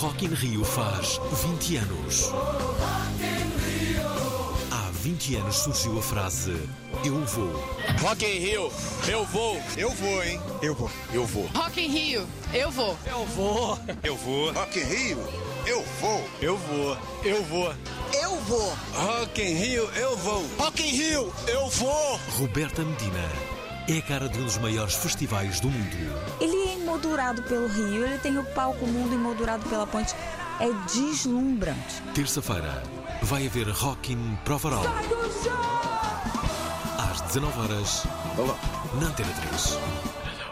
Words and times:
Rock 0.00 0.26
in 0.26 0.28
Rio 0.28 0.64
faz 0.64 1.20
20 1.44 1.76
anos. 1.78 2.30
Há 4.70 4.90
20 4.92 5.34
anos 5.34 5.56
surgiu 5.56 5.98
a 5.98 6.02
frase 6.02 6.56
Eu 7.04 7.24
vou. 7.24 7.52
Rock 8.00 8.24
in 8.24 8.38
Rio, 8.38 8.72
eu 9.08 9.24
vou. 9.24 9.60
Eu 9.76 9.90
vou, 9.90 10.22
hein? 10.22 10.40
Eu 10.62 10.74
vou. 10.76 10.90
Eu 11.12 11.26
vou. 11.26 11.46
Rock 11.48 11.84
in 11.84 11.88
Rio, 11.88 12.26
eu 12.54 12.70
vou. 12.70 12.96
Eu 13.04 13.26
vou. 13.26 13.78
Eu 14.04 14.16
vou. 14.16 14.52
Rock 14.52 14.78
in 14.78 14.84
Rio, 14.84 15.18
eu 15.66 15.84
vou. 16.00 16.24
Eu 16.40 16.56
vou. 16.56 16.96
Eu 17.24 17.42
vou. 17.42 17.74
Eu 18.22 18.40
vou. 18.42 18.72
Rock 18.94 19.42
in 19.42 19.54
Rio, 19.54 19.90
eu 19.96 20.16
vou. 20.18 20.46
Rock 20.58 20.80
in 20.80 20.92
Rio, 20.92 21.32
eu 21.48 21.68
vou. 21.70 22.20
Roberta 22.38 22.84
Medina 22.84 23.28
é 23.88 23.98
a 23.98 24.02
cara 24.02 24.28
de 24.28 24.38
um 24.38 24.44
dos 24.44 24.58
maiores 24.58 24.94
festivais 24.94 25.60
do 25.60 25.68
mundo. 25.68 26.20
Ele 26.40 26.67
é 26.67 26.67
emoldurado 26.98 27.42
pelo 27.44 27.68
rio, 27.68 28.04
ele 28.04 28.18
tem 28.18 28.36
o 28.38 28.44
palco 28.44 28.84
mundo 28.84 29.14
emoldurado 29.14 29.64
pela 29.68 29.86
ponte. 29.86 30.14
É 30.58 30.68
deslumbrante. 30.92 32.02
Terça-feira 32.12 32.82
vai 33.22 33.46
haver 33.46 33.68
Rock 33.68 34.12
in 34.12 34.36
Prova 34.44 34.68
Oral. 34.68 34.82
Às 36.98 37.20
19 37.20 37.60
horas 37.60 38.04
na 39.00 39.06
Antena 39.06 39.32
3. 39.48 39.78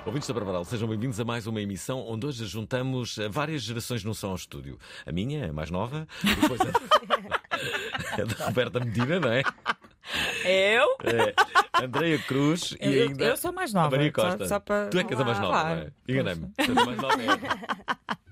Ouvintes 0.06 0.28
da 0.28 0.34
Barbaral, 0.34 0.64
sejam 0.64 0.86
bem-vindos 0.86 1.19
a 1.19 1.24
mais 1.24 1.48
uma 1.48 1.61
emissão 1.61 2.06
onde 2.06 2.27
hoje 2.27 2.47
juntamos 2.47 3.19
eh, 3.19 3.28
várias 3.28 3.62
gerações 3.62 4.05
num 4.05 4.14
só 4.14 4.33
estúdio. 4.33 4.78
A 5.05 5.11
minha, 5.11 5.50
a 5.50 5.52
mais 5.52 5.69
nova, 5.69 6.06
depois 6.22 6.61
a, 6.61 8.22
a 8.22 8.24
da 8.24 8.44
Roberta 8.47 8.78
Medina, 8.78 9.19
não 9.19 9.33
é? 9.33 9.42
Eu? 10.44 10.97
É, 11.02 11.34
Andreia 11.82 12.19
Cruz 12.20 12.74
e 12.80 12.86
Eu- 12.94 13.08
ainda. 13.08 13.24
eu 13.24 13.36
sou 13.36 13.52
mais 13.52 13.72
nova, 13.72 13.91
Maria 13.96 14.12
só- 14.14 14.22
Costa. 14.22 14.48
só 14.48 14.60
para- 14.60 14.88
Tu 14.88 14.98
é 14.98 15.05
que 15.05 15.12
és 15.14 15.20
a 15.20 15.24
mais 15.24 15.38
nova, 15.38 15.52
claro. 15.52 15.80
não 15.80 15.86
é? 15.86 15.91
Enganei-me. 16.08 16.52
Mais 16.84 16.96
nova. 17.00 17.22
é. 17.22 18.16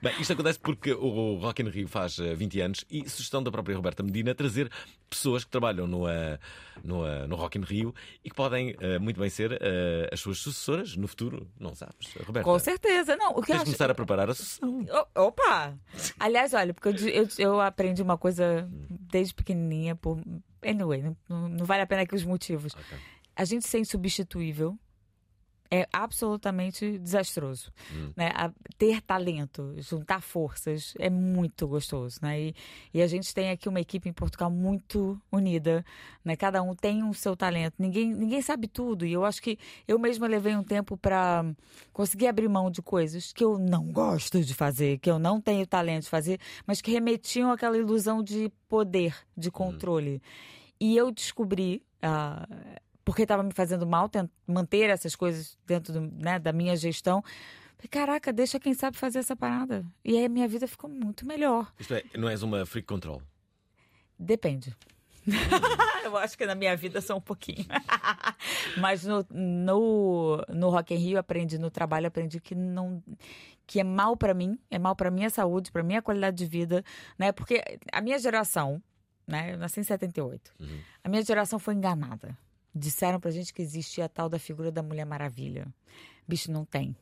Bem, 0.00 0.14
isto 0.20 0.32
acontece 0.34 0.56
porque 0.60 0.92
o 0.92 1.34
Rock 1.34 1.62
in 1.62 1.68
Rio 1.68 1.88
faz 1.88 2.16
eh, 2.20 2.32
20 2.32 2.60
anos 2.60 2.84
e 2.88 3.08
sugestão 3.10 3.42
da 3.42 3.50
própria 3.50 3.74
Roberta 3.74 4.04
Medina 4.04 4.32
trazer 4.32 4.70
pessoas 5.10 5.42
que 5.42 5.50
trabalham 5.50 5.84
no, 5.84 6.08
eh, 6.08 6.38
no, 6.84 7.04
eh, 7.04 7.26
no 7.26 7.34
Rock 7.34 7.58
in 7.58 7.62
Rio 7.62 7.92
e 8.24 8.30
que 8.30 8.36
podem 8.36 8.76
eh, 8.80 9.00
muito 9.00 9.18
bem 9.18 9.28
ser 9.28 9.58
eh, 9.60 10.08
as 10.12 10.20
suas 10.20 10.38
sucessoras 10.38 10.96
no 10.96 11.08
futuro, 11.08 11.50
não 11.58 11.74
sabes? 11.74 12.14
Roberta, 12.24 12.44
Com 12.48 12.56
certeza. 12.60 13.16
Não, 13.16 13.32
o 13.32 13.40
que 13.40 13.48
tens 13.48 13.58
de 13.58 13.64
começar 13.64 13.90
a 13.90 13.94
preparar 13.96 14.30
a 14.30 14.34
sucessão. 14.34 14.86
Opa! 15.16 15.74
Aliás, 16.20 16.54
olha, 16.54 16.72
porque 16.72 16.88
eu, 16.90 17.08
eu, 17.08 17.28
eu 17.38 17.60
aprendi 17.60 18.00
uma 18.00 18.16
coisa 18.16 18.68
desde 18.70 19.34
pequenininha. 19.34 19.96
Por... 19.96 20.20
Anyway, 20.62 21.02
não, 21.28 21.48
não- 21.48 21.64
vale 21.66 21.82
a 21.82 21.86
pena 21.86 22.02
aqui 22.02 22.14
os 22.14 22.24
motivos. 22.24 22.74
A 23.36 23.44
gente 23.44 23.66
ser 23.68 23.78
insubstituível 23.78 24.78
é 25.70 25.86
absolutamente 25.92 26.98
desastroso. 26.98 27.70
Né? 28.16 28.30
A- 28.34 28.50
ter 28.78 29.02
talento, 29.02 29.74
juntar 29.78 30.22
forças 30.22 30.94
é 30.98 31.10
muito 31.10 31.66
gostoso. 31.68 32.18
Né? 32.22 32.40
E, 32.40 32.54
e 32.94 33.02
a 33.02 33.06
gente 33.06 33.34
tem 33.34 33.50
aqui 33.50 33.68
uma 33.68 33.80
equipe 33.80 34.08
em 34.08 34.12
Portugal 34.12 34.50
muito 34.50 35.20
unida. 35.30 35.84
Né? 36.24 36.36
Cada 36.36 36.62
um 36.62 36.74
tem 36.74 37.02
o 37.02 37.12
seu 37.12 37.36
talento. 37.36 37.74
Ninguém, 37.78 38.14
ninguém 38.14 38.40
sabe 38.40 38.66
tudo. 38.66 39.04
E 39.04 39.12
eu 39.12 39.24
acho 39.24 39.42
que 39.42 39.58
eu 39.86 39.98
mesma 39.98 40.26
levei 40.26 40.56
um 40.56 40.64
tempo 40.64 40.96
para 40.96 41.44
conseguir 41.92 42.28
abrir 42.28 42.48
mão 42.48 42.70
de 42.70 42.80
coisas 42.80 43.32
que 43.32 43.44
eu 43.44 43.58
não 43.58 43.92
gosto 43.92 44.40
de 44.42 44.54
fazer, 44.54 44.98
que 44.98 45.10
eu 45.10 45.18
não 45.18 45.40
tenho 45.40 45.66
talento 45.66 46.04
de 46.04 46.08
fazer, 46.10 46.40
mas 46.66 46.80
que 46.80 46.90
remetiam 46.90 47.50
àquela 47.52 47.76
ilusão 47.76 48.22
de 48.22 48.50
poder, 48.68 49.14
de 49.36 49.50
controle. 49.50 50.22
E 50.80 50.96
eu 50.96 51.10
descobri. 51.10 51.82
ah, 52.00 52.46
porque 53.08 53.22
estava 53.22 53.42
me 53.42 53.52
fazendo 53.52 53.86
mal 53.86 54.10
manter 54.46 54.90
essas 54.90 55.16
coisas 55.16 55.56
dentro 55.66 55.94
do- 55.94 56.00
né, 56.22 56.38
da 56.38 56.52
minha 56.52 56.76
gestão. 56.76 57.22
Falei, 57.76 57.88
Caraca, 57.90 58.30
deixa 58.32 58.60
quem 58.60 58.74
sabe 58.74 58.98
fazer 58.98 59.20
essa 59.20 59.34
parada. 59.34 59.82
E 60.04 60.18
aí 60.18 60.26
a 60.26 60.28
minha 60.28 60.46
vida 60.46 60.68
ficou 60.68 60.90
muito 60.90 61.26
melhor. 61.26 61.72
Isto 61.78 61.94
é, 61.94 62.02
não 62.18 62.28
és 62.28 62.42
uma 62.42 62.66
freak 62.66 62.86
control. 62.86 63.22
Depende. 64.18 64.76
Eu 66.04 66.16
acho 66.18 66.36
que 66.36 66.44
na 66.44 66.54
minha 66.54 66.76
vida 66.76 67.00
só 67.00 67.16
um 67.16 67.20
pouquinho. 67.20 67.64
Mas 68.78 69.04
no, 69.04 69.24
no, 69.30 70.44
no 70.48 70.68
Rock 70.70 70.94
in 70.94 70.98
Rio 70.98 71.18
aprendi, 71.18 71.56
no 71.58 71.70
trabalho 71.70 72.06
aprendi 72.08 72.40
que 72.40 72.54
não 72.54 73.02
que 73.66 73.78
é 73.80 73.84
mal 73.84 74.16
pra 74.16 74.32
mim, 74.34 74.58
é 74.70 74.78
mal 74.78 74.96
pra 74.96 75.10
minha 75.10 75.28
saúde, 75.30 75.70
pra 75.70 75.82
minha 75.82 76.00
qualidade 76.02 76.36
de 76.38 76.46
vida, 76.46 76.82
né? 77.18 77.32
Porque 77.32 77.62
a 77.92 78.00
minha 78.00 78.18
geração, 78.18 78.82
né? 79.26 79.52
Eu 79.52 79.58
nasci 79.58 79.80
em 79.80 79.82
78. 79.82 80.52
A 81.04 81.08
minha 81.08 81.22
geração 81.22 81.58
foi 81.58 81.74
enganada. 81.74 82.36
Disseram 82.78 83.18
pra 83.18 83.30
gente 83.30 83.52
que 83.52 83.60
existia 83.60 84.04
a 84.04 84.08
tal 84.08 84.28
da 84.28 84.38
figura 84.38 84.70
da 84.70 84.82
Mulher 84.82 85.04
Maravilha. 85.04 85.66
Bicho, 86.26 86.50
não 86.52 86.64
tem. 86.64 86.96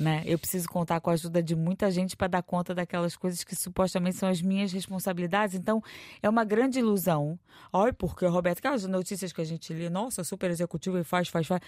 Né? 0.00 0.22
Eu 0.24 0.38
preciso 0.38 0.68
contar 0.68 1.00
com 1.00 1.10
a 1.10 1.12
ajuda 1.12 1.42
de 1.42 1.54
muita 1.54 1.90
gente 1.90 2.16
para 2.16 2.26
dar 2.26 2.42
conta 2.42 2.74
daquelas 2.74 3.14
coisas 3.14 3.44
que 3.44 3.54
supostamente 3.54 4.16
são 4.16 4.28
as 4.28 4.40
minhas 4.40 4.72
responsabilidades. 4.72 5.54
Então, 5.54 5.82
é 6.22 6.28
uma 6.28 6.44
grande 6.44 6.78
ilusão. 6.78 7.38
Olha, 7.70 7.92
porque, 7.92 8.24
Roberto, 8.26 8.58
aquelas 8.58 8.86
notícias 8.86 9.32
que 9.32 9.40
a 9.40 9.44
gente 9.44 9.72
lê, 9.72 9.90
nossa, 9.90 10.24
super 10.24 10.50
executivo 10.50 10.98
e 10.98 11.04
faz, 11.04 11.28
faz, 11.28 11.46
faz. 11.46 11.60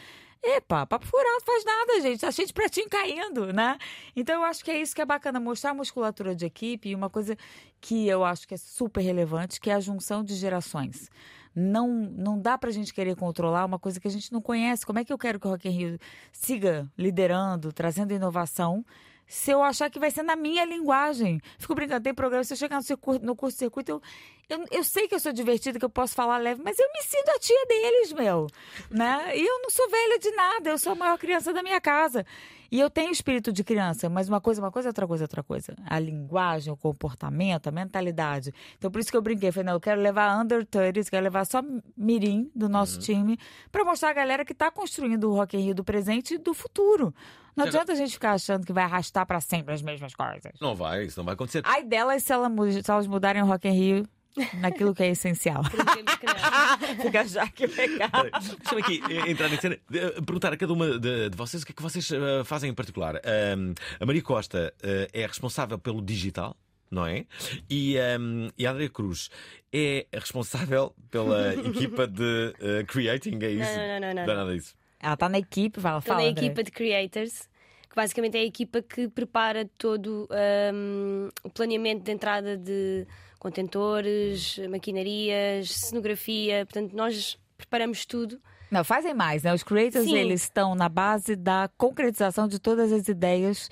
Epa, 0.42 0.86
papo 0.86 1.06
furado, 1.06 1.44
faz 1.44 1.64
nada, 1.64 2.00
gente. 2.00 2.24
A 2.24 2.30
gente 2.30 2.52
pratinho 2.52 2.88
caindo, 2.88 3.52
né? 3.52 3.76
Então, 4.16 4.36
eu 4.36 4.44
acho 4.44 4.64
que 4.64 4.70
é 4.70 4.80
isso 4.80 4.94
que 4.94 5.02
é 5.02 5.06
bacana, 5.06 5.38
mostrar 5.38 5.70
a 5.70 5.74
musculatura 5.74 6.34
de 6.34 6.46
equipe 6.46 6.88
e 6.88 6.94
uma 6.94 7.10
coisa 7.10 7.36
que 7.84 8.08
eu 8.08 8.24
acho 8.24 8.48
que 8.48 8.54
é 8.54 8.56
super 8.56 9.02
relevante, 9.02 9.60
que 9.60 9.68
é 9.68 9.74
a 9.74 9.80
junção 9.80 10.24
de 10.24 10.34
gerações. 10.34 11.10
Não, 11.54 11.86
não 11.86 12.40
dá 12.40 12.56
pra 12.56 12.70
gente 12.70 12.94
querer 12.94 13.14
controlar 13.14 13.62
uma 13.66 13.78
coisa 13.78 14.00
que 14.00 14.08
a 14.08 14.10
gente 14.10 14.32
não 14.32 14.40
conhece. 14.40 14.86
Como 14.86 14.98
é 14.98 15.04
que 15.04 15.12
eu 15.12 15.18
quero 15.18 15.38
que 15.38 15.46
o 15.46 15.50
Rock 15.50 15.68
in 15.68 15.72
Rio 15.72 15.98
siga 16.32 16.90
liderando, 16.96 17.74
trazendo 17.74 18.14
inovação, 18.14 18.86
se 19.26 19.50
eu 19.50 19.62
achar 19.62 19.90
que 19.90 20.00
vai 20.00 20.10
ser 20.10 20.22
na 20.22 20.34
minha 20.34 20.64
linguagem? 20.64 21.42
Fico 21.58 21.74
brincando, 21.74 22.02
tem 22.02 22.14
programa, 22.14 22.42
se 22.42 22.54
eu 22.54 22.56
chegar 22.56 22.76
no, 22.76 22.82
circuito, 22.82 23.26
no 23.26 23.36
curso 23.36 23.58
circuito, 23.58 23.90
eu, 23.90 24.02
eu, 24.48 24.64
eu 24.70 24.84
sei 24.84 25.08
que 25.08 25.14
eu 25.14 25.20
sou 25.20 25.32
divertida, 25.32 25.78
que 25.78 25.84
eu 25.84 25.90
posso 25.90 26.14
falar 26.14 26.38
leve, 26.38 26.60
mas 26.62 26.78
eu 26.78 26.88
me 26.92 27.02
sinto 27.02 27.28
a 27.30 27.38
tia 27.38 27.66
deles, 27.66 28.12
meu. 28.12 28.46
Né? 28.90 29.36
E 29.36 29.46
eu 29.46 29.62
não 29.62 29.70
sou 29.70 29.88
velha 29.88 30.18
de 30.18 30.30
nada, 30.32 30.70
eu 30.70 30.78
sou 30.78 30.92
a 30.92 30.94
maior 30.96 31.18
criança 31.18 31.52
da 31.52 31.62
minha 31.62 31.80
casa. 31.80 32.24
E 32.70 32.80
eu 32.80 32.90
tenho 32.90 33.12
espírito 33.12 33.52
de 33.52 33.62
criança, 33.62 34.08
mas 34.08 34.28
uma 34.28 34.40
coisa 34.40 34.60
é 34.60 34.64
uma 34.64 34.72
coisa, 34.72 34.88
outra 34.88 35.06
coisa 35.06 35.22
é 35.22 35.26
outra 35.26 35.42
coisa. 35.44 35.76
A 35.86 35.96
linguagem, 35.98 36.72
o 36.72 36.76
comportamento, 36.76 37.68
a 37.68 37.70
mentalidade. 37.70 38.52
Então, 38.76 38.90
por 38.90 38.98
isso 39.00 39.12
que 39.12 39.16
eu 39.16 39.22
brinquei. 39.22 39.52
Falei, 39.52 39.66
não, 39.66 39.74
eu 39.74 39.80
quero 39.80 40.00
levar 40.00 40.36
under 40.40 40.66
30, 40.66 41.04
quero 41.08 41.22
levar 41.22 41.44
só 41.44 41.62
mirim 41.96 42.50
do 42.52 42.68
nosso 42.68 42.98
time, 42.98 43.38
para 43.70 43.84
mostrar 43.84 44.10
a 44.10 44.12
galera 44.12 44.44
que 44.44 44.52
está 44.52 44.72
construindo 44.72 45.30
o 45.30 45.34
Rock 45.36 45.56
in 45.56 45.60
Rio 45.60 45.74
do 45.74 45.84
presente 45.84 46.34
e 46.34 46.38
do 46.38 46.52
futuro. 46.52 47.14
Não 47.54 47.66
adianta 47.66 47.92
a 47.92 47.94
gente 47.94 48.12
ficar 48.12 48.32
achando 48.32 48.66
que 48.66 48.72
vai 48.72 48.82
arrastar 48.82 49.24
para 49.24 49.40
sempre 49.40 49.72
as 49.72 49.80
mesmas 49.80 50.12
coisas. 50.12 50.52
Não 50.60 50.74
vai, 50.74 51.04
isso 51.04 51.20
não 51.20 51.24
vai 51.24 51.34
acontecer. 51.34 51.62
Ai 51.64 51.84
delas 51.84 52.24
se, 52.24 52.32
ela 52.32 52.50
se 52.82 52.90
elas 52.90 53.06
mudarem 53.06 53.40
o 53.40 53.46
Rock 53.46 53.68
in 53.68 53.72
Rio 53.72 54.08
naquilo 54.54 54.94
que 54.94 55.02
é 55.02 55.08
essencial. 55.10 55.62
Fica 57.02 57.26
já 57.26 57.46
que 57.48 57.68
pecado. 57.68 58.30
Deixa-me 58.58 58.82
aqui 58.82 59.00
eh, 59.10 59.30
entrar 59.30 59.52
em 59.52 59.56
cena, 59.60 59.78
eh, 59.92 60.10
perguntar 60.24 60.52
a 60.52 60.56
cada 60.56 60.72
uma 60.72 60.98
de, 60.98 61.30
de 61.30 61.36
vocês 61.36 61.62
o 61.62 61.66
que 61.66 61.72
é 61.72 61.74
que 61.74 61.82
vocês 61.82 62.10
eh, 62.10 62.44
fazem 62.44 62.70
em 62.70 62.74
particular. 62.74 63.16
Ahm, 63.16 63.74
a 64.00 64.06
Maria 64.06 64.22
Costa 64.22 64.72
eh, 64.82 65.08
é 65.12 65.26
responsável 65.26 65.78
pelo 65.78 66.02
digital. 66.02 66.56
Não 66.90 67.06
é? 67.06 67.24
E, 67.68 67.98
ahm, 67.98 68.50
e 68.56 68.66
a 68.66 68.70
Andrea 68.70 68.88
Cruz 68.88 69.28
é 69.72 70.06
responsável 70.12 70.94
pela 71.10 71.52
equipa 71.66 72.06
de 72.06 72.54
eh, 72.60 72.84
creating, 72.86 73.38
é 73.42 73.50
isso? 73.50 73.72
Não, 73.76 73.88
não, 73.88 74.00
não, 74.00 74.14
não, 74.14 74.26
Não 74.26 74.32
é 74.32 74.36
nada 74.36 74.54
disso. 74.54 74.76
Ela 75.00 75.16
tá 75.16 75.28
na 75.28 75.38
equipe, 75.38 75.80
fala, 75.80 75.98
Estou 75.98 76.14
fala. 76.14 76.24
na 76.24 76.30
André. 76.30 76.44
equipa 76.46 76.62
de 76.62 76.70
creators. 76.70 77.48
que 77.90 77.96
basicamente 77.96 78.36
é 78.36 78.40
a 78.40 78.44
equipa 78.44 78.80
que 78.80 79.08
prepara 79.08 79.68
todo 79.76 80.28
um, 80.72 81.28
o 81.42 81.50
planeamento 81.50 82.04
de 82.04 82.12
entrada 82.12 82.56
de 82.56 83.06
contentores, 83.44 84.58
maquinarias, 84.70 85.70
cenografia. 85.70 86.64
Portanto, 86.64 86.96
nós 86.96 87.38
preparamos 87.58 88.06
tudo. 88.06 88.40
Não, 88.70 88.82
fazem 88.82 89.12
mais, 89.12 89.42
né? 89.42 89.52
Os 89.52 89.62
creators, 89.62 90.06
Sim. 90.06 90.16
eles 90.16 90.42
estão 90.44 90.74
na 90.74 90.88
base 90.88 91.36
da 91.36 91.70
concretização 91.76 92.48
de 92.48 92.58
todas 92.58 92.90
as 92.90 93.06
ideias 93.06 93.68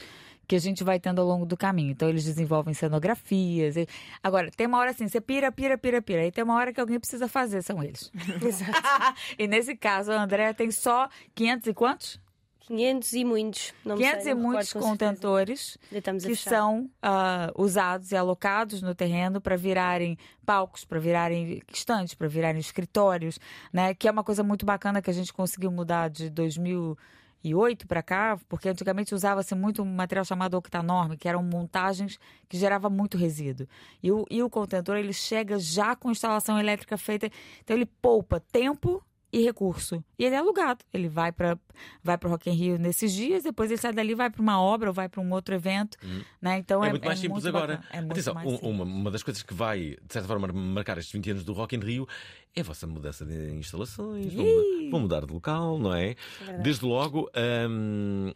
que 0.47 0.55
a 0.55 0.59
gente 0.59 0.85
vai 0.85 1.01
tendo 1.01 1.21
ao 1.23 1.27
longo 1.27 1.47
do 1.47 1.57
caminho. 1.57 1.91
Então, 1.91 2.09
eles 2.09 2.25
desenvolvem 2.25 2.75
cenografias. 2.75 3.77
e- 3.77 3.89
Agora, 4.23 4.51
tem 4.51 4.67
uma 4.67 4.79
hora 4.79 4.91
assim, 4.91 5.09
você 5.09 5.21
pira, 5.21 5.51
pira, 5.51 5.79
pira, 5.79 6.03
pira. 6.03 6.21
Aí 6.21 6.31
tem 6.31 6.45
uma 6.45 6.55
hora 6.57 6.73
que 6.73 6.81
alguém 6.81 7.01
precisa 7.01 7.27
fazer, 7.27 7.63
são 7.63 7.83
eles. 7.83 8.13
e 9.39 9.49
nesse 9.49 9.75
caso, 9.75 10.13
a 10.13 10.23
Andrea 10.23 10.53
tem 10.53 10.71
só 10.71 11.09
500 11.35 11.67
e 11.69 11.75
quantos? 11.75 12.21
500 12.67 13.13
e 13.13 13.25
muitos. 13.25 13.75
Não 13.85 13.97
me 13.97 14.03
500 14.03 14.23
sei, 14.23 14.33
e 14.33 14.35
muitos 14.35 14.73
contentores 14.73 15.79
que 16.25 16.37
são 16.37 16.89
ah, 17.03 17.53
usados 17.57 18.13
e 18.13 18.17
alocados 18.17 18.83
no 18.83 18.95
terreno 18.95 19.41
para 19.41 19.57
virarem 19.57 20.17
palcos, 20.47 20.85
para 20.85 20.99
virarem 20.99 21.61
estantes, 21.73 22.15
para 22.15 22.29
virarem 22.29 22.61
escritórios, 22.61 23.39
né? 23.73 23.95
Que 23.95 24.09
é 24.09 24.11
uma 24.11 24.25
coisa 24.25 24.43
muito 24.43 24.65
bacana 24.65 25.03
que 25.03 25.11
a 25.11 25.13
gente 25.13 25.33
conseguiu 25.33 25.71
mudar 25.71 26.09
de 26.09 26.31
2008 26.31 27.87
para 27.87 28.03
cá, 28.03 28.39
porque 28.49 28.69
antigamente 28.69 29.15
usava-se 29.15 29.55
muito 29.55 29.83
um 29.83 29.95
material 29.95 30.25
chamado 30.25 30.55
octanorme, 30.55 31.17
que 31.17 31.29
eram 31.29 31.43
montagens 31.43 32.19
que 32.49 32.57
gerava 32.57 32.89
muito 32.89 33.17
resíduo. 33.17 33.67
E 34.03 34.13
o, 34.13 34.25
e 34.31 34.43
o 34.43 34.49
contentor 34.49 34.97
ele 34.97 35.13
chega 35.13 35.59
já 35.59 35.97
com 35.97 36.11
instalação 36.11 36.59
elétrica 36.59 36.97
feita, 36.97 37.29
então 37.61 37.77
ele 37.77 37.87
poupa 37.87 38.39
tempo 38.39 39.03
e 39.33 39.43
recurso. 39.43 40.05
E 40.19 40.25
ele 40.25 40.35
é 40.35 40.39
alugado. 40.39 40.85
Ele 40.93 41.09
vai 41.09 41.33
para 41.33 41.59
vai 42.05 42.19
o 42.23 42.29
Rock 42.29 42.51
in 42.51 42.53
Rio 42.53 42.79
nesses 42.79 43.13
dias, 43.13 43.43
depois 43.43 43.71
ele 43.71 43.81
sai 43.81 43.93
dali, 43.93 44.15
vai 44.15 44.29
para 44.29 44.43
uma 44.43 44.61
obra 44.61 44.91
ou 44.91 44.95
vai 44.95 45.09
para 45.09 45.21
um 45.21 45.33
outro 45.33 45.55
evento. 45.55 45.97
Né? 46.41 46.59
Então 46.59 46.85
é, 46.85 46.89
é, 46.89 46.91
muito 46.91 47.05
mais 47.05 47.19
simples 47.19 47.43
muito 47.45 47.57
agora. 47.57 47.83
É 47.91 47.99
Atenção, 47.99 48.35
um- 48.37 48.41
simples. 48.51 48.61
uma, 48.63 48.85
uma 48.85 49.11
das 49.11 49.23
coisas 49.23 49.43
que 49.43 49.55
vai, 49.55 49.97
de 50.03 50.13
certa 50.13 50.29
forma, 50.29 50.49
marcar 50.53 50.99
estes 50.99 51.13
20 51.13 51.31
anos 51.31 51.45
do 51.45 51.53
Rock 51.55 51.75
in 51.75 51.81
Rio 51.81 52.07
é 52.55 52.61
a 52.61 52.65
vossa 52.65 52.87
mudança 52.87 53.25
de 53.25 53.53
instalações. 53.55 54.33
Vão, 54.35 55.01
mudar 55.01 55.25
de 55.25 55.33
local, 55.33 55.79
não 55.79 55.95
é? 55.95 56.15
verdade. 56.41 56.63
Desde 56.63 56.85
logo. 56.85 57.31
hum, 57.71 58.33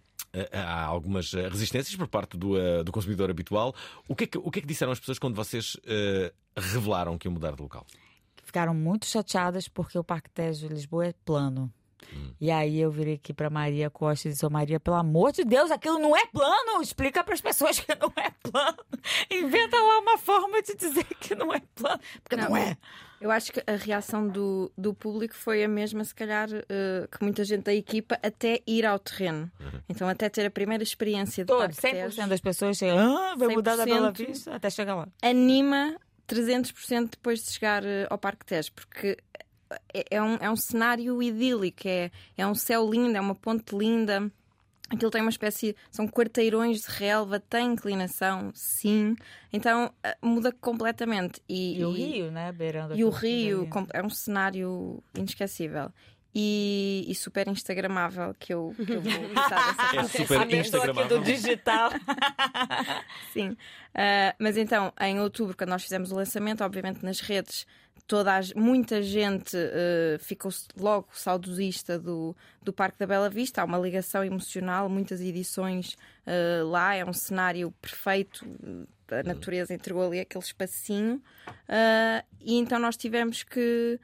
Há 0.53 0.85
algumas 0.85 1.33
eh, 1.33 1.49
resistências 1.49 1.97
por 1.97 2.09
parte 2.09 2.37
do, 2.37 2.59
eh, 2.61 2.83
do 2.85 2.93
consumidor 2.93 3.31
habitual. 3.31 3.75
O 4.07 4.15
que, 4.15 4.25
é 4.25 4.27
que, 4.27 4.37
o 4.37 4.51
que 4.51 4.59
é 4.59 4.63
que 4.63 4.69
disseram 4.69 4.93
as 4.93 5.01
pessoas 5.01 5.19
quando 5.19 5.35
vocês 5.35 5.79
eh, 5.87 6.31
revelaram 6.55 7.17
que 7.17 7.27
iam 7.27 7.33
mudar 7.33 7.55
de 7.55 7.63
local? 7.63 7.87
Ficaram 8.47 8.73
muito 8.73 9.07
chateadas 9.07 9.67
porque 9.67 9.99
o 9.99 10.05
Parque 10.05 10.31
Tejo 10.31 10.69
de 10.69 10.73
Lisboa 10.73 11.07
é 11.09 11.13
plano. 11.25 11.69
E 12.41 12.53
aí 12.53 12.79
eu 12.81 12.89
virei 12.91 13.15
aqui 13.15 13.35
pra 13.35 13.51
Maria 13.51 13.91
Costa 13.91 14.29
e 14.29 14.31
disse, 14.31 14.47
"Ô, 14.47 14.49
Maria, 14.51 14.79
pelo 14.79 14.95
amor 14.97 15.33
de 15.33 15.43
Deus, 15.45 15.73
aquilo 15.73 15.99
não 15.99 16.17
é 16.17 16.25
plano! 16.27 16.81
Explica 16.81 17.25
pras 17.25 17.41
pessoas 17.41 17.81
que 17.81 17.93
não 17.97 18.13
é 18.17 18.31
plano. 18.49 18.77
Inventa 19.29 19.77
lá 19.77 19.99
uma 19.99 20.17
forma 20.17 20.63
de 20.63 20.77
dizer 20.77 21.05
que 21.19 21.35
não 21.35 21.53
é 21.53 21.61
plano. 21.75 21.99
Porque 22.23 22.37
não, 22.37 22.51
Não. 22.51 22.57
é. 22.57 22.77
Eu 23.21 23.31
acho 23.31 23.51
que 23.51 23.61
a 23.67 23.75
reação 23.77 24.29
do, 24.29 24.71
do 24.77 24.93
público 24.95 25.35
foi 25.35 25.65
a 25.65 25.69
mesma, 25.69 26.05
se 26.05 26.15
calhar, 26.15 26.49
eh, 26.53 27.09
que 27.11 27.23
muita 27.25 27.45
gente 27.45 27.63
da 27.65 27.75
equipa, 27.75 28.17
até 28.23 28.61
ir 28.67 28.85
ao 28.85 28.99
terreno. 28.99 29.51
Então, 29.89 30.07
até 30.07 30.29
ter 30.29 30.45
a 30.47 30.51
primeira 30.51 30.83
experiência 30.83 31.43
de 31.43 31.49
Todo, 31.49 31.61
Parque 31.61 31.75
100% 31.81 31.91
Tejo, 31.93 32.29
das 32.29 32.41
pessoas 32.41 32.77
chegam, 32.77 33.17
ah, 33.17 33.35
vai 33.35 33.49
mudar 33.49 33.75
da 33.75 33.87
Bela 33.87 34.13
100%. 34.13 34.27
Vista 34.27 34.55
até 34.55 34.69
chegar 34.69 34.95
lá. 34.95 35.09
anima 35.23 35.97
300% 36.29 37.11
depois 37.11 37.45
de 37.45 37.53
chegar 37.53 37.85
eh, 37.85 38.07
ao 38.11 38.19
Parque 38.19 38.45
Tejo, 38.45 38.73
porque 38.73 39.17
é, 39.93 40.05
é 40.11 40.23
um, 40.23 40.35
é 40.37 40.51
um 40.51 40.57
cenário 40.57 41.23
idílico, 41.23 41.87
é, 41.87 42.11
é 42.37 42.47
um 42.47 42.55
céu 42.55 42.89
lindo, 42.91 43.17
é 43.17 43.21
uma 43.21 43.35
ponte 43.35 43.77
linda. 43.77 44.31
Aquilo 44.89 45.11
tem 45.11 45.21
uma 45.21 45.31
espécie. 45.31 45.75
São 45.91 46.07
quarteirões 46.07 46.83
de 46.83 46.89
relva, 46.89 47.41
tem 47.41 47.73
inclinação, 47.73 48.53
sim. 48.55 49.17
Então 49.53 49.93
eh, 50.03 50.17
muda 50.23 50.53
completamente. 50.53 51.43
E, 51.49 51.79
E 51.81 51.85
o 51.85 51.91
Rio, 51.91 52.31
né? 52.31 52.53
Beirando 52.53 52.95
E 52.95 53.05
o 53.05 53.11
Rio 53.11 53.69
é 53.93 54.03
um 54.03 54.11
cenário 54.11 55.03
inesquecível. 55.17 55.91
E, 56.39 57.07
e 57.09 57.15
super 57.15 57.49
instagramável 57.49 58.35
que 58.39 58.53
eu, 58.53 58.75
que 58.77 58.93
eu 58.93 59.01
vou 59.01 59.13
usar 59.33 59.71
essa 59.71 59.97
É 59.97 60.03
super 60.05 60.21
A 60.21 60.27
pessoa 60.27 60.43
aqui 60.43 60.57
instagramável. 60.57 61.19
do 61.19 61.25
digital. 61.25 61.91
Sim. 63.33 63.57
Ah, 63.95 64.35
mas 64.39 64.57
então, 64.59 64.93
em 65.01 65.19
outubro, 65.19 65.57
quando 65.57 65.71
nós 65.71 65.83
fizemos 65.83 66.13
o 66.13 66.15
lançamento, 66.17 66.63
obviamente 66.63 67.03
nas 67.03 67.21
redes, 67.21 67.67
toda 68.07 68.37
a- 68.37 68.41
muita 68.55 69.03
gente 69.03 69.57
ah, 69.57 70.19
ficou 70.19 70.51
logo 70.77 71.09
saudosista 71.13 71.99
do, 71.99 72.37
do 72.63 72.73
Parque 72.73 72.99
da 72.99 73.07
Bela 73.07 73.31
Vista. 73.31 73.63
Há 73.63 73.65
uma 73.65 73.79
ligação 73.79 74.23
emocional, 74.23 74.89
muitas 74.91 75.23
edições 75.23 75.97
ah, 76.27 76.63
lá, 76.65 76.95
é 76.95 77.05
um 77.05 77.15
cenário 77.15 77.71
perfeito. 77.81 78.45
A 79.11 79.23
natureza 79.23 79.73
entregou 79.73 80.07
ali 80.07 80.21
aquele 80.21 80.45
espacinho. 80.45 81.23
Ah, 81.69 82.23
e 82.41 82.57
então 82.59 82.79
nós 82.79 82.97
tivemos 82.97 83.43
que 83.43 83.99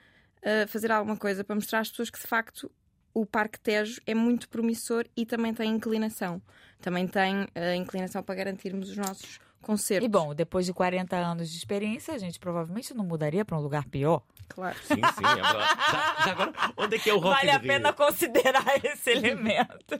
fazer 0.69 0.91
alguma 0.91 1.17
coisa 1.17 1.44
para 1.44 1.55
mostrar 1.55 1.81
às 1.81 1.91
pessoas 1.91 2.11
que 2.11 2.21
de 2.21 2.27
facto 2.27 2.71
o 3.15 3.27
Parque 3.27 3.61
Tejo 3.61 4.00
é 4.06 4.15
muito 4.15 4.49
promissor 4.49 5.05
e 5.17 5.27
também 5.27 5.53
tem 5.53 5.71
inclinação. 5.71 6.41
Também 6.81 7.06
tem 7.06 7.47
a 7.55 7.77
inclinação 7.77 8.23
para 8.23 8.35
garantirmos 8.35 8.91
os 8.91 8.97
nossos 8.97 9.39
concertos. 9.61 10.05
E 10.06 10.09
bom, 10.09 10.35
depois 10.35 10.67
de 10.67 10.73
40 10.73 11.15
anos 11.17 11.50
de 11.50 11.56
experiência, 11.56 12.15
a 12.15 12.19
gente 12.19 12.41
provavelmente 12.41 12.93
não 12.94 13.05
mudaria 13.05 13.44
para 13.44 13.56
um 13.56 13.61
lugar 13.61 13.85
pior. 13.87 14.23
Claro. 14.49 14.77
Sim, 14.85 14.97
sim, 14.97 15.25
é 15.25 15.35
verdade. 15.35 15.81
Já, 15.93 16.25
já 16.25 16.31
agora, 16.33 16.53
onde 16.77 16.97
é 16.97 16.99
que 16.99 17.09
é 17.11 17.15
o 17.15 17.19
Rock 17.19 17.37
Vale 17.37 17.49
in 17.49 17.55
a 17.55 17.59
Rio? 17.59 17.69
pena 17.69 17.93
considerar 17.93 18.65
esse 18.85 19.11
elemento. 19.11 19.97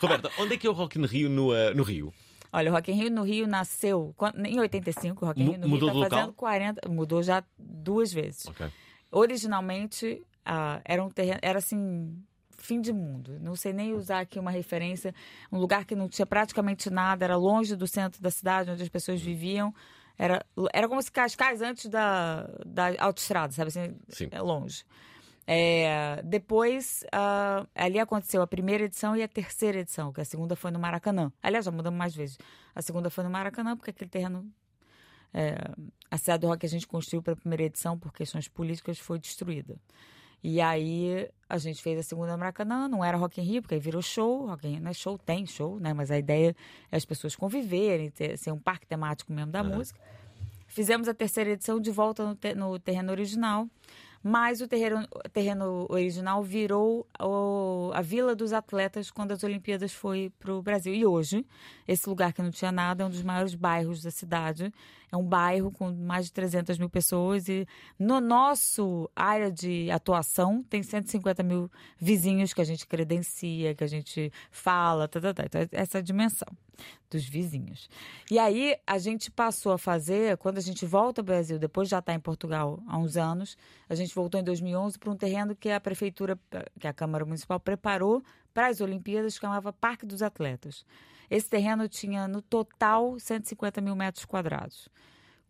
Roberta, 0.00 0.30
onde 0.38 0.54
é 0.54 0.56
que 0.58 0.66
é 0.66 0.70
o 0.70 0.72
Rock 0.72 0.98
in 0.98 1.06
Rio 1.06 1.30
no, 1.30 1.54
eh, 1.54 1.72
no 1.74 1.82
Rio? 1.84 2.12
Olha, 2.52 2.70
o 2.70 2.74
Rock 2.74 2.90
in 2.90 2.94
Rio 2.94 3.10
no 3.10 3.22
Rio 3.22 3.46
nasceu 3.46 4.14
em 4.44 4.58
85. 4.60 5.24
O 5.24 5.28
Rock 5.28 5.40
in 5.42 5.50
Rio 5.50 5.58
no 5.58 5.68
mudou 5.68 5.90
Rio 5.90 6.02
tá 6.02 6.08
fazendo 6.10 6.26
local? 6.28 6.34
40, 6.36 6.88
mudou 6.88 7.22
já 7.22 7.44
duas 7.58 8.12
vezes. 8.12 8.46
Ok. 8.46 8.66
Originalmente 9.14 10.22
ah, 10.44 10.80
era 10.84 11.02
um 11.02 11.08
terreno, 11.08 11.38
era 11.42 11.58
assim 11.58 12.22
fim 12.58 12.80
de 12.80 12.92
mundo. 12.92 13.38
Não 13.40 13.54
sei 13.54 13.72
nem 13.72 13.94
usar 13.94 14.20
aqui 14.20 14.38
uma 14.38 14.50
referência, 14.50 15.14
um 15.52 15.58
lugar 15.58 15.84
que 15.84 15.94
não 15.94 16.08
tinha 16.08 16.26
praticamente 16.26 16.90
nada, 16.90 17.24
era 17.24 17.36
longe 17.36 17.76
do 17.76 17.86
centro 17.86 18.20
da 18.22 18.30
cidade 18.30 18.70
onde 18.70 18.82
as 18.82 18.88
pessoas 18.88 19.20
viviam. 19.20 19.72
Era, 20.16 20.44
era 20.72 20.88
como 20.88 21.02
se 21.02 21.10
Cascais 21.10 21.60
antes 21.60 21.86
da, 21.86 22.48
da 22.64 22.94
autoestrada, 22.98 23.52
sabe 23.52 23.68
assim? 23.68 23.96
Sim. 24.08 24.28
É 24.30 24.40
longe. 24.40 24.84
É, 25.46 26.22
depois, 26.24 27.04
ah, 27.12 27.66
ali 27.74 27.98
aconteceu 27.98 28.40
a 28.40 28.46
primeira 28.46 28.84
edição 28.84 29.14
e 29.14 29.22
a 29.22 29.28
terceira 29.28 29.80
edição, 29.80 30.12
que 30.12 30.20
a 30.20 30.24
segunda 30.24 30.56
foi 30.56 30.70
no 30.70 30.78
Maracanã. 30.78 31.30
Aliás, 31.42 31.64
já 31.66 31.70
mudamos 31.70 31.98
mais 31.98 32.14
vezes. 32.14 32.38
A 32.74 32.80
segunda 32.80 33.10
foi 33.10 33.24
no 33.24 33.30
Maracanã, 33.30 33.76
porque 33.76 33.90
aquele 33.90 34.10
terreno. 34.10 34.50
É, 35.34 35.56
a 36.10 36.16
cidade 36.16 36.42
do 36.42 36.46
rock 36.46 36.60
que 36.60 36.66
a 36.66 36.68
gente 36.68 36.86
construiu 36.86 37.22
para 37.22 37.32
a 37.32 37.36
primeira 37.36 37.64
edição, 37.64 37.98
por 37.98 38.12
questões 38.12 38.48
políticas, 38.48 38.98
foi 38.98 39.18
destruída. 39.18 39.76
E 40.42 40.60
aí 40.60 41.28
a 41.48 41.56
gente 41.56 41.82
fez 41.82 41.98
a 41.98 42.02
segunda 42.02 42.36
Maracanã, 42.36 42.86
não 42.86 43.02
era 43.02 43.16
Rock 43.16 43.40
in 43.40 43.44
Rio, 43.44 43.62
porque 43.62 43.74
aí 43.74 43.80
virou 43.80 44.02
show. 44.02 44.46
Rock 44.46 44.66
in 44.68 44.72
Rio 44.72 44.80
não 44.82 44.90
é 44.90 44.94
show, 44.94 45.18
tem 45.18 45.46
show, 45.46 45.80
né? 45.80 45.94
Mas 45.94 46.10
a 46.10 46.18
ideia 46.18 46.54
é 46.92 46.96
as 46.96 47.04
pessoas 47.04 47.34
conviverem, 47.34 48.10
ter, 48.10 48.36
ser 48.36 48.52
um 48.52 48.58
parque 48.58 48.86
temático 48.86 49.32
mesmo 49.32 49.50
da 49.50 49.62
música. 49.64 49.98
Fizemos 50.66 51.08
a 51.08 51.14
terceira 51.14 51.50
edição 51.50 51.80
de 51.80 51.90
volta 51.90 52.26
no, 52.26 52.34
te- 52.34 52.54
no 52.54 52.78
terreno 52.78 53.10
original, 53.10 53.66
mas 54.26 54.62
o 54.62 54.66
terreno, 54.66 55.06
terreno 55.34 55.86
original 55.90 56.42
virou 56.42 57.06
o- 57.20 57.90
a 57.92 58.00
Vila 58.00 58.34
dos 58.34 58.54
Atletas 58.54 59.10
quando 59.10 59.32
as 59.32 59.44
Olimpíadas 59.44 59.92
foi 59.92 60.32
para 60.38 60.50
o 60.54 60.62
Brasil. 60.62 60.94
E 60.94 61.04
hoje, 61.04 61.46
esse 61.86 62.08
lugar 62.08 62.32
que 62.32 62.40
não 62.40 62.50
tinha 62.50 62.72
nada 62.72 63.02
é 63.02 63.06
um 63.06 63.10
dos 63.10 63.22
maiores 63.22 63.54
bairros 63.54 64.02
da 64.02 64.10
cidade. 64.10 64.72
É 65.12 65.16
um 65.16 65.22
bairro 65.22 65.70
com 65.70 65.92
mais 65.92 66.24
de 66.26 66.32
300 66.32 66.78
mil 66.78 66.88
pessoas 66.88 67.48
e 67.50 67.68
no 67.98 68.18
nosso 68.18 69.10
área 69.14 69.52
de 69.52 69.90
atuação 69.90 70.62
tem 70.62 70.82
150 70.82 71.42
mil 71.42 71.70
vizinhos 71.98 72.54
que 72.54 72.62
a 72.62 72.64
gente 72.64 72.86
credencia, 72.86 73.74
que 73.74 73.84
a 73.84 73.86
gente 73.86 74.32
fala, 74.50 75.06
tá, 75.06 75.20
tá, 75.20 75.34
tá. 75.34 75.44
Então, 75.44 75.60
essa 75.70 75.98
é 75.98 76.02
dimensão 76.02 76.48
dos 77.10 77.24
vizinhos. 77.24 77.88
E 78.30 78.38
aí 78.38 78.76
a 78.86 78.98
gente 78.98 79.30
passou 79.30 79.72
a 79.72 79.78
fazer, 79.78 80.36
quando 80.38 80.58
a 80.58 80.60
gente 80.60 80.84
volta 80.84 81.20
ao 81.20 81.24
Brasil, 81.24 81.58
depois 81.58 81.88
de 81.88 81.92
já 81.92 81.98
estar 81.98 82.14
em 82.14 82.20
Portugal 82.20 82.82
há 82.86 82.98
uns 82.98 83.16
anos, 83.16 83.56
a 83.88 83.94
gente 83.94 84.14
voltou 84.14 84.40
em 84.40 84.44
2011 84.44 84.98
para 84.98 85.10
um 85.10 85.16
terreno 85.16 85.54
que 85.54 85.70
a 85.70 85.80
prefeitura, 85.80 86.38
que 86.78 86.86
a 86.86 86.92
Câmara 86.92 87.24
Municipal 87.24 87.60
preparou 87.60 88.22
para 88.52 88.68
as 88.68 88.80
Olimpíadas, 88.80 89.34
que 89.34 89.40
chamava 89.40 89.72
Parque 89.72 90.06
dos 90.06 90.22
Atletas. 90.22 90.84
Esse 91.30 91.48
terreno 91.48 91.88
tinha 91.88 92.28
no 92.28 92.42
total 92.42 93.18
150 93.18 93.80
mil 93.80 93.96
metros 93.96 94.24
quadrados. 94.24 94.88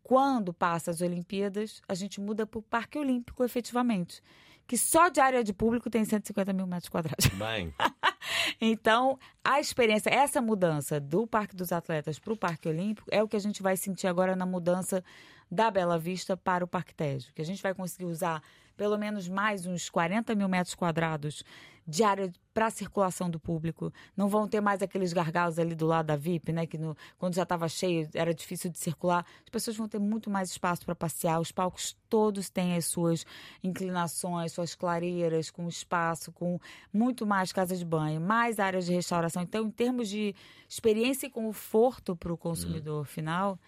Quando 0.02 0.52
passa 0.52 0.90
as 0.90 1.00
Olimpíadas, 1.00 1.80
a 1.88 1.94
gente 1.94 2.20
muda 2.20 2.46
para 2.46 2.58
o 2.58 2.62
Parque 2.62 2.98
Olímpico, 2.98 3.42
efetivamente, 3.42 4.22
que 4.66 4.76
só 4.76 5.08
de 5.08 5.20
área 5.20 5.42
de 5.42 5.52
público 5.52 5.88
tem 5.88 6.04
150 6.04 6.52
mil 6.52 6.66
metros 6.66 6.88
quadrados. 6.88 7.26
Bem, 7.28 7.74
Então, 8.60 9.18
a 9.42 9.60
experiência, 9.60 10.10
essa 10.10 10.40
mudança 10.40 11.00
do 11.00 11.26
Parque 11.26 11.56
dos 11.56 11.72
Atletas 11.72 12.18
para 12.18 12.32
o 12.32 12.36
Parque 12.36 12.68
Olímpico 12.68 13.08
é 13.10 13.22
o 13.22 13.28
que 13.28 13.36
a 13.36 13.40
gente 13.40 13.62
vai 13.62 13.76
sentir 13.76 14.06
agora 14.06 14.34
na 14.34 14.46
mudança 14.46 15.02
da 15.50 15.70
Bela 15.70 15.98
Vista 15.98 16.36
para 16.36 16.64
o 16.64 16.68
Parque 16.68 16.94
Tejo, 16.94 17.32
que 17.34 17.42
a 17.42 17.44
gente 17.44 17.62
vai 17.62 17.74
conseguir 17.74 18.06
usar 18.06 18.42
pelo 18.76 18.98
menos 18.98 19.28
mais 19.28 19.66
uns 19.66 19.88
40 19.88 20.34
mil 20.34 20.48
metros 20.48 20.74
quadrados 20.74 21.44
de 21.86 22.02
área 22.02 22.32
para 22.52 22.66
a 22.66 22.70
circulação 22.70 23.28
do 23.28 23.38
público. 23.38 23.92
Não 24.16 24.28
vão 24.28 24.48
ter 24.48 24.60
mais 24.60 24.80
aqueles 24.80 25.12
gargalos 25.12 25.58
ali 25.58 25.74
do 25.74 25.86
lado 25.86 26.06
da 26.06 26.16
VIP, 26.16 26.52
né? 26.52 26.66
Que 26.66 26.78
no, 26.78 26.96
quando 27.18 27.34
já 27.34 27.42
estava 27.42 27.68
cheio 27.68 28.08
era 28.14 28.32
difícil 28.32 28.70
de 28.70 28.78
circular. 28.78 29.26
As 29.42 29.50
pessoas 29.50 29.76
vão 29.76 29.88
ter 29.88 29.98
muito 29.98 30.30
mais 30.30 30.50
espaço 30.50 30.84
para 30.84 30.94
passear. 30.94 31.40
Os 31.40 31.52
palcos 31.52 31.96
todos 32.08 32.48
têm 32.48 32.76
as 32.76 32.86
suas 32.86 33.26
inclinações, 33.62 34.52
suas 34.52 34.74
clareiras, 34.74 35.50
com 35.50 35.68
espaço, 35.68 36.32
com 36.32 36.58
muito 36.92 37.26
mais 37.26 37.52
casa 37.52 37.76
de 37.76 37.84
banho, 37.84 38.20
mais 38.20 38.58
áreas 38.58 38.86
de 38.86 38.92
restauração. 38.92 39.42
Então, 39.42 39.66
em 39.66 39.70
termos 39.70 40.08
de 40.08 40.34
experiência 40.68 41.26
e 41.26 41.30
conforto 41.30 42.16
para 42.16 42.32
o 42.32 42.38
consumidor 42.38 43.04
final, 43.04 43.58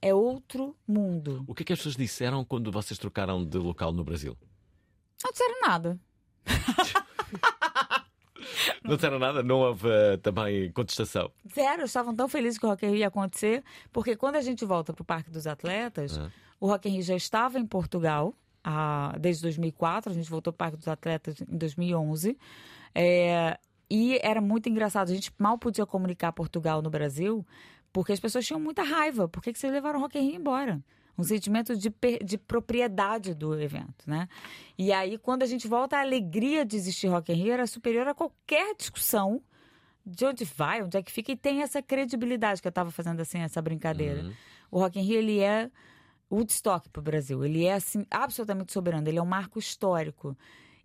é 0.00 0.14
outro 0.14 0.76
mundo. 0.86 1.42
O 1.46 1.54
que 1.54 1.62
é 1.62 1.66
que 1.66 1.72
as 1.72 1.78
pessoas 1.78 1.96
disseram 1.96 2.44
quando 2.44 2.70
vocês 2.70 2.98
trocaram 2.98 3.42
de 3.44 3.56
local 3.56 3.90
no 3.90 4.04
Brasil? 4.04 4.36
Não 5.24 5.32
disseram 5.32 5.60
nada. 5.62 5.98
Não 8.82 8.96
disseram 8.96 9.18
nada? 9.18 9.42
Não 9.42 9.60
houve 9.60 9.86
uh, 9.86 10.18
também 10.22 10.70
contestação? 10.72 11.30
Zero, 11.54 11.84
estavam 11.84 12.14
tão 12.14 12.28
felizes 12.28 12.58
que 12.58 12.66
o 12.66 12.68
Rock 12.68 12.84
in 12.84 12.90
Rio 12.90 12.98
ia 12.98 13.08
acontecer, 13.08 13.62
porque 13.92 14.16
quando 14.16 14.36
a 14.36 14.40
gente 14.40 14.64
volta 14.64 14.92
para 14.92 15.02
o 15.02 15.04
Parque 15.04 15.30
dos 15.30 15.46
Atletas, 15.46 16.18
Ah. 16.18 16.30
o 16.60 16.66
Rock 16.66 16.88
in 16.88 16.92
Rio 16.92 17.02
já 17.02 17.14
estava 17.16 17.58
em 17.58 17.66
Portugal 17.66 18.34
ah, 18.64 19.14
desde 19.20 19.42
2004, 19.42 20.10
a 20.10 20.14
gente 20.14 20.28
voltou 20.28 20.52
para 20.52 20.56
o 20.56 20.70
Parque 20.70 20.76
dos 20.78 20.88
Atletas 20.88 21.40
em 21.40 21.56
2011, 21.56 22.36
é, 22.94 23.58
e 23.90 24.18
era 24.22 24.40
muito 24.40 24.68
engraçado, 24.68 25.10
a 25.10 25.14
gente 25.14 25.30
mal 25.38 25.58
podia 25.58 25.84
comunicar 25.86 26.32
Portugal 26.32 26.80
no 26.82 26.90
Brasil, 26.90 27.46
porque 27.92 28.12
as 28.12 28.18
pessoas 28.20 28.44
tinham 28.46 28.58
muita 28.58 28.82
raiva, 28.82 29.28
por 29.28 29.42
que 29.42 29.52
que 29.52 29.58
vocês 29.58 29.72
levaram 29.72 29.98
o 29.98 30.02
Rock 30.02 30.18
in 30.18 30.22
Rio 30.30 30.36
embora? 30.36 30.80
Um 31.16 31.22
sentimento 31.22 31.76
de, 31.76 31.92
de 32.24 32.36
propriedade 32.36 33.34
do 33.34 33.58
evento, 33.60 34.04
né? 34.06 34.28
E 34.76 34.92
aí, 34.92 35.16
quando 35.16 35.44
a 35.44 35.46
gente 35.46 35.68
volta, 35.68 35.96
a 35.96 36.00
alegria 36.00 36.64
de 36.64 36.76
existir 36.76 37.06
Rock 37.06 37.32
in 37.32 37.36
Rio 37.36 37.52
era 37.52 37.66
superior 37.66 38.08
a 38.08 38.14
qualquer 38.14 38.74
discussão 38.74 39.40
de 40.04 40.24
onde 40.26 40.44
vai, 40.44 40.82
onde 40.82 40.96
é 40.96 41.02
que 41.02 41.12
fica, 41.12 41.32
e 41.32 41.36
tem 41.36 41.62
essa 41.62 41.80
credibilidade 41.80 42.60
que 42.60 42.68
eu 42.68 42.70
estava 42.70 42.90
fazendo 42.90 43.20
assim, 43.20 43.38
essa 43.38 43.62
brincadeira. 43.62 44.32
O 44.70 44.78
Rock 44.80 44.98
in 44.98 45.02
Rio, 45.02 45.18
ele 45.18 45.38
é 45.38 45.70
Woodstock 46.30 46.88
para 46.90 47.00
o 47.00 47.02
Brasil. 47.02 47.44
Ele 47.44 47.64
é, 47.64 47.74
assim, 47.74 48.04
absolutamente 48.10 48.72
soberano. 48.72 49.08
Ele 49.08 49.18
é 49.18 49.22
um 49.22 49.26
marco 49.26 49.58
histórico. 49.58 50.36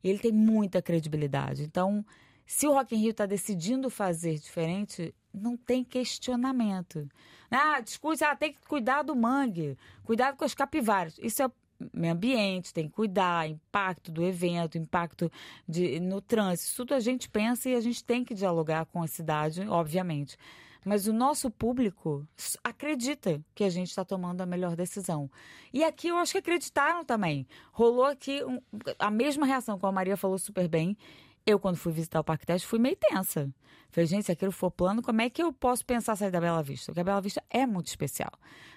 Ele 0.04 0.20
tem 0.20 0.32
muita 0.32 0.82
credibilidade. 0.82 1.64
Então, 1.64 2.06
se 2.52 2.66
o 2.66 2.74
Rock 2.74 2.96
in 2.96 2.98
Rio 3.02 3.12
está 3.12 3.28
decidindo 3.28 3.92
fazer 3.92 4.40
diferente, 4.40 5.14
não 5.32 5.56
tem 5.56 5.84
questionamento. 5.84 7.08
Ah, 7.52 7.80
discute, 7.80 8.24
ah, 8.24 8.36
tem 8.36 8.52
que 8.52 8.62
cuidar 8.68 9.04
do 9.04 9.16
mangue, 9.16 9.78
cuidado 10.04 10.36
com 10.36 10.44
as 10.44 10.56
capivaras. 10.56 11.20
Isso 11.22 11.44
é 11.44 11.52
meio 11.94 12.14
ambiente, 12.14 12.74
tem 12.74 12.88
que 12.88 12.96
cuidar, 12.96 13.48
impacto 13.48 14.12
do 14.12 14.24
evento, 14.24 14.80
impacto 14.80 15.32
de, 15.68 16.00
no 16.00 16.20
trânsito. 16.22 16.70
Isso 16.70 16.78
tudo 16.78 16.96
a 16.96 17.00
gente 17.00 17.30
pensa 17.30 17.70
e 17.70 17.76
a 17.76 17.82
gente 17.82 18.04
tem 18.04 18.26
que 18.26 18.34
dialogar 18.34 18.88
com 18.88 19.04
a 19.04 19.08
cidade, 19.08 19.62
obviamente. 19.70 20.36
Mas 20.84 21.06
o 21.06 21.14
nosso 21.14 21.52
público 21.52 22.28
acredita 22.64 23.40
que 23.54 23.64
a 23.64 23.70
gente 23.70 23.90
está 23.90 24.04
tomando 24.04 24.42
a 24.42 24.46
melhor 24.48 24.76
decisão. 24.76 25.30
E 25.72 25.84
aqui 25.84 26.08
eu 26.08 26.18
acho 26.18 26.32
que 26.32 26.40
acreditaram 26.40 27.06
também. 27.06 27.46
Rolou 27.72 28.06
aqui 28.06 28.44
um- 28.44 28.60
a 28.98 29.12
mesma 29.12 29.46
reação, 29.46 29.78
como 29.78 29.90
a 29.90 29.94
Maria 29.94 30.18
falou 30.18 30.40
super 30.40 30.68
bem. 30.68 30.98
Eu, 31.50 31.60
quando 31.60 31.78
fui 31.78 31.92
visitar 31.92 32.20
o 32.20 32.24
Parque 32.24 32.46
Teste, 32.46 32.68
fui 32.68 32.78
meio 32.78 32.96
tensa. 32.96 33.50
Falei, 33.90 34.06
gente, 34.06 34.28
se 34.28 34.32
aquilo 34.32 34.52
for 34.52 34.70
plano, 34.70 35.02
como 35.02 35.20
é 35.20 35.32
que 35.32 35.42
eu 35.42 35.52
posso 35.52 35.84
pensar 35.84 36.16
sair 36.16 36.30
da 36.30 36.40
Bela 36.40 36.62
Vista? 36.62 36.92
Porque 36.92 37.00
a 37.00 37.04
Bela 37.04 37.20
Vista 37.20 37.44
é 37.50 37.66
muito 37.66 37.88
especial, 37.88 38.32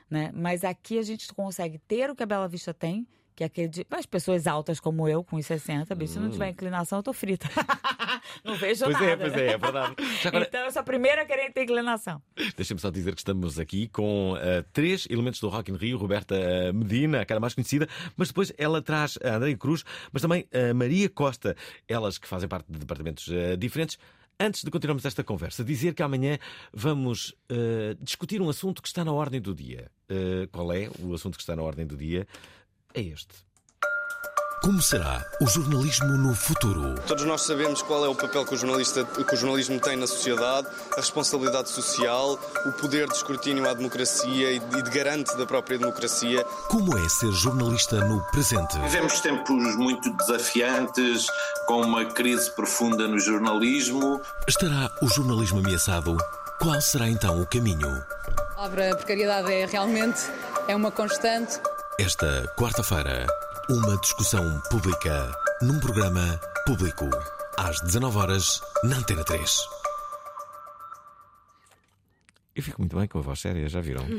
né? 0.08 0.30
Mas 0.34 0.64
aqui 0.64 0.98
a 0.98 1.02
gente 1.02 1.30
consegue 1.34 1.76
ter 1.86 2.08
o 2.08 2.16
que 2.16 2.22
a 2.22 2.26
Bela 2.26 2.48
Vista 2.48 2.72
tem, 2.72 3.06
que 3.36 3.44
é 3.44 3.46
aquele 3.46 3.68
de... 3.68 3.86
As 3.90 4.06
pessoas 4.06 4.46
altas 4.46 4.80
como 4.80 5.06
eu, 5.06 5.22
com 5.22 5.36
os 5.36 5.44
60, 5.44 5.94
bicho, 5.94 6.14
se 6.14 6.18
não 6.18 6.30
tiver 6.30 6.48
inclinação, 6.48 6.98
eu 6.98 7.02
tô 7.02 7.12
frita. 7.12 7.46
não 8.44 8.54
vejo 8.54 8.84
Pois 8.84 8.94
nada. 8.94 9.06
é, 9.06 9.16
pois 9.16 9.32
é, 9.34 9.46
é 9.48 9.58
verdade. 9.58 9.94
Agora, 10.26 10.44
Então 10.46 10.64
eu 10.64 10.70
sou 10.70 10.80
a 10.80 10.82
primeira 10.84 11.22
a 11.22 11.24
querer 11.24 11.52
ter 11.52 11.62
inclinação. 11.64 12.22
Deixa-me 12.56 12.80
só 12.80 12.90
dizer 12.90 13.14
que 13.14 13.20
estamos 13.20 13.58
aqui 13.58 13.88
com 13.88 14.36
eh, 14.40 14.64
três 14.72 15.06
elementos 15.10 15.40
do 15.40 15.48
Rock 15.48 15.70
in 15.70 15.76
Rio. 15.76 15.98
Roberta 15.98 16.34
eh, 16.34 16.72
Medina, 16.72 17.20
a 17.20 17.24
cara 17.24 17.40
mais 17.40 17.54
conhecida, 17.54 17.88
mas 18.16 18.28
depois 18.28 18.52
ela 18.58 18.80
traz 18.82 19.18
a 19.24 19.36
Andréia 19.36 19.56
Cruz, 19.56 19.84
mas 20.12 20.22
também 20.22 20.46
a 20.52 20.74
Maria 20.74 21.08
Costa, 21.08 21.56
elas 21.88 22.18
que 22.18 22.26
fazem 22.28 22.48
parte 22.48 22.70
de 22.70 22.78
departamentos 22.78 23.28
eh, 23.30 23.56
diferentes. 23.56 23.98
Antes 24.40 24.64
de 24.64 24.70
continuarmos 24.70 25.04
esta 25.04 25.22
conversa, 25.22 25.62
dizer 25.62 25.94
que 25.94 26.02
amanhã 26.02 26.38
vamos 26.72 27.34
eh, 27.48 27.94
discutir 28.00 28.40
um 28.40 28.48
assunto 28.48 28.80
que 28.82 28.88
está 28.88 29.04
na 29.04 29.12
ordem 29.12 29.40
do 29.40 29.54
dia. 29.54 29.90
Qual 30.50 30.72
é 30.72 30.90
o 30.98 31.14
assunto 31.14 31.36
que 31.36 31.42
está 31.42 31.54
na 31.54 31.62
ordem 31.62 31.86
do 31.86 31.96
dia? 31.96 32.26
É 32.92 33.00
este. 33.00 33.32
Como 34.62 34.80
será 34.80 35.26
o 35.40 35.46
jornalismo 35.48 36.16
no 36.16 36.36
futuro? 36.36 36.94
Todos 37.08 37.24
nós 37.24 37.42
sabemos 37.42 37.82
qual 37.82 38.04
é 38.04 38.08
o 38.08 38.14
papel 38.14 38.46
que 38.46 38.54
o, 38.54 38.56
jornalista, 38.56 39.04
que 39.04 39.34
o 39.34 39.36
jornalismo 39.36 39.80
tem 39.80 39.96
na 39.96 40.06
sociedade, 40.06 40.68
a 40.92 41.00
responsabilidade 41.00 41.68
social, 41.68 42.38
o 42.64 42.70
poder 42.70 43.08
de 43.08 43.16
escrutínio 43.16 43.68
à 43.68 43.74
democracia 43.74 44.52
e 44.52 44.60
de, 44.60 44.82
garante 44.90 45.36
da 45.36 45.44
própria 45.46 45.76
democracia. 45.78 46.44
Como 46.68 46.96
é 46.96 47.08
ser 47.08 47.32
jornalista 47.32 48.04
no 48.04 48.22
presente? 48.30 48.78
Vivemos 48.78 49.20
tempos 49.20 49.74
muito 49.74 50.16
desafiantes, 50.16 51.26
com 51.66 51.80
uma 51.80 52.04
crise 52.04 52.48
profunda 52.52 53.08
no 53.08 53.18
jornalismo. 53.18 54.20
Estará 54.46 54.92
o 55.02 55.08
jornalismo 55.08 55.58
ameaçado? 55.58 56.16
Qual 56.60 56.80
será 56.80 57.08
então 57.08 57.42
o 57.42 57.46
caminho? 57.48 58.00
A 58.36 58.54
palavra 58.54 58.94
precariedade 58.94 59.52
é 59.52 59.66
realmente 59.66 60.20
é 60.68 60.76
uma 60.76 60.92
constante. 60.92 61.58
Esta 61.98 62.46
quarta-feira, 62.56 63.26
uma 63.68 63.96
discussão 63.98 64.60
pública 64.70 65.30
num 65.60 65.78
programa 65.78 66.40
público. 66.66 67.08
Às 67.56 67.80
19 67.80 68.18
horas 68.18 68.60
na 68.82 68.96
Antena 68.96 69.24
3. 69.24 69.81
Eu 72.54 72.62
fico 72.62 72.82
muito 72.82 72.94
bem 72.96 73.08
com 73.08 73.18
a 73.18 73.22
voz 73.22 73.40
séria, 73.40 73.66
já 73.66 73.80
viram? 73.80 74.04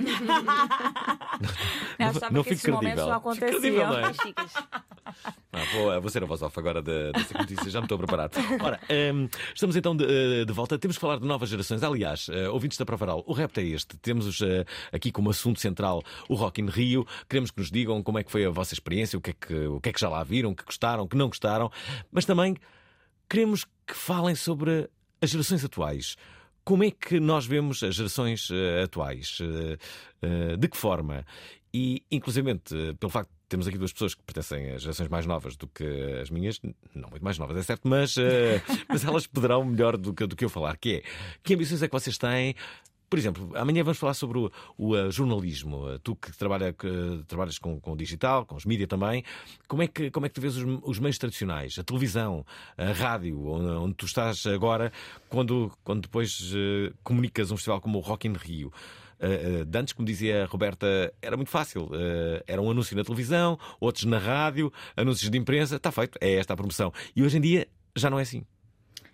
Eu 1.99 2.07
achava 2.07 2.43
que 2.43 2.49
esses 2.53 2.65
momentos 2.67 3.05
não 3.05 3.33
Fico 3.35 3.45
credível, 3.47 3.87
não 3.87 3.99
é? 3.99 4.03
aconteciam. 4.05 4.33
Ah, 5.51 5.63
vou, 5.73 6.01
vou 6.01 6.09
ser 6.09 6.23
a 6.23 6.25
voz 6.25 6.41
off 6.41 6.57
agora 6.59 6.81
da- 6.81 7.11
dessa 7.11 7.37
notícia, 7.37 7.69
já 7.69 7.79
me 7.79 7.85
estou 7.85 7.95
a 7.95 7.99
preparar. 7.99 8.29
Ora, 8.59 8.79
hum, 9.13 9.29
estamos 9.53 9.75
então 9.75 9.95
de, 9.95 10.05
eh, 10.05 10.45
de 10.45 10.51
volta. 10.53 10.79
Temos 10.79 10.97
que 10.97 11.01
falar 11.01 11.19
de 11.19 11.27
novas 11.27 11.49
gerações. 11.49 11.83
Aliás, 11.83 12.27
eh, 12.29 12.49
ouvintes 12.49 12.77
da 12.77 12.85
Provaral, 12.85 13.23
o 13.27 13.33
repto 13.33 13.59
é 13.59 13.63
este. 13.63 13.95
Temos 13.97 14.41
eh, 14.41 14.65
aqui 14.91 15.11
como 15.11 15.29
assunto 15.29 15.59
central 15.59 16.01
o 16.27 16.33
Rock 16.33 16.59
in 16.61 16.65
Rio. 16.67 17.05
Queremos 17.29 17.51
que 17.51 17.59
nos 17.59 17.69
digam 17.69 18.01
como 18.01 18.17
é 18.17 18.23
que 18.23 18.31
foi 18.31 18.45
a 18.45 18.49
vossa 18.49 18.73
experiência, 18.73 19.17
o 19.17 19.21
que 19.21 19.29
é 19.29 19.33
que, 19.33 19.53
o 19.67 19.79
que, 19.79 19.89
é 19.89 19.93
que 19.93 19.99
já 19.99 20.09
lá 20.09 20.23
viram, 20.23 20.55
que 20.55 20.65
gostaram, 20.65 21.07
que 21.07 21.15
não 21.15 21.27
gostaram. 21.27 21.71
Mas 22.11 22.25
também 22.25 22.55
queremos 23.29 23.63
que 23.85 23.93
falem 23.93 24.33
sobre 24.33 24.89
as 25.21 25.29
gerações 25.29 25.63
atuais. 25.63 26.15
Como 26.63 26.83
é 26.83 26.91
que 26.91 27.19
nós 27.19 27.45
vemos 27.45 27.83
as 27.83 27.95
gerações 27.95 28.49
eh, 28.51 28.83
atuais? 28.83 29.37
Eh, 29.41 29.77
eh, 30.21 30.57
de 30.57 30.67
que 30.67 30.77
forma? 30.77 31.25
E, 31.73 32.03
inclusivamente, 32.09 32.73
eh, 32.75 32.93
pelo 32.93 33.09
facto 33.09 33.29
de 33.29 33.35
temos 33.49 33.67
aqui 33.67 33.77
duas 33.77 33.91
pessoas 33.91 34.15
que 34.15 34.23
pertencem 34.23 34.71
a 34.71 34.77
gerações 34.77 35.09
mais 35.09 35.25
novas 35.25 35.55
do 35.55 35.67
que 35.67 35.83
as 36.21 36.29
minhas, 36.29 36.59
não 36.95 37.09
muito 37.09 37.23
mais 37.23 37.37
novas, 37.37 37.57
é 37.57 37.63
certo, 37.63 37.87
mas, 37.87 38.15
mas 38.89 39.03
elas 39.03 39.27
poderão 39.27 39.63
melhor 39.63 39.95
do 39.95 40.11
que, 40.13 40.25
do 40.25 40.35
que 40.35 40.45
eu 40.45 40.49
falar, 40.49 40.75
que 40.77 40.95
é 40.95 41.03
que 41.43 41.53
ambições 41.53 41.83
é 41.83 41.87
que 41.87 41.93
vocês 41.93 42.17
têm? 42.17 42.55
Por 43.13 43.19
exemplo, 43.19 43.51
amanhã 43.53 43.83
vamos 43.83 43.99
falar 43.99 44.15
sobre 44.15 44.39
o, 44.39 44.51
o, 44.75 44.97
eh, 44.97 45.11
jornalismo. 45.11 45.87
Eh, 45.87 45.99
Tu 46.01 46.15
que, 46.15 46.35
trabalha, 46.35 46.73
que 46.73 47.23
trabalhas 47.27 47.59
com, 47.59 47.79
com 47.79 47.91
o 47.91 47.95
digital, 47.95 48.43
com 48.43 48.55
os 48.55 48.65
mídias 48.65 48.89
também, 48.89 49.23
como 49.67 49.83
é 49.83 49.87
que, 49.87 50.09
como 50.09 50.25
é 50.25 50.29
que 50.29 50.33
tu 50.33 50.41
vês 50.41 50.57
os, 50.57 50.79
os 50.81 50.97
meios 50.97 51.19
tradicionais, 51.19 51.77
a 51.77 51.83
televisão, 51.83 52.43
a 52.75 52.91
rádio, 52.91 53.39
onde, 53.45 53.67
onde 53.67 53.93
tu 53.93 54.07
estás 54.07 54.47
agora, 54.47 54.91
quando, 55.29 55.71
quando 55.83 56.01
depois 56.01 56.53
eh, 56.55 56.91
comunicas 57.03 57.51
um 57.51 57.55
festival 57.55 57.79
como 57.79 57.99
o 57.99 58.01
Rock 58.01 58.27
in 58.27 58.33
Rio? 58.33 58.73
Uh, 59.19 59.61
uh, 59.61 59.65
de 59.65 59.77
antes, 59.77 59.93
como 59.93 60.07
dizia 60.07 60.45
a 60.45 60.47
Roberta, 60.47 61.13
era 61.21 61.37
muito 61.37 61.51
fácil. 61.51 61.83
Uh, 61.83 62.41
era 62.47 62.59
um 62.59 62.71
anúncio 62.71 62.97
na 62.97 63.03
televisão, 63.03 63.59
outros 63.79 64.05
na 64.05 64.17
rádio, 64.17 64.73
anúncios 64.97 65.29
de 65.29 65.37
imprensa, 65.37 65.75
está 65.75 65.91
feito, 65.91 66.17
é 66.19 66.33
esta 66.33 66.53
a 66.53 66.57
promoção. 66.57 66.91
E 67.15 67.21
hoje 67.21 67.37
em 67.37 67.41
dia 67.41 67.67
já 67.95 68.09
não 68.09 68.17
é 68.17 68.23
assim. 68.23 68.43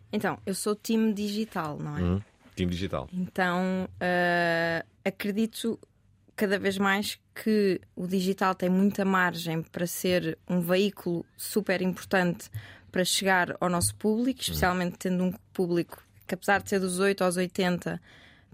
Então, 0.10 0.40
eu 0.46 0.56
sou 0.56 0.74
time 0.74 1.14
digital, 1.14 1.78
não 1.78 1.98
é? 1.98 2.02
Hum, 2.02 2.22
time 2.60 2.72
digital. 2.72 3.08
Então, 3.14 3.88
uh, 3.96 4.88
acredito 5.04 5.80
cada 6.36 6.58
vez 6.58 6.78
mais 6.78 7.20
que 7.36 7.82
o 7.96 8.08
digital 8.08 8.56
tem 8.56 8.70
muita 8.70 9.04
margem 9.04 9.62
para 9.62 9.86
ser 9.86 10.38
um 10.48 10.62
veículo 10.62 11.26
super 11.38 11.82
importante 11.82 12.50
para 12.92 13.04
chegar 13.04 13.56
ao 13.60 13.70
nosso 13.70 13.96
público, 13.96 14.42
especialmente 14.42 14.98
tendo 14.98 15.24
um 15.24 15.34
público 15.54 16.02
que, 16.26 16.34
apesar 16.34 16.62
de 16.62 16.70
ser 16.70 16.80
dos 16.80 17.00
8 17.00 17.24
aos 17.24 17.38
80, 17.38 18.02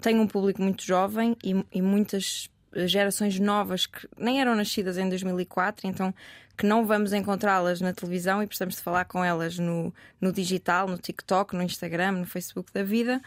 tem 0.01 0.19
um 0.19 0.27
público 0.27 0.61
muito 0.61 0.83
jovem 0.83 1.37
e, 1.43 1.63
e 1.71 1.81
muitas 1.81 2.49
gerações 2.85 3.39
novas 3.39 3.85
que 3.85 4.07
nem 4.17 4.41
eram 4.41 4.55
nascidas 4.55 4.97
em 4.97 5.07
2004, 5.07 5.87
então 5.87 6.13
que 6.57 6.65
não 6.65 6.85
vamos 6.85 7.13
encontrá-las 7.13 7.81
na 7.81 7.93
televisão 7.93 8.41
e 8.41 8.47
precisamos 8.47 8.75
de 8.75 8.81
falar 8.81 9.05
com 9.05 9.23
elas 9.23 9.59
no, 9.59 9.93
no 10.19 10.31
digital, 10.31 10.87
no 10.87 10.97
TikTok, 10.97 11.55
no 11.55 11.61
Instagram, 11.61 12.13
no 12.13 12.25
Facebook 12.25 12.71
da 12.73 12.83
vida. 12.83 13.21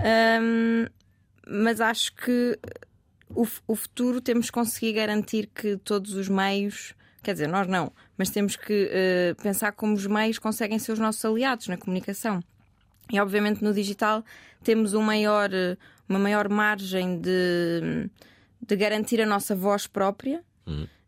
Um, 0.00 0.86
mas 1.46 1.80
acho 1.80 2.14
que 2.14 2.58
o, 3.28 3.46
o 3.66 3.74
futuro 3.74 4.20
temos 4.20 4.46
que 4.46 4.52
conseguir 4.52 4.92
garantir 4.92 5.46
que 5.46 5.76
todos 5.76 6.14
os 6.14 6.28
meios 6.28 6.94
quer 7.22 7.32
dizer, 7.32 7.48
nós 7.48 7.66
não, 7.66 7.92
mas 8.16 8.30
temos 8.30 8.56
que 8.56 8.88
eh, 8.90 9.34
pensar 9.42 9.72
como 9.72 9.94
os 9.94 10.06
meios 10.06 10.38
conseguem 10.38 10.78
ser 10.78 10.92
os 10.92 10.98
nossos 10.98 11.24
aliados 11.24 11.68
na 11.68 11.76
comunicação. 11.76 12.42
E 13.12 13.20
obviamente 13.20 13.62
no 13.62 13.74
digital 13.74 14.24
temos 14.62 14.94
um 14.94 15.02
maior, 15.02 15.50
uma 16.08 16.18
maior 16.18 16.48
margem 16.48 17.20
de, 17.20 18.08
de 18.66 18.76
garantir 18.76 19.20
a 19.20 19.26
nossa 19.26 19.54
voz 19.54 19.86
própria. 19.86 20.42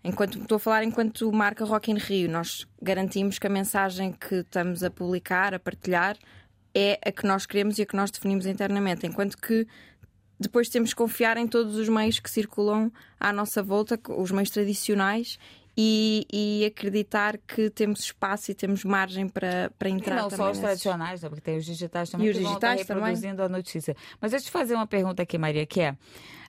Enquanto 0.04 0.38
estou 0.38 0.56
a 0.56 0.58
falar 0.58 0.82
enquanto 0.82 1.30
marca 1.32 1.64
Rock 1.64 1.92
in 1.92 1.96
Rio, 1.96 2.28
nós 2.28 2.66
garantimos 2.80 3.38
que 3.38 3.46
a 3.46 3.50
mensagem 3.50 4.12
que 4.12 4.37
estamos 4.37 4.82
a 4.82 4.90
publicar, 4.90 5.54
a 5.54 5.61
partilhar, 5.61 6.16
é 6.74 6.98
a 7.04 7.12
que 7.12 7.26
nós 7.26 7.46
queremos 7.46 7.78
e 7.78 7.82
a 7.82 7.86
que 7.86 7.96
nós 7.96 8.10
definimos 8.10 8.46
internamente. 8.46 9.06
Enquanto 9.06 9.36
que 9.36 9.66
depois 10.38 10.68
temos 10.68 10.90
que 10.90 10.96
confiar 10.96 11.36
em 11.36 11.46
todos 11.46 11.76
os 11.76 11.88
meios 11.88 12.18
que 12.18 12.30
circulam 12.30 12.92
à 13.18 13.32
nossa 13.32 13.62
volta, 13.62 13.98
os 14.08 14.30
meios 14.30 14.50
tradicionais, 14.50 15.38
e, 15.76 16.26
e 16.32 16.64
acreditar 16.66 17.38
que 17.38 17.70
temos 17.70 18.00
espaço 18.00 18.50
e 18.50 18.54
temos 18.54 18.84
margem 18.84 19.28
para, 19.28 19.70
para 19.78 19.88
E 19.88 19.92
entrar 19.92 20.16
não 20.16 20.28
também 20.28 20.46
só 20.46 20.50
os 20.52 20.58
tradicionais, 20.58 21.22
né? 21.22 21.28
porque 21.28 21.40
tem 21.40 21.56
os 21.56 21.64
digitais 21.64 22.10
também 22.10 22.26
E 22.26 22.30
os 22.30 22.36
que 22.36 22.42
vão 22.42 22.52
digitais 22.52 22.80
estar 22.82 22.94
também. 22.94 23.08
reproduzindo 23.08 23.42
a 23.42 23.48
notícia. 23.48 23.96
Mas 24.20 24.32
deixa 24.32 24.44
eu 24.44 24.48
te 24.48 24.52
fazer 24.52 24.74
uma 24.74 24.86
pergunta 24.86 25.22
aqui, 25.22 25.38
Maria, 25.38 25.64
que 25.64 25.80
é 25.80 25.96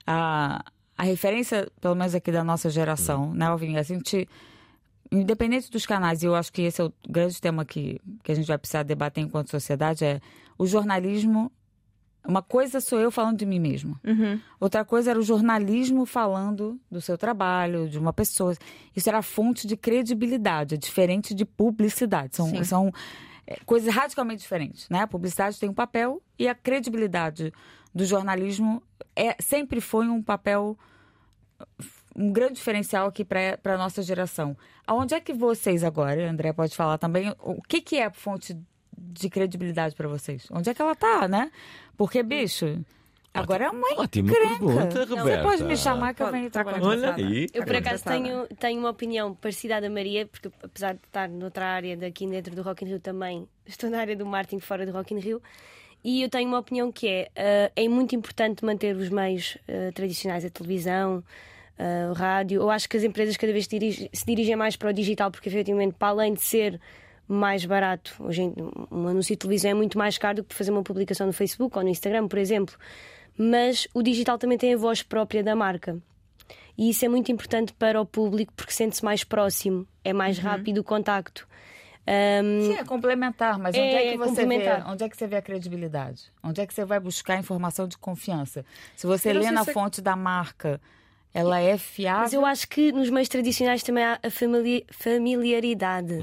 a, 0.06 0.62
a 0.96 1.02
referência, 1.04 1.70
pelo 1.80 1.94
menos 1.94 2.14
aqui 2.14 2.30
da 2.30 2.44
nossa 2.44 2.68
geração, 2.68 3.32
né, 3.32 3.46
Alvin? 3.46 3.76
A 3.76 3.82
gente, 3.82 4.28
independente 5.10 5.70
dos 5.70 5.86
canais, 5.86 6.22
e 6.22 6.26
eu 6.26 6.34
acho 6.34 6.52
que 6.52 6.62
esse 6.62 6.80
é 6.80 6.84
o 6.84 6.92
grande 7.08 7.40
tema 7.40 7.64
que, 7.64 8.00
que 8.22 8.32
a 8.32 8.34
gente 8.34 8.46
vai 8.46 8.58
precisar 8.58 8.82
debater 8.82 9.22
enquanto 9.22 9.50
sociedade, 9.50 10.04
é 10.04 10.20
o 10.58 10.66
jornalismo. 10.66 11.50
Uma 12.26 12.40
coisa 12.42 12.80
sou 12.80 12.98
eu 12.98 13.10
falando 13.10 13.36
de 13.36 13.44
mim 13.44 13.60
mesma. 13.60 14.00
Uhum. 14.02 14.40
Outra 14.58 14.82
coisa 14.82 15.10
era 15.10 15.18
o 15.18 15.22
jornalismo 15.22 16.06
falando 16.06 16.80
do 16.90 17.00
seu 17.00 17.18
trabalho, 17.18 17.86
de 17.86 17.98
uma 17.98 18.14
pessoa. 18.14 18.56
Isso 18.96 19.08
era 19.08 19.20
fonte 19.20 19.66
de 19.66 19.76
credibilidade, 19.76 20.74
é 20.74 20.78
diferente 20.78 21.34
de 21.34 21.44
publicidade. 21.44 22.34
São, 22.34 22.48
Sim. 22.48 22.64
são 22.64 22.92
é, 23.46 23.58
coisas 23.66 23.94
radicalmente 23.94 24.40
diferentes. 24.40 24.88
Né? 24.88 25.00
A 25.02 25.06
publicidade 25.06 25.60
tem 25.60 25.68
um 25.68 25.74
papel 25.74 26.22
e 26.38 26.48
a 26.48 26.54
credibilidade 26.54 27.52
do 27.94 28.04
jornalismo 28.04 28.82
é, 29.14 29.36
sempre 29.40 29.80
foi 29.80 30.08
um 30.08 30.22
papel, 30.22 30.76
um 32.16 32.32
grande 32.32 32.54
diferencial 32.54 33.06
aqui 33.06 33.24
para 33.24 33.58
a 33.64 33.78
nossa 33.78 34.02
geração. 34.02 34.56
Aonde 34.86 35.14
é 35.14 35.20
que 35.20 35.32
vocês 35.32 35.82
agora, 35.82 36.30
André 36.30 36.52
pode 36.52 36.76
falar 36.76 36.98
também, 36.98 37.34
o 37.40 37.60
que, 37.62 37.80
que 37.80 37.96
é 37.96 38.10
fonte 38.10 38.56
de 38.96 39.28
credibilidade 39.28 39.94
para 39.94 40.08
vocês? 40.08 40.46
Onde 40.50 40.70
é 40.70 40.74
que 40.74 40.80
ela 40.80 40.94
tá, 40.94 41.26
né? 41.26 41.50
Porque, 41.96 42.22
bicho, 42.22 42.84
agora 43.32 43.66
é 43.66 43.70
uma 43.70 44.00
Ótima 44.00 44.30
encrenca. 44.30 44.48
pergunta, 44.58 45.06
Você 45.06 45.14
Roberta. 45.14 45.42
pode 45.42 45.64
me 45.64 45.76
chamar 45.76 46.14
que 46.14 46.22
eu 46.22 46.30
venho 46.30 46.50
trabalhar 46.50 46.80
com 46.80 46.86
Olha 46.86 47.14
você. 47.14 47.22
aí. 47.22 47.48
Eu, 47.52 47.64
por 47.64 47.76
acaso, 47.76 48.04
tenho, 48.04 48.46
tenho 48.58 48.78
uma 48.80 48.90
opinião 48.90 49.34
parecida 49.34 49.76
à 49.76 49.80
da 49.80 49.90
Maria, 49.90 50.26
porque 50.26 50.50
apesar 50.62 50.94
de 50.94 51.00
estar 51.04 51.28
noutra 51.28 51.66
área 51.66 51.96
daqui 51.96 52.26
dentro 52.26 52.54
do 52.54 52.62
Rock 52.62 52.84
in 52.84 52.88
Rio 52.88 53.00
também, 53.00 53.48
estou 53.66 53.90
na 53.90 53.98
área 53.98 54.16
do 54.16 54.24
marketing 54.24 54.60
fora 54.60 54.86
do 54.86 54.92
Rock 54.92 55.14
in 55.14 55.18
Rio. 55.18 55.42
E 56.02 56.22
eu 56.22 56.28
tenho 56.28 56.46
uma 56.48 56.58
opinião 56.58 56.92
que 56.92 57.08
é, 57.08 57.30
eh, 57.34 57.72
é 57.74 57.88
muito 57.88 58.14
importante 58.14 58.62
manter 58.62 58.94
os 58.94 59.08
meios 59.08 59.56
eh, 59.66 59.90
tradicionais, 59.92 60.44
a 60.44 60.50
televisão, 60.50 61.24
eh, 61.78 62.06
o 62.10 62.12
rádio. 62.12 62.60
Eu 62.62 62.70
acho 62.70 62.88
que 62.88 62.96
as 62.96 63.02
empresas 63.02 63.36
cada 63.36 63.52
vez 63.52 63.64
se 63.64 63.70
dirigem, 63.70 64.08
se 64.12 64.24
dirigem 64.26 64.56
mais 64.56 64.76
para 64.76 64.90
o 64.90 64.92
digital, 64.92 65.30
porque 65.30 65.48
efetivamente, 65.48 65.94
para 65.98 66.08
além 66.08 66.34
de 66.34 66.40
ser 66.42 66.80
mais 67.26 67.64
barato, 67.64 68.14
hoje 68.20 68.42
um 68.90 69.08
anúncio 69.08 69.34
de 69.34 69.38
televisão 69.38 69.70
é 69.70 69.74
muito 69.74 69.96
mais 69.96 70.18
caro 70.18 70.36
do 70.36 70.44
que 70.44 70.54
fazer 70.54 70.70
uma 70.70 70.82
publicação 70.82 71.26
no 71.26 71.32
Facebook 71.32 71.76
ou 71.76 71.82
no 71.82 71.88
Instagram, 71.90 72.28
por 72.28 72.38
exemplo. 72.38 72.74
Mas 73.36 73.88
o 73.94 74.02
digital 74.02 74.38
também 74.38 74.58
tem 74.58 74.74
a 74.74 74.76
voz 74.76 75.02
própria 75.02 75.42
da 75.42 75.56
marca. 75.56 75.98
E 76.76 76.90
isso 76.90 77.04
é 77.04 77.08
muito 77.08 77.30
importante 77.32 77.72
para 77.72 78.00
o 78.00 78.04
público 78.06 78.52
porque 78.54 78.72
sente-se 78.72 79.04
mais 79.04 79.24
próximo, 79.24 79.86
é 80.04 80.12
mais 80.12 80.38
rápido 80.38 80.78
o 80.78 80.84
contacto. 80.84 81.48
Ahm, 82.06 82.60
Sim, 82.66 82.74
é 82.74 82.84
complementar, 82.84 83.58
mas 83.58 83.74
onde 83.74 83.86
É 83.94 84.08
é, 84.08 84.12
que 84.12 84.18
você 84.18 84.44
vê, 84.46 84.82
onde 84.86 85.04
é 85.04 85.08
que 85.08 85.16
você 85.16 85.26
vê 85.26 85.36
a 85.36 85.42
credibilidade? 85.42 86.24
Onde 86.42 86.60
é 86.60 86.66
que 86.66 86.74
você 86.74 86.84
vai 86.84 87.00
buscar 87.00 87.38
informação 87.38 87.88
de 87.88 87.96
confiança? 87.96 88.64
Se 88.94 89.06
você 89.06 89.30
Eu 89.30 89.38
lê 89.40 89.50
na 89.50 89.64
se- 89.64 89.72
fonte 89.72 90.02
da 90.02 90.14
marca, 90.14 90.80
ela 91.34 91.60
é 91.60 91.76
fiável. 91.76 92.22
Mas 92.22 92.32
eu 92.32 92.46
acho 92.46 92.68
que 92.68 92.92
nos 92.92 93.10
meios 93.10 93.28
tradicionais 93.28 93.82
também 93.82 94.04
há 94.04 94.18
a 94.22 94.30
famili- 94.30 94.86
familiaridade. 94.90 96.14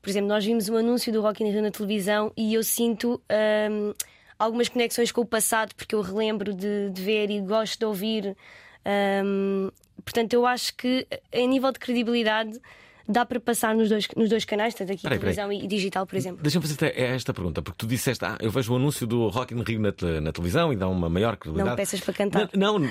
Por 0.00 0.08
exemplo, 0.10 0.28
nós 0.28 0.44
vimos 0.44 0.68
um 0.68 0.76
anúncio 0.76 1.12
do 1.12 1.20
Rock 1.20 1.42
in 1.42 1.50
Rio 1.50 1.62
na 1.62 1.70
televisão 1.70 2.32
e 2.36 2.54
eu 2.54 2.62
sinto 2.62 3.20
ahm, 3.28 3.92
algumas 4.38 4.68
conexões 4.68 5.10
com 5.10 5.22
o 5.22 5.26
passado 5.26 5.74
porque 5.74 5.94
eu 5.94 6.00
relembro 6.00 6.54
de, 6.54 6.90
de 6.90 7.02
ver 7.02 7.30
e 7.30 7.40
gosto 7.40 7.78
de 7.78 7.84
ouvir. 7.86 8.36
Ahm, 8.84 9.70
portanto, 10.04 10.34
eu 10.34 10.46
acho 10.46 10.74
que 10.76 11.06
a 11.32 11.46
nível 11.46 11.72
de 11.72 11.78
credibilidade 11.78 12.60
dá 13.08 13.24
para 13.26 13.38
passar 13.40 13.74
nos 13.74 13.88
dois, 13.88 14.06
nos 14.16 14.28
dois 14.30 14.44
canais, 14.44 14.74
tanto 14.74 14.92
aqui 14.92 15.02
Peraí, 15.02 15.18
peraí. 15.18 15.34
televisão 15.34 15.52
e 15.64 15.66
digital, 15.68 16.06
por 16.06 16.16
exemplo. 16.16 16.42
Deixa-me 16.42 16.66
fazer 16.66 16.98
esta 16.98 17.32
pergunta, 17.34 17.60
porque 17.62 17.76
tu 17.78 17.86
disseste, 17.86 18.24
ah, 18.24 18.36
eu 18.40 18.50
vejo 18.50 18.72
o 18.72 18.76
anúncio 18.76 19.06
do 19.06 19.28
Rock 19.28 19.54
in 19.54 19.62
Rio 19.62 19.80
na, 19.80 19.92
te- 19.92 20.20
na 20.20 20.32
televisão 20.32 20.72
e 20.72 20.76
dá 20.76 20.88
uma 20.88 21.08
maior 21.08 21.36
credibilidade. 21.36 21.70
Não 21.70 21.76
peças 21.76 22.00
para 22.00 22.14
cantar. 22.14 22.48
Não, 22.54 22.78
não. 22.78 22.90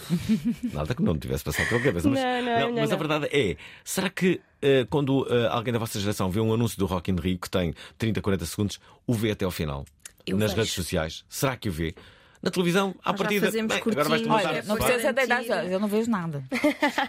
nada 0.72 0.94
que 0.94 1.02
não 1.02 1.18
tivesse 1.18 1.44
passado 1.44 1.68
pela 1.68 1.80
cabeça. 1.80 2.08
Mas, 2.08 2.20
Não, 2.20 2.42
não, 2.42 2.68
não, 2.72 2.74
mas 2.82 2.92
a 2.92 2.96
verdade 2.96 3.26
é: 3.32 3.56
será 3.84 4.08
que 4.10 4.40
eh, 4.62 4.86
quando 4.88 5.26
eh, 5.30 5.48
alguém 5.48 5.72
da 5.72 5.78
vossa 5.78 5.98
geração 5.98 6.30
vê 6.30 6.40
um 6.40 6.52
anúncio 6.52 6.78
do 6.78 6.86
Rock 6.86 7.10
in 7.10 7.16
Rio 7.16 7.38
que 7.38 7.50
tem 7.50 7.74
30, 7.98 8.20
40 8.20 8.46
segundos, 8.46 8.80
o 9.06 9.14
vê 9.14 9.30
até 9.32 9.44
ao 9.44 9.50
final? 9.50 9.84
Eu 10.26 10.36
nas 10.36 10.50
vejo. 10.50 10.60
redes 10.62 10.74
sociais? 10.74 11.24
Será 11.28 11.56
que 11.56 11.68
o 11.68 11.72
vê? 11.72 11.94
Na 12.42 12.50
televisão, 12.50 12.94
à 13.04 13.10
Nós 13.10 13.18
já 13.18 13.24
partida. 13.24 13.46
fazemos 13.46 13.74
bem, 13.74 13.82
agora 13.92 14.08
mostrar. 14.08 14.34
Olha, 14.34 14.62
não 14.62 14.76
Vai. 14.76 14.86
precisa 14.86 14.98
ser 15.00 15.12
da 15.12 15.24
idade, 15.24 15.48
Garantir. 15.48 15.72
eu 15.72 15.80
não 15.80 15.88
vejo 15.88 16.10
nada. 16.10 16.44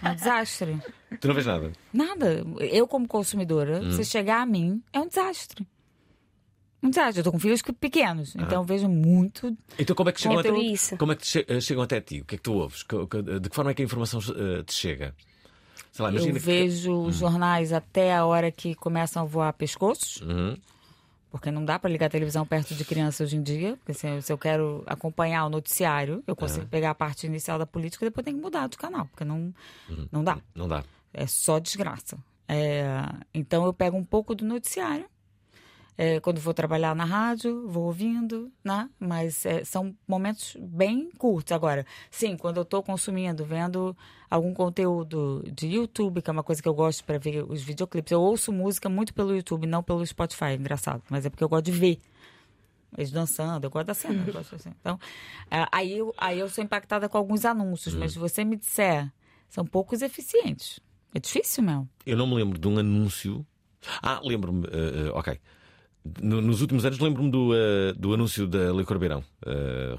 É 0.03 0.09
um 0.09 0.15
desastre. 0.15 0.77
Tu 1.21 1.27
não 1.27 1.33
vês 1.35 1.45
nada. 1.45 1.71
Nada. 1.93 2.45
Eu, 2.59 2.85
como 2.87 3.07
consumidora, 3.07 3.79
Hum. 3.81 3.91
se 3.91 4.03
chegar 4.03 4.41
a 4.41 4.45
mim, 4.45 4.83
é 4.91 4.99
um 4.99 5.07
desastre. 5.07 5.65
Um 6.83 6.89
desastre. 6.89 7.19
Eu 7.19 7.23
tô 7.23 7.31
com 7.31 7.39
filhos 7.39 7.61
que- 7.61 7.71
pequenos, 7.71 8.35
Ah. 8.35 8.41
então 8.41 8.63
vejo 8.65 8.89
muito. 8.89 9.55
Então 9.79 9.95
como 9.95 10.09
é 10.09 10.11
que 10.11 10.19
chegam, 10.19 10.37
É 10.37 10.41
até, 10.41 10.57
isso. 10.59 10.97
como 10.97 11.11
é 11.13 11.15
que 11.15 11.23
te 11.23 11.45
eh, 11.47 11.61
chegam 11.61 11.83
até 11.83 12.01
ti? 12.01 12.21
O 12.21 12.25
que 12.25 12.35
é 12.35 12.37
que 12.37 12.43
tu 12.43 12.53
ouves? 12.53 12.79
De 13.41 13.49
que 13.49 13.55
forma 13.55 13.71
é 13.71 13.73
que 13.73 13.81
a 13.81 13.85
informação 13.85 14.19
eh, 14.35 14.63
te 14.63 14.73
chega? 14.73 15.15
Sei 15.93 16.03
lá, 16.03 16.09
imagina 16.11 16.31
Eu 16.31 16.33
que- 16.35 16.39
vejo 16.45 16.93
os 17.03 17.15
jornais 17.17 17.71
até 17.71 18.13
a 18.15 18.25
hora 18.25 18.51
que 18.51 18.73
começam 18.75 19.21
a 19.23 19.25
voar 19.25 19.53
pescoços. 19.53 20.21
Uhum. 20.21 20.57
Porque 21.31 21.49
não 21.49 21.63
dá 21.63 21.79
para 21.79 21.89
ligar 21.89 22.07
a 22.07 22.09
televisão 22.09 22.45
perto 22.45 22.75
de 22.75 22.83
criança 22.83 23.23
hoje 23.23 23.37
em 23.37 23.41
dia. 23.41 23.77
Porque 23.77 23.93
se, 23.93 24.21
se 24.21 24.31
eu 24.31 24.37
quero 24.37 24.83
acompanhar 24.85 25.45
o 25.45 25.49
noticiário, 25.49 26.21
eu 26.27 26.35
consigo 26.35 26.67
pegar 26.67 26.91
a 26.91 26.95
parte 26.95 27.25
inicial 27.25 27.57
da 27.57 27.65
política 27.65 28.05
e 28.05 28.09
depois 28.09 28.25
tem 28.25 28.35
que 28.35 28.41
mudar 28.41 28.67
de 28.67 28.77
canal. 28.77 29.05
Porque 29.05 29.23
não, 29.23 29.53
não 30.11 30.23
dá. 30.23 30.37
Não 30.53 30.67
dá. 30.67 30.83
É 31.13 31.25
só 31.25 31.57
desgraça. 31.57 32.17
É, 32.47 32.83
então 33.33 33.65
eu 33.65 33.73
pego 33.73 33.95
um 33.95 34.03
pouco 34.03 34.35
do 34.35 34.43
noticiário. 34.43 35.05
É, 35.97 36.19
quando 36.19 36.39
vou 36.39 36.53
trabalhar 36.53 36.95
na 36.95 37.05
rádio, 37.05 37.67
vou 37.67 37.83
ouvindo, 37.83 38.51
né? 38.63 38.89
Mas 38.99 39.45
é, 39.45 39.63
são 39.63 39.95
momentos 40.07 40.57
bem 40.59 41.11
curtos. 41.17 41.51
Agora, 41.51 41.85
sim, 42.09 42.35
quando 42.37 42.57
eu 42.57 42.63
estou 42.63 42.81
consumindo, 42.81 43.45
vendo 43.45 43.95
algum 44.29 44.53
conteúdo 44.53 45.43
de 45.53 45.67
YouTube, 45.67 46.21
que 46.21 46.29
é 46.29 46.33
uma 46.33 46.43
coisa 46.43 46.61
que 46.61 46.67
eu 46.67 46.73
gosto 46.73 47.03
para 47.03 47.19
ver 47.19 47.43
os 47.43 47.61
videoclipes. 47.61 48.11
Eu 48.11 48.21
ouço 48.21 48.51
música 48.51 48.89
muito 48.89 49.13
pelo 49.13 49.35
YouTube, 49.35 49.67
não 49.67 49.83
pelo 49.83 50.03
Spotify, 50.05 50.53
engraçado. 50.57 51.03
Mas 51.09 51.25
é 51.25 51.29
porque 51.29 51.43
eu 51.43 51.49
gosto 51.49 51.65
de 51.65 51.71
ver. 51.71 51.99
Eles 52.97 53.11
dançando, 53.11 53.65
eu 53.65 53.69
gosto 53.69 53.87
da 53.87 53.93
cena. 53.93 54.23
eu 54.25 54.33
gosto 54.33 54.55
assim. 54.55 54.71
Então, 54.79 54.99
é, 55.49 55.65
aí, 55.71 55.97
eu, 55.97 56.13
aí 56.17 56.39
eu 56.39 56.49
sou 56.49 56.63
impactada 56.63 57.07
com 57.07 57.17
alguns 57.17 57.45
anúncios, 57.45 57.93
mas 57.95 58.13
se 58.13 58.19
você 58.19 58.43
me 58.43 58.55
disser, 58.55 59.11
são 59.47 59.65
poucos 59.65 60.01
eficientes. 60.01 60.79
É 61.13 61.19
difícil, 61.19 61.63
meu. 61.63 61.87
Eu 62.05 62.17
não 62.17 62.25
me 62.25 62.35
lembro 62.35 62.57
de 62.57 62.67
um 62.67 62.77
anúncio. 62.79 63.45
Ah, 64.01 64.19
lembro-me. 64.23 64.65
eh, 64.67 65.11
ok. 65.13 65.39
No- 66.19 66.41
nos 66.41 66.61
últimos 66.61 66.83
anos 66.83 66.97
lembro-me 66.99 67.29
do, 67.29 67.51
eh, 67.53 67.93
do 67.95 68.11
anúncio 68.13 68.47
da 68.47 68.71
Licor 68.71 68.97
Beirão. 68.97 69.23
Eh, 69.45 69.95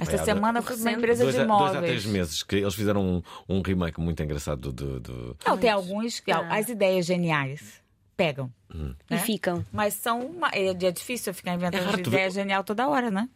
Esta 0.00 0.16
há- 0.16 0.24
semana 0.24 0.60
foi 0.60 0.74
uma 0.76 0.90
empresa 0.90 1.22
dois, 1.22 1.34
de 1.36 1.40
a, 1.42 1.44
dois 1.46 1.76
a 1.76 1.80
três 1.80 2.04
meses 2.06 2.42
que 2.42 2.56
eles 2.56 2.74
fizeram 2.74 3.22
um, 3.48 3.56
um 3.56 3.62
remake 3.62 4.00
muito 4.00 4.20
engraçado 4.20 4.72
do. 4.72 4.98
do- 4.98 5.36
Não, 5.46 5.56
tem 5.56 5.70
alguns 5.70 6.18
que 6.18 6.32
Ah. 6.32 6.46
as 6.52 6.68
ideias 6.68 7.06
geniais 7.06 7.80
pegam. 8.16 8.50
E 8.74 9.14
né? 9.14 9.18
ficam. 9.18 9.64
Mas 9.72 9.94
são 9.94 10.20
uma... 10.26 10.48
é, 10.52 10.66
é 10.66 10.90
difícil 10.90 11.32
ficar 11.32 11.52
É 11.52 11.54
inventando 11.54 11.84
raro 11.84 12.02
tu 12.02 12.10
ver- 12.10 12.16
ideia 12.16 12.30
genial 12.30 12.64
toda 12.64 12.88
hora, 12.88 13.08
né? 13.08 13.28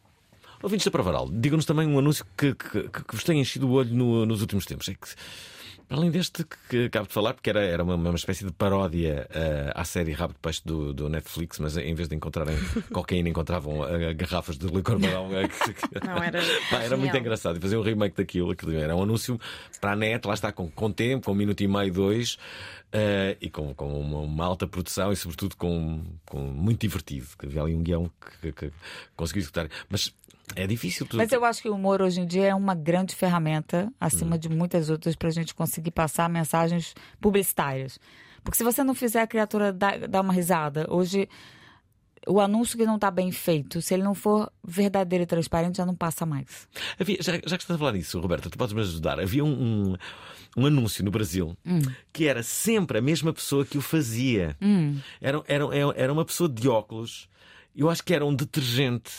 Ouvintes 0.60 0.84
da 0.84 0.90
Pravaral, 0.90 1.28
digam-nos 1.30 1.64
também 1.64 1.86
um 1.86 1.96
anúncio 2.00 2.26
que, 2.36 2.52
que, 2.52 2.88
que 2.88 3.14
vos 3.14 3.22
tem 3.22 3.40
enchido 3.40 3.68
o 3.68 3.72
olho 3.74 3.94
no- 3.94 4.26
nos 4.26 4.40
últimos 4.40 4.66
tempos. 4.66 4.88
É 4.88 4.94
que, 4.94 5.06
para 5.88 5.96
além 5.96 6.10
deste 6.10 6.44
que, 6.44 6.56
que 6.68 6.84
acabo 6.84 7.06
de 7.08 7.14
falar, 7.14 7.32
porque 7.34 7.48
era, 7.50 7.62
era 7.62 7.82
uma, 7.82 7.94
uma 7.94 8.14
espécie 8.14 8.44
de 8.44 8.52
paródia 8.52 9.26
eh, 9.30 9.72
à 9.74 9.84
série 9.84 10.12
Rabo 10.12 10.34
de 10.34 10.38
Peixe 10.40 10.60
do, 10.64 10.92
do 10.92 11.08
Netflix, 11.08 11.58
mas 11.58 11.76
em 11.76 11.94
vez 11.94 12.08
de 12.08 12.14
encontrarem 12.14 12.56
cocaína, 12.92 13.28
encontravam 13.28 13.84
eh, 13.88 14.12
garrafas 14.14 14.58
de 14.58 14.66
licor 14.66 14.98
beirão. 14.98 15.28
eh, 15.34 15.48
que- 15.48 15.72
que- 15.72 16.06
Não, 16.06 16.22
era 16.22 16.40
Pá, 16.70 16.82
era 16.82 16.96
muito 16.96 17.16
engraçado. 17.16 17.56
E 17.56 17.60
fazer 17.60 17.76
um 17.78 17.82
remake 17.82 18.16
daquilo, 18.16 18.50
aquilo 18.50 18.76
era 18.76 18.94
um 18.94 19.02
anúncio 19.02 19.40
para 19.80 19.92
a 19.92 19.96
net, 19.96 20.26
lá 20.26 20.34
está, 20.34 20.52
com, 20.52 20.70
com 20.70 20.92
tempo, 20.92 21.24
com 21.26 21.32
um 21.32 21.34
minuto 21.34 21.60
e 21.62 21.68
meio, 21.68 21.92
dois, 21.92 22.36
eh, 22.92 23.36
e 23.40 23.50
com, 23.50 23.74
com 23.74 24.00
uma, 24.00 24.18
uma 24.20 24.44
alta 24.44 24.66
produção 24.66 25.12
e, 25.12 25.16
sobretudo, 25.16 25.56
com, 25.56 26.02
com 26.26 26.38
muito 26.38 26.80
divertido. 26.80 27.26
Que 27.38 27.46
havia 27.46 27.62
ali 27.62 27.74
um 27.74 27.82
guião 27.82 28.10
que, 28.40 28.52
que, 28.52 28.70
que 28.70 28.72
consegui 29.16 29.40
executar. 29.40 29.68
Mas 29.88 30.14
é 30.56 30.66
difícil. 30.66 31.06
Tu, 31.06 31.16
Mas 31.16 31.32
eu 31.32 31.44
acho 31.44 31.60
que 31.62 31.68
o 31.68 31.74
humor 31.74 32.00
hoje 32.00 32.20
em 32.20 32.26
dia 32.26 32.46
é 32.48 32.54
uma 32.54 32.74
grande 32.74 33.14
ferramenta, 33.14 33.92
acima 34.00 34.36
Hum. 34.36 34.38
de 34.38 34.48
muitas 34.48 34.88
outras, 34.90 35.14
para 35.14 35.28
a 35.28 35.32
gente 35.32 35.54
conseguir 35.54 35.90
passar 35.90 36.28
mensagens 36.28 36.94
publicitárias. 37.20 37.98
Porque 38.42 38.56
se 38.56 38.64
você 38.64 38.82
não 38.82 38.94
fizer 38.94 39.20
a 39.20 39.26
criatura 39.26 39.72
dar, 39.72 40.08
dar 40.08 40.20
uma 40.22 40.32
risada, 40.32 40.86
hoje 40.88 41.28
o 42.26 42.40
anúncio 42.40 42.76
que 42.76 42.84
não 42.86 42.96
está 42.96 43.10
bem 43.10 43.30
feito, 43.32 43.80
se 43.82 43.94
ele 43.94 44.02
não 44.02 44.14
for 44.14 44.50
verdadeiro 44.64 45.22
e 45.22 45.26
transparente, 45.26 45.76
já 45.76 45.86
não 45.86 45.94
passa 45.94 46.24
mais. 46.26 46.68
Havia, 46.98 47.18
já, 47.20 47.32
já 47.34 47.40
que 47.40 47.46
estás 47.64 47.70
a 47.70 47.78
falar 47.78 47.92
nisso, 47.92 48.18
Roberta, 48.20 48.48
tu 48.50 48.58
podes 48.58 48.74
me 48.74 48.80
ajudar. 48.80 49.20
Havia 49.20 49.44
um, 49.44 49.48
um, 49.92 49.96
um 50.56 50.66
anúncio 50.66 51.04
no 51.04 51.10
Brasil 51.10 51.56
Hum. 51.66 51.80
que 52.12 52.26
era 52.26 52.42
sempre 52.42 52.98
a 52.98 53.00
mesma 53.00 53.32
pessoa 53.32 53.64
que 53.64 53.78
o 53.78 53.80
fazia. 53.80 54.56
Hum. 54.60 54.98
Era, 55.20 55.42
era, 55.46 55.64
era 55.96 56.12
uma 56.12 56.24
pessoa 56.24 56.48
de 56.48 56.68
óculos, 56.68 57.28
eu 57.76 57.88
acho 57.90 58.02
que 58.02 58.12
era 58.14 58.24
um 58.26 58.34
detergente. 58.34 59.12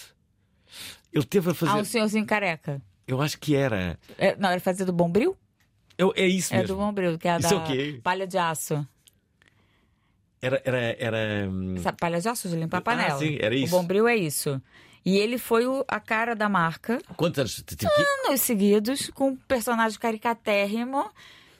Ele 1.12 1.24
teve 1.26 1.50
a 1.50 1.54
fazer. 1.54 1.72
Ah, 1.72 1.78
um 1.78 1.84
senhorzinho 1.86 2.26
careca. 2.26 2.82
Eu 3.08 3.22
acho 3.22 3.40
que 3.40 3.56
era. 3.56 3.98
É, 4.18 4.36
não, 4.36 4.52
ele 4.52 4.60
fazia 4.60 4.86
do 4.86 4.94
Bombril? 4.94 5.36
Eu, 5.98 6.14
é 6.16 6.28
isso 6.28 6.54
É 6.54 6.58
mesmo. 6.60 6.76
do 6.76 6.80
Bombril, 6.80 7.18
que 7.18 7.28
é 7.28 7.40
da 7.40 7.50
é 7.50 7.64
quê? 7.66 8.00
palha 8.04 8.28
de 8.28 8.38
aço. 8.38 8.88
Era. 10.42 10.62
era, 10.64 10.78
era 11.00 11.50
hum, 11.50 11.76
Sabe, 11.82 11.98
de 12.50 12.56
limpar 12.56 12.78
a 12.78 12.80
Ah, 12.80 12.84
panela. 12.84 13.20
sim, 13.20 13.38
era 13.42 13.56
isso. 13.56 13.76
O 13.76 13.80
Bombril 13.82 14.08
é 14.08 14.16
isso. 14.16 14.62
E 15.06 15.18
ele 15.18 15.38
foi 15.38 15.66
o- 15.66 15.84
a 15.88 16.00
cara 16.00 16.36
da 16.36 16.50
marca 16.50 17.00
Quantos 17.16 17.40
anos? 17.40 17.64
Anos 18.28 18.42
seguidos 18.42 19.10
com 19.14 19.30
um 19.30 19.36
personagem 19.36 19.98
caricatérrimo 20.00 21.10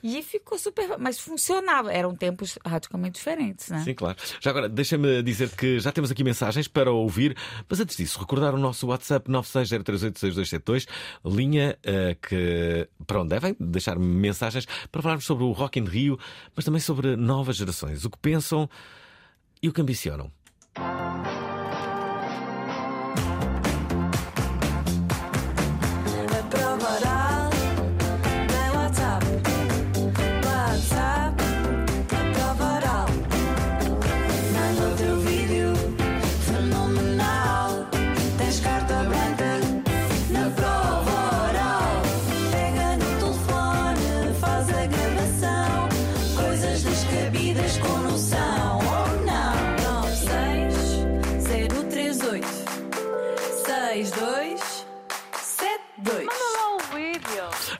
e 0.02 0.22
ficou 0.22 0.58
super. 0.58 0.98
Mas 0.98 1.18
funcionava. 1.18 1.92
Eram 1.92 2.14
tempos 2.14 2.58
radicalmente 2.64 3.18
diferentes, 3.18 3.68
né? 3.68 3.82
Sim, 3.84 3.94
claro. 3.94 4.16
Já 4.40 4.50
agora, 4.50 4.68
deixa-me 4.68 5.22
dizer 5.22 5.50
que 5.50 5.78
já 5.78 5.92
temos 5.92 6.10
aqui 6.10 6.24
mensagens 6.24 6.68
para 6.68 6.90
ouvir, 6.90 7.36
mas 7.68 7.80
antes 7.80 7.96
disso, 7.96 8.18
recordar 8.18 8.54
o 8.54 8.58
nosso 8.58 8.86
WhatsApp 8.86 9.30
960386272, 9.30 10.86
linha 11.24 11.78
eh, 11.82 12.16
que 12.20 12.88
para 13.06 13.20
onde 13.20 13.30
devem 13.30 13.56
deixar 13.58 13.98
mensagens 13.98 14.66
para 14.90 15.02
falarmos 15.02 15.24
sobre 15.24 15.44
o 15.44 15.52
Rock 15.52 15.78
in 15.78 15.84
Rio, 15.84 16.18
mas 16.54 16.64
também 16.64 16.80
sobre 16.80 17.16
novas 17.16 17.56
gerações, 17.56 18.04
o 18.04 18.10
que 18.10 18.18
pensam 18.18 18.68
e 19.62 19.68
o 19.68 19.72
que 19.72 19.80
ambicionam. 19.80 20.30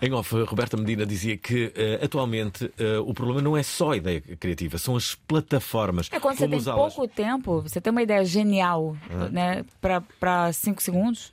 Em 0.03 0.13
off, 0.13 0.35
Roberta 0.45 0.77
Medina 0.77 1.05
dizia 1.05 1.37
que 1.37 1.73
eh, 1.77 2.01
atualmente 2.03 2.73
eh, 2.79 2.99
o 2.99 3.13
problema 3.13 3.43
não 3.43 3.57
é 3.57 3.63
só 3.63 3.91
a 3.93 3.97
ideia 3.99 4.21
criativa, 4.21 4.79
são 4.79 4.97
as 4.97 5.15
plataformas. 5.15 6.09
É 6.11 6.19
quando 6.19 6.37
você 6.37 6.45
Como 6.45 6.51
tem 6.53 6.59
usá-las. 6.59 6.95
pouco 6.95 7.13
tempo, 7.15 7.61
você 7.61 7.81
tem 7.81 7.91
uma 7.91 8.03
ideia 8.03 8.25
genial, 8.25 8.97
Ah. 9.11 9.29
né? 9.29 9.65
Pra 10.19 10.53
cinco 10.55 10.83
segundos. 10.83 11.33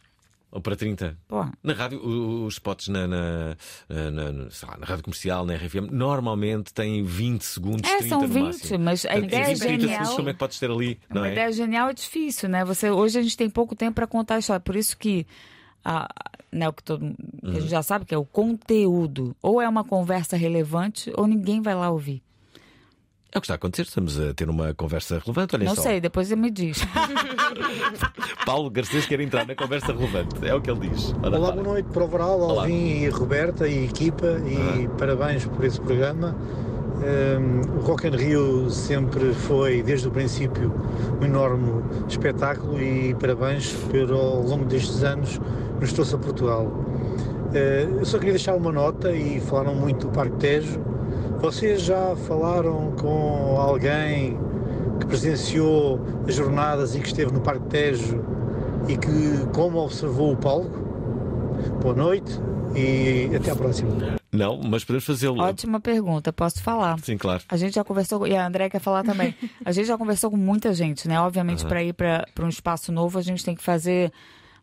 Ou 0.52 0.62
para 0.62 0.76
30. 0.78 1.18
Pô. 1.28 1.46
Na 1.62 1.74
rádio, 1.74 2.00
os 2.06 2.54
spots 2.56 2.88
na, 2.88 3.06
na, 3.08 3.56
na- 3.90 4.12
na- 4.12 4.32
na 4.80 4.86
rádio 4.86 5.04
comercial, 5.04 5.46
na 5.46 5.54
RFM, 5.56 5.90
normalmente 5.92 6.74
têm 6.74 7.04
20 7.04 7.44
segundos, 7.44 7.90
É, 7.90 7.98
30 8.00 8.10
são 8.10 8.22
no 8.22 8.28
20, 8.28 8.44
máximo. 8.46 8.80
mas 8.84 9.06
a 9.06 9.18
ideia 9.18 9.46
20, 9.48 9.60
30 9.60 9.80
genial- 9.88 10.16
como 10.16 10.30
é 10.30 10.34
que 10.34 10.40
podes 10.40 10.58
ter 10.60 10.72
ali? 10.72 11.00
Uma 11.10 11.28
é? 11.28 11.32
ideia 11.34 11.52
genial 11.52 11.90
é 11.90 11.94
difícil, 11.94 12.48
né? 12.50 12.64
Você, 12.66 12.90
hoje 12.90 13.20
a 13.20 13.22
gente 13.22 13.36
tem 13.38 13.50
pouco 13.50 13.76
tempo 13.76 13.96
para 13.96 14.08
contar 14.08 14.36
a 14.36 14.40
história. 14.40 14.60
Por 14.62 14.76
isso 14.78 14.98
que, 14.98 15.28
a, 15.90 16.08
né, 16.52 16.68
o 16.68 16.74
que, 16.74 16.84
todo, 16.84 17.00
que 17.00 17.06
a 17.46 17.48
Uhum. 17.50 17.54
gente 17.56 17.70
já 17.70 17.82
sabe 17.82 18.04
que 18.06 18.14
é 18.14 18.18
o 18.18 18.26
conteúdo. 18.26 19.36
Ou 19.42 19.62
é 19.62 19.68
uma 19.70 19.84
conversa 19.84 20.36
relevante, 20.36 21.12
ou 21.16 21.26
ninguém 21.28 21.62
vai 21.62 21.76
lá 21.76 21.90
ouvir. 21.90 22.22
É 23.32 23.38
o 23.38 23.42
que 23.42 23.46
está 23.46 23.54
a 23.54 23.58
acontecer, 23.58 23.84
estamos 23.84 24.20
a 24.20 24.34
ter 24.34 24.50
uma 24.50 24.74
conversa 24.74 25.20
relevante. 25.20 25.56
Olha 25.56 25.66
Não 25.66 25.76
só. 25.76 25.82
sei, 25.84 26.00
depois 26.02 26.32
ele 26.32 26.42
me 26.42 26.50
diz. 26.50 26.80
Paulo 28.46 28.70
Garcês 28.70 29.06
quer 29.06 29.20
entrar 29.20 29.46
na 29.46 29.56
conversa 29.56 29.88
relevante, 29.94 30.36
é 30.46 30.54
o 30.54 30.62
que 30.62 30.70
ele 30.72 30.90
diz. 30.90 31.14
Ora, 31.22 31.38
Olá, 31.38 31.52
para. 31.52 31.62
boa 31.62 31.74
noite 31.74 31.90
para 31.92 32.04
o 32.04 32.08
Varal, 32.08 32.40
Olá. 32.40 32.62
Alvin 32.64 33.04
e 33.04 33.10
Roberta 33.10 33.68
e 33.68 33.86
equipa 33.86 34.38
e 34.48 34.88
parabéns 34.98 35.46
por 35.46 35.64
esse 35.66 35.80
programa. 35.82 36.36
Um, 36.98 37.78
o 37.78 37.82
Rock 37.82 38.08
in 38.08 38.12
Rio 38.16 38.70
sempre 38.72 39.32
foi, 39.34 39.84
desde 39.84 40.08
o 40.08 40.12
princípio, 40.12 40.74
um 41.22 41.26
enorme 41.26 41.84
espetáculo 42.08 42.82
e 42.82 43.14
parabéns 43.16 43.72
por, 43.74 44.12
ao 44.12 44.42
longo 44.42 44.66
destes 44.66 45.04
anos, 45.04 45.40
trouxe 45.94 46.16
a 46.16 46.18
Portugal. 46.18 46.66
Uh, 46.66 48.00
eu 48.00 48.06
só 48.06 48.18
queria 48.18 48.34
deixar 48.34 48.56
uma 48.56 48.72
nota 48.72 49.12
e 49.12 49.40
falaram 49.40 49.76
muito 49.76 50.08
do 50.08 50.14
Parque 50.14 50.36
Tejo. 50.38 50.80
Vocês 51.40 51.82
já 51.82 52.16
falaram 52.28 52.94
com 53.00 53.58
alguém 53.60 54.38
que 55.00 55.06
presenciou 55.06 56.00
as 56.28 56.36
jornadas 56.36 56.96
e 56.96 57.00
que 57.00 57.08
esteve 57.08 57.32
no 57.32 57.42
Parque 57.42 57.68
Tejo 57.68 58.24
e 58.88 58.98
que 58.98 59.46
como 59.54 59.80
observou 59.80 60.34
o 60.34 60.38
palco? 60.38 60.88
Boa 61.82 61.96
noite 61.96 62.40
e 62.76 63.36
até 63.36 63.52
à 63.52 63.56
próxima. 63.56 64.18
Não, 64.32 64.60
mas 64.62 64.84
podemos 64.84 65.06
fazê-lo. 65.06 65.42
Ótima 65.42 65.80
pergunta, 65.80 66.34
posso 66.34 66.62
falar. 66.62 67.00
Sim, 67.00 67.18
claro. 67.18 67.42
A 67.48 67.58
gente 67.58 67.76
já 67.76 67.84
conversou, 67.84 68.28
e 68.28 68.36
a 68.36 68.46
André 68.46 68.70
quer 68.70 68.80
falar 68.80 69.04
também. 69.04 69.34
A 69.66 69.72
gente 69.72 69.88
já 69.88 69.98
conversou 69.98 70.30
com 70.30 70.38
muita 70.38 70.74
gente, 70.74 71.08
né? 71.08 71.20
Obviamente, 71.20 71.66
para 71.66 71.84
ir 71.84 71.94
para 71.94 72.26
um 72.42 72.50
espaço 72.50 72.92
novo, 72.92 73.18
a 73.18 73.22
gente 73.22 73.44
tem 73.44 73.56
que 73.56 73.64
fazer 73.64 74.12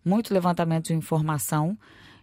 muito 0.04 0.32
levantamento 0.32 0.86
de 0.86 0.94
informação. 0.94 1.76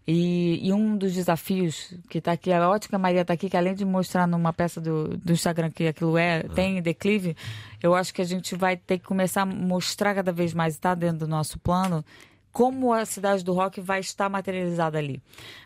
E, 0.08 0.68
e 0.68 0.74
um 0.74 0.98
dos 0.98 1.14
desafios 1.14 1.94
que 2.10 2.18
está 2.18 2.32
aqui, 2.32 2.52
a 2.52 2.68
ótica 2.68 2.98
Maria 2.98 3.22
está 3.22 3.34
aqui, 3.34 3.50
que 3.50 3.56
além 3.56 3.76
de 3.76 3.86
mostrar 3.86 4.28
numa 4.28 4.52
peça 4.52 4.82
do, 4.82 5.16
do 5.18 5.32
Instagram 5.32 5.70
que 5.70 5.88
aquilo 5.88 6.18
é, 6.18 6.44
tem 6.56 6.82
declive, 6.82 7.36
eu 7.82 7.94
acho 7.94 8.14
que 8.14 8.22
a 8.22 8.26
gente 8.26 8.56
vai 8.56 8.76
ter 8.76 8.98
que 8.98 9.06
começar 9.06 9.44
a 9.44 9.46
mostrar 9.46 10.16
cada 10.16 10.32
vez 10.32 10.54
mais, 10.54 10.74
está 10.74 10.96
dentro 10.96 11.20
do 11.20 11.28
nosso 11.28 11.60
plano, 11.60 12.04
como 12.52 12.92
a 12.92 13.06
cidade 13.06 13.44
do 13.44 13.54
rock 13.54 13.80
vai 13.80 14.00
estar 14.00 14.28
materializada 14.28 14.98
ali. 14.98 15.22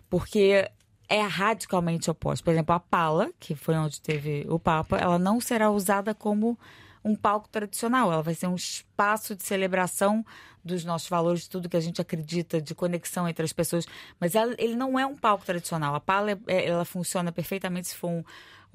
Porque 0.10 0.70
é 1.08 1.22
radicalmente 1.22 2.10
oposto. 2.10 2.44
Por 2.44 2.52
exemplo, 2.52 2.76
a 2.76 2.80
Pala, 2.80 3.32
que 3.40 3.56
foi 3.56 3.76
onde 3.76 4.02
teve 4.02 4.46
o 4.50 4.60
Papa, 4.60 4.98
ela 4.98 5.18
não 5.18 5.40
será 5.40 5.72
usada 5.72 6.14
como 6.14 6.58
um 7.06 7.16
palco 7.16 7.48
tradicional. 7.48 8.12
Ela 8.12 8.24
vai 8.24 8.34
ser 8.34 8.48
um 8.48 8.56
espaço 8.56 9.36
de 9.36 9.44
celebração 9.44 10.26
dos 10.64 10.84
nossos 10.84 11.08
valores, 11.08 11.42
de 11.42 11.50
tudo 11.52 11.70
que 11.70 11.78
a 11.78 11.80
gente 11.80 12.02
acredita, 12.02 12.60
de 12.60 12.74
conexão 12.74 13.30
entre 13.30 13.46
as 13.46 13.54
pessoas. 13.54 13.86
Mas 14.20 14.34
ela- 14.34 14.56
ele 14.58 14.76
não 14.76 14.98
é 14.98 15.06
um 15.06 15.16
palco 15.16 15.46
tradicional. 15.46 15.94
A 15.94 16.00
Pala, 16.00 16.32
é- 16.32 16.38
é- 16.48 16.66
ela 16.66 16.84
funciona 16.84 17.32
perfeitamente 17.32 17.90
se 17.90 17.96
for 17.96 18.10
um, 18.10 18.24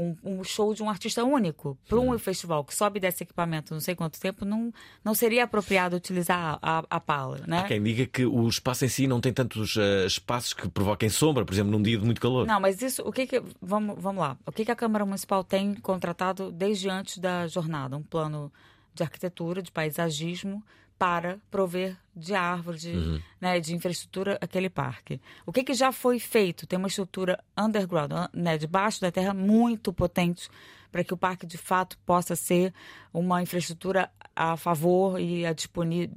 um, 0.00 0.16
um 0.24 0.42
show 0.42 0.72
de 0.74 0.82
um 0.82 0.88
artista 0.88 1.22
único. 1.22 1.76
Para 1.86 2.00
um 2.00 2.18
festival 2.18 2.64
que 2.64 2.74
sobe 2.74 2.98
desse 2.98 3.22
equipamento 3.22 3.74
não 3.74 3.80
sei 3.80 3.94
quanto 3.94 4.18
tempo, 4.18 4.44
não, 4.44 4.72
não 5.04 5.14
seria 5.14 5.44
apropriado 5.44 5.94
utilizar 5.94 6.58
a, 6.62 6.84
a, 6.88 7.00
Pala, 7.00 7.40
né? 7.46 7.60
Há 7.60 7.64
quem 7.64 7.82
diga 7.82 8.06
que 8.06 8.24
o 8.24 8.48
espaço 8.48 8.84
em 8.84 8.88
si 8.88 9.06
não 9.06 9.20
tem 9.20 9.32
tantos 9.32 9.76
eh, 9.76 10.06
espaços 10.06 10.54
que 10.54 10.68
provoquem 10.68 11.08
sombra, 11.08 11.44
por 11.44 11.52
exemplo, 11.52 11.72
num 11.72 11.82
dia 11.82 11.98
de 11.98 12.04
muito 12.04 12.20
calor. 12.20 12.46
Não, 12.46 12.60
mas 12.60 12.80
isso, 12.80 13.02
o 13.02 13.12
que 13.12 13.26
que, 13.26 13.42
vamos, 13.60 13.96
vamos 13.98 14.20
lá, 14.20 14.38
o 14.46 14.52
que 14.52 14.64
que 14.64 14.70
a 14.70 14.76
Câmara 14.76 15.04
Municipal 15.04 15.44
tem 15.44 15.74
contratado 15.74 16.50
desde 16.50 16.88
antes 16.88 17.18
da 17.18 17.46
jornada? 17.46 17.96
Um 17.96 18.02
plano 18.02 18.52
de 18.94 19.02
arquitetura, 19.02 19.62
de 19.62 19.70
paisagismo, 19.70 20.62
para 21.00 21.38
prover 21.50 21.96
de 22.14 22.34
árvores, 22.34 22.82
de, 22.82 22.90
Uhum. 22.92 23.20
né, 23.40 23.58
de 23.58 23.74
infraestrutura 23.74 24.36
aquele 24.38 24.68
parque. 24.68 25.18
O 25.46 25.50
que 25.52 25.64
que 25.64 25.72
já 25.72 25.90
foi 25.92 26.18
feito? 26.18 26.66
Tem 26.66 26.78
uma 26.78 26.88
estrutura 26.88 27.42
underground, 27.56 28.12
né, 28.34 28.58
debaixo 28.58 29.00
da 29.00 29.10
terra, 29.10 29.32
muito 29.32 29.94
potente, 29.94 30.50
para 30.92 31.02
que 31.02 31.14
o 31.14 31.16
parque 31.16 31.46
de 31.46 31.56
fato 31.56 31.96
possa 32.04 32.36
ser 32.36 32.74
uma 33.14 33.40
infraestrutura 33.42 34.10
a 34.36 34.58
favor 34.58 35.18
e 35.18 35.46
a 35.46 35.54
disponi- 35.54 36.10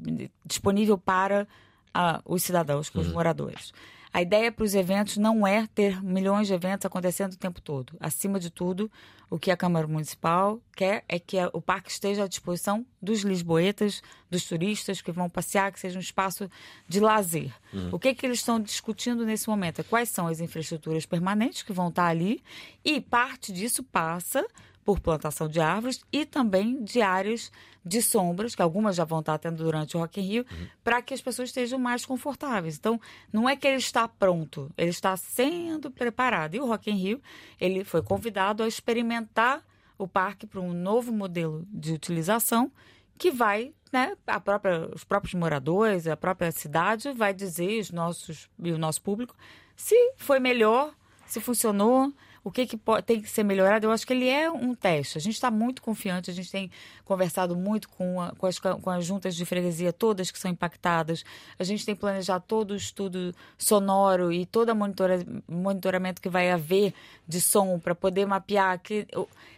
disponível 0.46 0.98
para 0.98 1.48
ah, 1.94 2.20
os 2.26 2.44
cidadãos, 2.44 2.92
os 2.94 3.08
moradores. 3.08 3.72
A 4.14 4.22
ideia 4.22 4.52
para 4.52 4.64
os 4.64 4.76
eventos 4.76 5.18
não 5.18 5.46
é 5.46 5.68
ter 5.74 6.04
milhões 6.04 6.46
de 6.46 6.54
eventos 6.54 6.86
acontecendo 6.86 7.34
o 7.34 7.38
tempo 7.38 7.60
todo. 7.60 7.98
Acima 8.00 8.40
de 8.40 8.52
tudo, 8.52 8.92
o 9.28 9.40
que 9.40 9.50
a 9.50 9.58
Câmara 9.58 9.88
Municipal 9.88 10.62
quer 10.76 11.04
é 11.10 11.18
que 11.18 11.38
o 11.52 11.60
parque 11.60 11.90
esteja 11.90 12.24
à 12.24 12.28
disposição 12.28 12.86
dos 13.02 13.22
lisboetas, 13.22 14.04
dos 14.30 14.46
turistas 14.46 15.02
que 15.02 15.12
vão 15.12 15.28
passear, 15.28 15.72
que 15.72 15.80
seja 15.80 15.98
um 15.98 16.02
espaço 16.02 16.48
de 16.88 17.00
lazer. 17.00 17.52
Uhum. 17.74 17.90
O 17.94 17.98
que, 17.98 18.14
que 18.14 18.24
eles 18.24 18.38
estão 18.38 18.60
discutindo 18.60 19.26
nesse 19.26 19.50
momento? 19.50 19.80
É 19.80 19.84
quais 19.84 20.10
são 20.10 20.28
as 20.28 20.40
infraestruturas 20.40 21.08
permanentes 21.08 21.64
que 21.64 21.74
vão 21.74 21.90
estar 21.90 22.06
ali 22.06 22.44
e 22.86 23.02
parte 23.02 23.52
disso 23.52 23.82
passa 23.82 24.46
por 24.84 25.00
plantação 25.00 25.48
de 25.48 25.60
árvores 25.60 26.02
e 26.12 26.26
também 26.26 26.84
de 26.84 27.02
áreas 27.02 27.52
de 27.86 28.02
sombras, 28.02 28.56
que 28.56 28.62
algumas 28.62 28.96
já 28.96 29.04
vão 29.04 29.20
estar 29.20 29.38
tendo 29.38 29.64
durante 29.64 29.98
o 29.98 30.00
Rock 30.00 30.22
in 30.22 30.24
Rio, 30.24 30.46
para 30.84 31.02
que 31.02 31.14
as 31.14 31.22
pessoas 31.22 31.50
estejam 31.50 31.78
mais 31.78 32.06
confortáveis. 32.06 32.78
Então, 32.78 33.00
não 33.32 33.48
é 33.48 33.56
que 33.56 33.68
ele 33.68 33.78
está 33.78 34.08
pronto, 34.08 34.72
ele 34.78 34.90
está 34.90 35.16
sendo 35.18 35.92
preparado. 35.92 36.56
E 36.56 36.60
o 36.60 36.66
Rock 36.66 36.90
in 36.90 36.96
Rio, 36.96 37.22
ele 37.60 37.84
foi 37.84 38.02
convidado 38.02 38.64
a 38.64 38.68
experimentar 38.68 39.64
o 39.98 40.08
parque 40.08 40.46
para 40.48 40.62
um 40.62 40.74
novo 40.74 41.12
modelo 41.12 41.66
de 41.70 41.94
utilização 41.94 42.72
que 43.18 43.32
vai, 43.32 43.74
né, 43.92 44.18
a 44.26 44.40
própria, 44.40 44.90
os 44.94 45.04
próprios 45.04 45.34
moradores, 45.34 46.08
a 46.08 46.18
própria 46.18 46.52
cidade 46.52 47.12
vai 47.14 47.34
dizer, 47.34 47.80
os 47.80 47.92
nossos 47.92 48.50
e 48.62 48.72
o 48.72 48.78
nosso 48.78 49.02
público, 49.02 49.36
se 49.76 49.96
foi 50.18 50.40
melhor, 50.40 50.94
se 51.26 51.40
funcionou, 51.40 52.12
o 52.44 52.52
que, 52.52 52.66
que 52.66 52.76
po- 52.76 53.02
tem 53.02 53.22
que 53.22 53.30
ser 53.30 53.44
melhorado. 53.44 53.86
Eu 53.88 53.92
acho 53.92 54.06
que 54.06 54.12
ele 54.14 54.28
é 54.28 54.52
um 54.52 54.76
teste. 54.76 55.18
A 55.18 55.22
gente 55.22 55.36
está 55.36 55.50
muito 55.50 55.82
confiante, 55.82 56.30
a 56.30 56.34
gente 56.34 56.52
tem 56.52 56.70
conversado 57.06 57.56
muito 57.56 57.88
com, 57.90 58.20
a- 58.22 58.32
com, 58.38 58.46
as, 58.46 58.60
com 58.60 58.90
as 58.90 59.06
juntas 59.06 59.36
de 59.36 59.46
freguesia, 59.46 59.94
todas 59.94 60.30
que 60.30 60.38
são 60.40 60.52
impactadas. 60.52 61.24
A 61.58 61.64
gente 61.64 61.86
tem 61.86 61.96
planejado 61.96 62.44
todo 62.48 62.72
o 62.72 62.76
estudo 62.76 63.34
sonoro 63.58 64.32
e 64.32 64.46
todo 64.46 64.70
o 64.72 64.76
monitora, 64.76 65.26
monitoramento 65.48 66.22
que 66.22 66.30
vai 66.30 66.52
haver 66.52 66.94
de 67.28 67.40
som 67.40 67.80
para 67.80 67.96
poder 67.96 68.26
mapear 68.26 68.78
que 68.80 69.08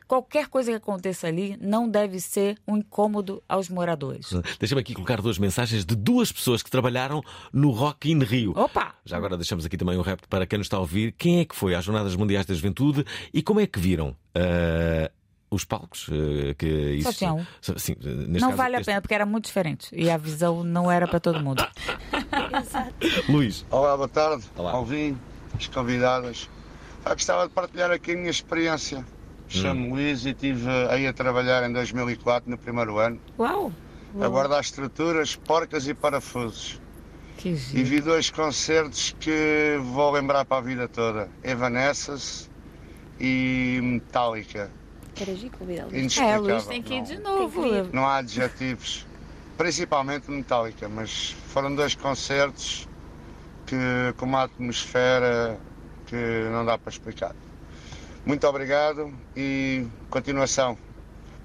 qualquer 0.08 0.48
coisa 0.48 0.70
que 0.70 0.78
aconteça 0.78 1.26
ali 1.28 1.58
não 1.60 1.90
deve 1.90 2.20
ser 2.20 2.58
um 2.68 2.78
incômodo 2.78 3.42
aos 3.50 3.70
moradores. 3.70 4.30
Deixa-me 4.60 4.82
aqui 4.82 4.94
colocar 4.94 5.20
duas 5.20 5.40
mensagens 5.40 5.84
de 5.84 5.96
duas 5.96 6.32
pessoas 6.32 6.62
que 6.62 6.70
trabalharam 6.70 7.24
no 7.52 7.72
Rock 7.72 8.12
in 8.12 8.20
Rio. 8.20 8.54
Opa! 8.56 8.94
Já 9.04 9.18
agora 9.18 9.36
deixamos 9.36 9.66
aqui 9.66 9.76
também 9.78 9.98
um 9.98 10.02
repto 10.02 10.28
para 10.30 10.46
quem 10.46 10.60
nos 10.60 10.66
está 10.68 10.78
a 10.78 10.80
ouvir. 10.80 11.12
Quem 11.14 11.40
é 11.40 11.46
que 11.46 11.56
foi 11.56 11.74
às 11.74 11.84
Jornadas 11.84 12.16
Mundiais 12.16 12.46
da 12.46 12.54
Juventude 12.54 12.75
e 13.34 13.42
como 13.42 13.60
é 13.60 13.68
que 13.68 13.80
viram 13.80 14.16
ah, 14.36 15.10
os 15.50 15.64
palcos? 15.66 16.08
ah, 16.12 16.54
que 16.58 17.00
Só 17.02 17.10
isso, 17.10 17.20
tinha 17.20 17.34
um. 17.34 17.46
Sim, 17.62 17.96
neste 18.02 18.42
não 18.42 18.50
caso, 18.50 18.58
vale 18.58 18.76
a 18.76 18.80
este- 18.80 18.86
pena, 18.88 19.02
porque 19.02 19.14
era 19.14 19.26
muito 19.26 19.46
diferente. 19.46 19.90
E 19.94 20.10
a 20.10 20.18
visão 20.18 20.64
não 20.64 20.92
era 20.92 21.08
para 21.08 21.20
todo 21.20 21.40
mundo. 21.42 21.66
Luís. 23.30 23.66
Olá, 23.70 23.96
boa 23.96 24.08
tarde. 24.10 24.46
Olá. 24.56 24.72
Alvin, 24.72 25.18
as 25.58 25.68
convidadas. 25.68 26.50
Ah, 27.04 27.14
gostava 27.14 27.48
de 27.48 27.54
partilhar 27.54 27.92
aqui 27.92 28.12
a 28.14 28.16
minha 28.16 28.30
experiência. 28.30 29.06
Chamo-me 29.48 29.90
Luís 29.92 30.26
e 30.26 30.30
estive 30.30 30.68
aí 30.90 31.06
a 31.06 31.14
trabalhar 31.14 31.68
em 31.70 31.72
2004, 31.72 32.50
no 32.50 32.58
primeiro 32.58 32.98
ano, 32.98 33.20
Uau! 33.38 33.72
a 34.20 34.28
guardar 34.28 34.60
estruturas, 34.60 35.36
porcas 35.36 35.88
e 35.88 35.94
parafusos. 35.94 36.82
Que 37.38 37.50
E 37.50 37.56
giro. 37.56 37.86
vi 37.86 38.02
dois 38.02 38.32
concertos 38.32 39.16
que 39.20 39.78
vou 39.94 40.10
lembrar 40.12 40.46
para 40.46 40.58
a 40.58 40.62
vida 40.62 40.88
toda: 40.88 41.30
Evanescence 41.44 42.50
e 43.20 43.80
Vidal. 45.66 45.88
É. 45.92 46.38
Luís 46.38 46.66
tem 46.66 46.82
que 46.82 46.96
ir 46.96 47.04
de 47.04 47.18
novo. 47.20 47.62
Não 47.94 48.06
há 48.06 48.18
adjetivos. 48.18 49.06
Principalmente 49.58 50.30
Metallica, 50.30 50.90
mas 50.90 51.36
foram 51.48 51.74
dois 51.74 51.96
concertos 51.96 52.88
que 53.66 54.14
com 54.18 54.26
uma 54.26 54.44
atmosfera 54.44 55.58
que 56.06 56.16
não 56.52 56.66
dá 56.66 56.78
para 56.78 56.90
explicar. 56.92 57.34
Muito 58.26 58.46
obrigado 58.48 59.14
e 59.36 59.88
continuação. 60.10 60.78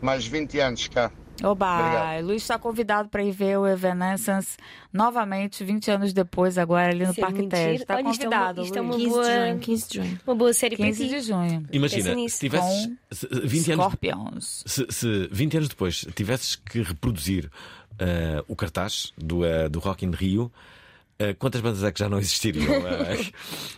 Mais 0.00 0.26
20 0.26 0.58
anos 0.58 0.88
cá. 0.88 1.12
Oba! 1.42 1.78
Obrigado. 1.80 2.26
Luís 2.26 2.42
está 2.42 2.58
convidado 2.58 3.08
para 3.08 3.22
ir 3.22 3.32
ver 3.32 3.58
o 3.58 3.66
Evanescence 3.66 4.56
novamente, 4.92 5.64
20 5.64 5.90
anos 5.90 6.12
depois, 6.12 6.58
agora 6.58 6.90
ali 6.90 7.04
no 7.04 7.10
Isso 7.12 7.20
é 7.20 7.22
Parque 7.22 7.46
Tejo. 7.46 7.62
giro. 7.70 7.82
Está 7.82 8.02
convidado. 8.02 8.62
isto 8.62 8.76
é 8.78 8.80
uma 8.80 8.94
Luís. 8.94 9.08
boa- 9.08 9.24
15 9.24 9.30
de 9.30 9.46
junho, 9.48 9.58
15 9.60 9.88
de 9.88 9.94
junho. 9.98 10.20
Uma 10.26 10.34
boa 10.34 10.52
série 10.52 10.76
15 10.76 10.98
para 10.98 11.08
ti. 11.08 11.14
de 11.20 11.26
junho. 11.26 11.66
Imagina, 11.72 12.28
se 12.28 12.38
tivesses 12.40 12.86
Com 12.86 12.96
se- 13.14 13.26
20 13.46 13.72
anos, 13.72 13.84
Scorpions. 13.86 14.64
se, 14.66 14.86
se 14.90 15.28
20 15.30 15.56
anos 15.56 15.68
depois 15.68 16.06
tivesses 16.14 16.56
que 16.56 16.82
reproduzir 16.82 17.50
ah, 17.98 18.44
o 18.48 18.56
cartaz 18.56 19.12
do, 19.16 19.44
ah, 19.44 19.68
do 19.68 19.78
Rock 19.78 20.04
in 20.06 20.10
Rio, 20.10 20.50
quantas 21.38 21.60
bandas 21.60 21.82
é 21.84 21.92
que 21.92 21.98
já 22.00 22.08
não 22.08 22.18
existiriam? 22.18 22.66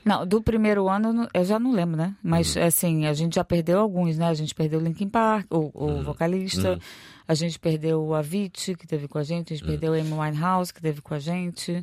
Não, 0.04 0.24
do 0.26 0.42
primeiro 0.42 0.88
ano 0.88 1.28
eu 1.34 1.44
já 1.44 1.58
não 1.58 1.72
lembro, 1.72 1.96
né? 1.96 2.14
Mas 2.22 2.56
Uhum. 2.56 2.64
assim, 2.64 3.06
a 3.06 3.12
gente 3.14 3.34
já 3.36 3.44
perdeu 3.44 3.78
alguns, 3.80 4.16
né? 4.18 4.26
A 4.28 4.34
gente 4.34 4.54
perdeu 4.54 4.80
o 4.80 4.82
Linkin 4.82 5.08
Park, 5.08 5.46
o, 5.50 5.70
o 5.74 5.86
Uhum. 5.86 6.02
vocalista. 6.02 6.78
A 7.26 7.34
gente 7.34 7.58
perdeu 7.58 8.02
o 8.02 8.14
Avicii, 8.14 8.74
que 8.76 8.86
teve 8.86 9.06
com 9.08 9.18
a 9.18 9.22
gente. 9.22 9.52
A 9.52 9.54
Uhum. 9.54 9.58
gente 9.58 9.66
perdeu 9.68 9.92
o 9.92 9.94
Amy 9.94 10.12
Winehouse, 10.12 10.72
que 10.72 10.80
teve 10.82 11.00
com 11.00 11.14
a 11.14 11.18
gente. 11.18 11.82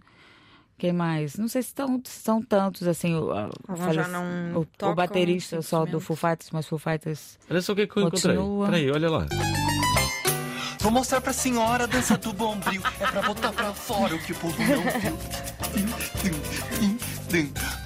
Quem 0.78 0.94
mais? 0.94 1.36
Não 1.38 1.50
sei 1.50 1.62
se 1.62 1.74
tão, 1.74 2.02
são 2.06 2.42
tantos, 2.42 2.88
assim. 2.88 3.14
O, 3.14 3.32
o- 3.34 4.66
o, 4.82 4.96
baterista 4.96 5.62
só 5.62 5.86
do. 5.86 6.00
Foo 6.00 6.16
Fighters, 6.16 6.52
mas 6.54 6.66
Foo 6.68 6.80
Fighters 6.80 7.38
Olha 7.50 7.62
só 7.62 7.74
o 7.74 7.76
que 7.76 7.82
é 7.82 7.88
que 7.88 7.98
eu 7.98 8.04
encontrei. 8.08 8.36
continua. 8.38 8.66
Espera 8.66 8.78
aí, 8.78 8.92
olha 8.92 9.10
lá. 9.10 9.26
Vou 10.80 10.92
mostrar 10.92 11.20
pra 11.20 11.34
senhora 11.34 11.84
a 11.84 11.88
dança 11.88 12.18
do 12.18 12.32
bombril. 12.32 12.82
É 13.00 13.08
pra 13.08 13.22
botar 13.22 13.52
pra 13.52 13.74
fora 13.74 14.16
o 14.16 14.20
que 14.20 14.32
o 14.32 14.36
povo 14.36 14.56
não 14.58 15.00
viu. 15.00 15.18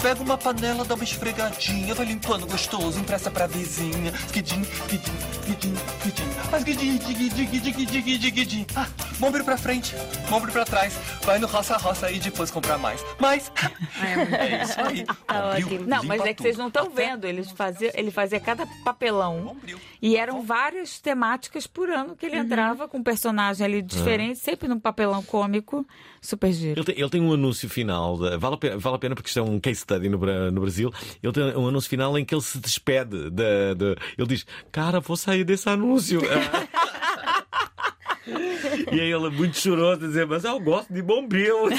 Pega 0.02 0.22
uma 0.22 0.38
panela, 0.38 0.86
dá 0.86 0.96
uma 0.96 1.04
esfregadinha, 1.04 1.94
vai 1.94 2.06
limpando 2.06 2.48
gostoso, 2.48 3.00
empresta 3.00 3.30
pra 3.30 3.46
vizinha. 3.46 4.12
Guidim, 4.32 4.62
guidim, 4.88 5.12
guidim, 5.46 5.74
guidim. 6.04 6.30
Faz 6.50 6.64
guidim, 6.64 6.98
guidim, 6.98 7.46
guidim, 7.46 7.72
guidim, 7.72 8.02
guidim, 8.02 8.32
guidim. 8.32 8.66
Ah, 8.76 8.88
bombril 9.20 9.44
pra 9.44 9.58
frente, 9.58 9.94
bombril 10.30 10.54
pra 10.54 10.64
trás. 10.64 10.98
Vai 11.24 11.40
no 11.40 11.48
roça-roça 11.48 12.10
e 12.10 12.20
depois 12.20 12.50
comprar 12.52 12.78
mais. 12.78 13.04
Mais. 13.20 13.52
É 14.04 14.64
isso 14.64 14.80
aí. 14.82 15.06
Bombril 15.62 15.88
Não, 15.88 16.04
mas 16.04 16.22
é 16.22 16.34
que 16.34 16.42
vocês 16.42 16.58
não 16.58 16.68
estão 16.68 16.90
vendo. 16.90 17.26
Ele 17.26 17.44
fazia, 17.44 17.92
ele 17.94 18.12
fazia 18.12 18.40
cada 18.40 18.66
papelão. 18.84 19.56
E 20.02 20.18
eram 20.18 20.42
várias 20.42 21.00
temáticas 21.00 21.68
por 21.68 21.90
ano 21.90 22.16
que 22.16 22.26
ele 22.26 22.38
entrava 22.38 22.88
com 22.88 22.98
um 22.98 23.04
personagem 23.04 23.66
ali 23.66 23.82
diferente, 23.82 24.40
sempre 24.40 24.68
num 24.68 24.80
papelão 24.80 25.24
cômico. 25.24 25.86
Super 26.24 26.52
giro. 26.54 26.80
Ele 26.80 26.86
tem, 26.86 26.98
ele 27.00 27.10
tem 27.10 27.22
um 27.22 27.34
anúncio 27.34 27.70
final, 27.70 28.18
de- 28.18 28.38
vale, 28.38 28.56
a 28.56 28.58
pena, 28.58 28.78
vale 28.78 28.96
a 28.96 29.00
pena 29.00 29.14
porque 29.14 29.28
isto 29.28 29.40
é 29.40 29.42
um 29.44 29.60
case 29.60 29.82
study 29.82 30.08
no, 30.08 30.18
no 30.52 30.62
Brasil. 30.62 30.90
Ele 31.22 31.34
tem 31.34 31.44
um 31.58 31.68
anúncio 31.68 31.90
final 31.90 32.18
em 32.18 32.24
que 32.24 32.34
ele 32.34 32.42
se 32.42 32.58
despede. 32.60 33.30
Da, 33.30 33.74
da- 33.76 33.96
ele 34.18 34.28
diz: 34.28 34.46
Cara, 34.72 35.02
vou 35.02 35.18
sair 35.18 35.44
desse 35.44 35.68
anúncio. 35.68 36.22
e 38.92 39.02
aí 39.02 39.12
ele 39.12 39.30
muito 39.32 39.58
choroso 39.58 40.06
a 40.06 40.08
dizer: 40.08 40.26
Mas 40.26 40.46
eu 40.46 40.58
gosto 40.62 40.94
de 40.94 41.02
bombril. 41.02 41.58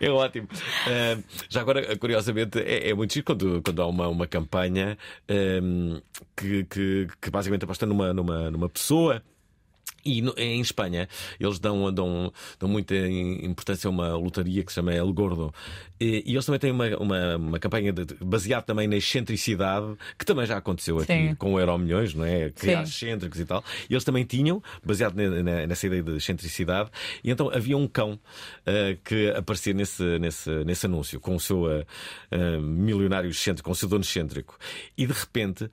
É 0.00 0.10
ótimo. 0.10 0.46
Ah, 0.86 1.18
já 1.48 1.60
agora, 1.62 1.96
curiosamente, 1.96 2.58
é, 2.58 2.90
é 2.90 2.94
muito 2.94 3.14
giro 3.14 3.24
quando, 3.24 3.62
quando 3.62 3.80
há 3.82 3.86
uma, 3.86 4.08
uma 4.08 4.26
campanha 4.26 4.98
ahm, 5.28 5.98
que, 6.36 6.64
que, 6.64 7.08
que 7.20 7.30
basicamente 7.30 7.64
aposta 7.64 7.86
numa, 7.86 8.12
numa, 8.12 8.50
numa 8.50 8.68
pessoa. 8.68 9.22
E 10.06 10.20
no- 10.20 10.34
em 10.36 10.60
Espanha 10.60 11.08
eles 11.40 11.58
dão, 11.58 11.90
dão, 11.92 12.30
dão 12.60 12.68
muita 12.68 12.94
importância 12.94 13.88
a 13.88 13.90
uma 13.90 14.14
lotaria 14.14 14.62
que 14.62 14.70
se 14.70 14.74
chama 14.76 14.92
El 14.92 15.10
Gordo. 15.14 15.52
E, 15.98 16.22
e 16.26 16.32
eles 16.34 16.44
também 16.44 16.58
têm 16.58 16.70
uma, 16.72 16.86
uma, 16.98 17.36
uma 17.36 17.58
campanha 17.58 17.90
de- 17.90 18.14
baseada 18.20 18.62
também 18.66 18.86
na 18.86 18.96
excentricidade, 18.96 19.96
que 20.18 20.26
também 20.26 20.44
já 20.44 20.58
aconteceu 20.58 20.98
aqui 20.98 21.06
Sim. 21.28 21.34
com 21.36 21.54
o 21.54 21.58
Euro 21.60 21.78
Milhões, 21.78 22.12
não 22.14 22.24
é? 22.24 22.50
Criar 22.50 22.82
excêntricos 22.82 23.40
e 23.40 23.46
tal. 23.46 23.64
E 23.88 23.94
eles 23.94 24.04
também 24.04 24.24
tinham, 24.24 24.62
baseado 24.84 25.14
ne- 25.16 25.42
ne- 25.42 25.66
nessa 25.66 25.86
ideia 25.86 26.02
de 26.02 26.16
excentricidade, 26.16 26.90
e 27.22 27.30
então 27.30 27.48
havia 27.48 27.76
um 27.76 27.86
cão 27.88 28.18
ah, 28.66 28.96
que 29.02 29.30
aparecia 29.30 29.72
nesse, 29.72 30.18
nesse, 30.18 30.50
nesse 30.66 30.84
anúncio, 30.84 31.18
com 31.18 31.34
o 31.34 31.40
seu 31.40 31.64
ah, 31.66 31.82
ah, 32.30 32.60
milionário 32.60 33.30
excêntrico, 33.30 33.66
com 33.68 33.72
o 33.72 33.76
seu 33.76 33.88
dono 33.88 34.02
excêntrico. 34.04 34.58
E 34.98 35.06
de 35.06 35.12
repente 35.14 35.70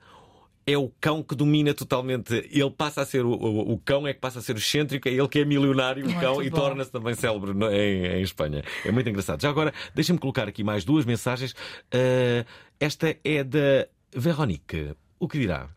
é 0.66 0.76
o 0.78 0.90
cão 1.00 1.22
que 1.22 1.34
domina 1.34 1.74
totalmente. 1.74 2.34
Ele 2.50 2.70
passa 2.70 3.02
a 3.02 3.06
ser 3.06 3.24
o, 3.24 3.30
o, 3.32 3.72
o 3.72 3.78
cão, 3.78 4.06
é 4.06 4.14
que 4.14 4.20
passa 4.20 4.38
a 4.38 4.42
ser 4.42 4.54
o 4.54 4.58
excêntrico, 4.58 5.08
é 5.08 5.12
ele 5.12 5.28
que 5.28 5.40
é 5.40 5.44
milionário, 5.44 6.04
o 6.04 6.06
Muito 6.08 6.20
cão, 6.20 6.42
e 6.42 6.50
torna-se 6.50 6.90
também 6.90 7.14
célebre 7.14 7.52
no- 7.52 7.70
em, 7.70 8.06
em 8.06 8.22
Espanha. 8.22 8.62
É 8.84 8.90
muito 8.92 9.08
engraçado. 9.08 9.40
Já 9.42 9.48
agora, 9.50 9.72
deixa-me 9.94 10.18
colocar 10.18 10.46
aqui 10.48 10.62
mais 10.62 10.84
duas 10.84 11.04
mensagens. 11.04 11.54
Ah, 11.92 12.44
esta 12.78 13.16
é 13.24 13.42
da 13.44 13.86
Veronique. 14.14 14.92
O 15.18 15.26
que 15.28 15.38
dirá? 15.38 15.68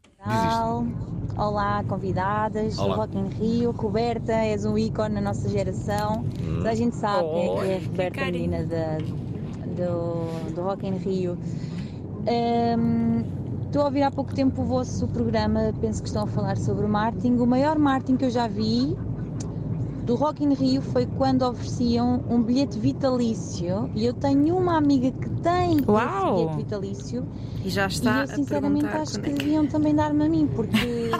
Olá, 1.37 1.83
convidadas 1.87 2.77
Olá. 2.79 2.95
do 2.95 3.01
Rock 3.01 3.17
in 3.17 3.27
Rio. 3.27 3.71
Roberta, 3.71 4.31
és 4.33 4.65
um 4.65 4.77
ícone 4.77 5.15
na 5.15 5.21
nossa 5.21 5.47
geração. 5.49 6.25
Hum. 6.41 6.57
Toda 6.57 6.69
a 6.71 6.75
gente 6.75 6.95
sabe 6.95 7.23
quem 7.29 7.41
é 7.43 7.43
que 7.43 7.49
é 7.49 7.75
a 7.75 7.79
Roberta, 7.79 8.11
que 8.11 8.19
carinho. 8.19 8.49
menina 8.51 8.65
da- 8.65 8.97
do, 9.75 10.51
do 10.55 10.61
Rock 10.61 10.87
in 10.87 10.97
Rio. 10.97 11.37
Hum, 12.27 13.23
Estou 13.75 13.83
a 13.83 13.87
ouvir 13.87 14.03
há 14.03 14.09
pouco 14.09 14.33
tempo 14.33 14.61
o 14.61 14.63
vosso 14.65 15.05
programa, 15.05 15.73
penso 15.81 16.01
que 16.01 16.07
estão 16.07 16.23
a 16.23 16.27
falar 16.27 16.55
sobre 16.55 16.85
o 16.85 16.87
marketing. 16.87 17.33
O 17.33 17.45
maior 17.45 17.77
marketing 17.77 18.15
que 18.15 18.23
eu 18.23 18.29
já 18.29 18.47
vi 18.47 18.95
do 20.05 20.15
Rock 20.15 20.45
in 20.45 20.53
Rio 20.53 20.81
foi 20.81 21.05
quando 21.05 21.41
ofereciam 21.41 22.23
um 22.29 22.41
bilhete 22.41 22.79
vitalício. 22.79 23.89
E 23.93 24.05
eu 24.05 24.13
tenho 24.13 24.55
uma 24.55 24.77
amiga 24.77 25.11
que 25.11 25.29
tem 25.41 25.79
esse 25.79 25.83
bilhete 25.83 26.55
vitalício. 26.55 27.25
E 27.65 27.69
já 27.69 27.87
está 27.87 28.19
e 28.19 28.21
eu 28.21 28.27
sinceramente 28.37 28.85
acho 28.85 29.19
que 29.19 29.29
é 29.29 29.33
que- 29.33 29.39
deviam 29.39 29.67
também 29.67 29.93
dar-me 29.93 30.23
a 30.25 30.29
mim 30.29 30.47
porque 30.55 31.11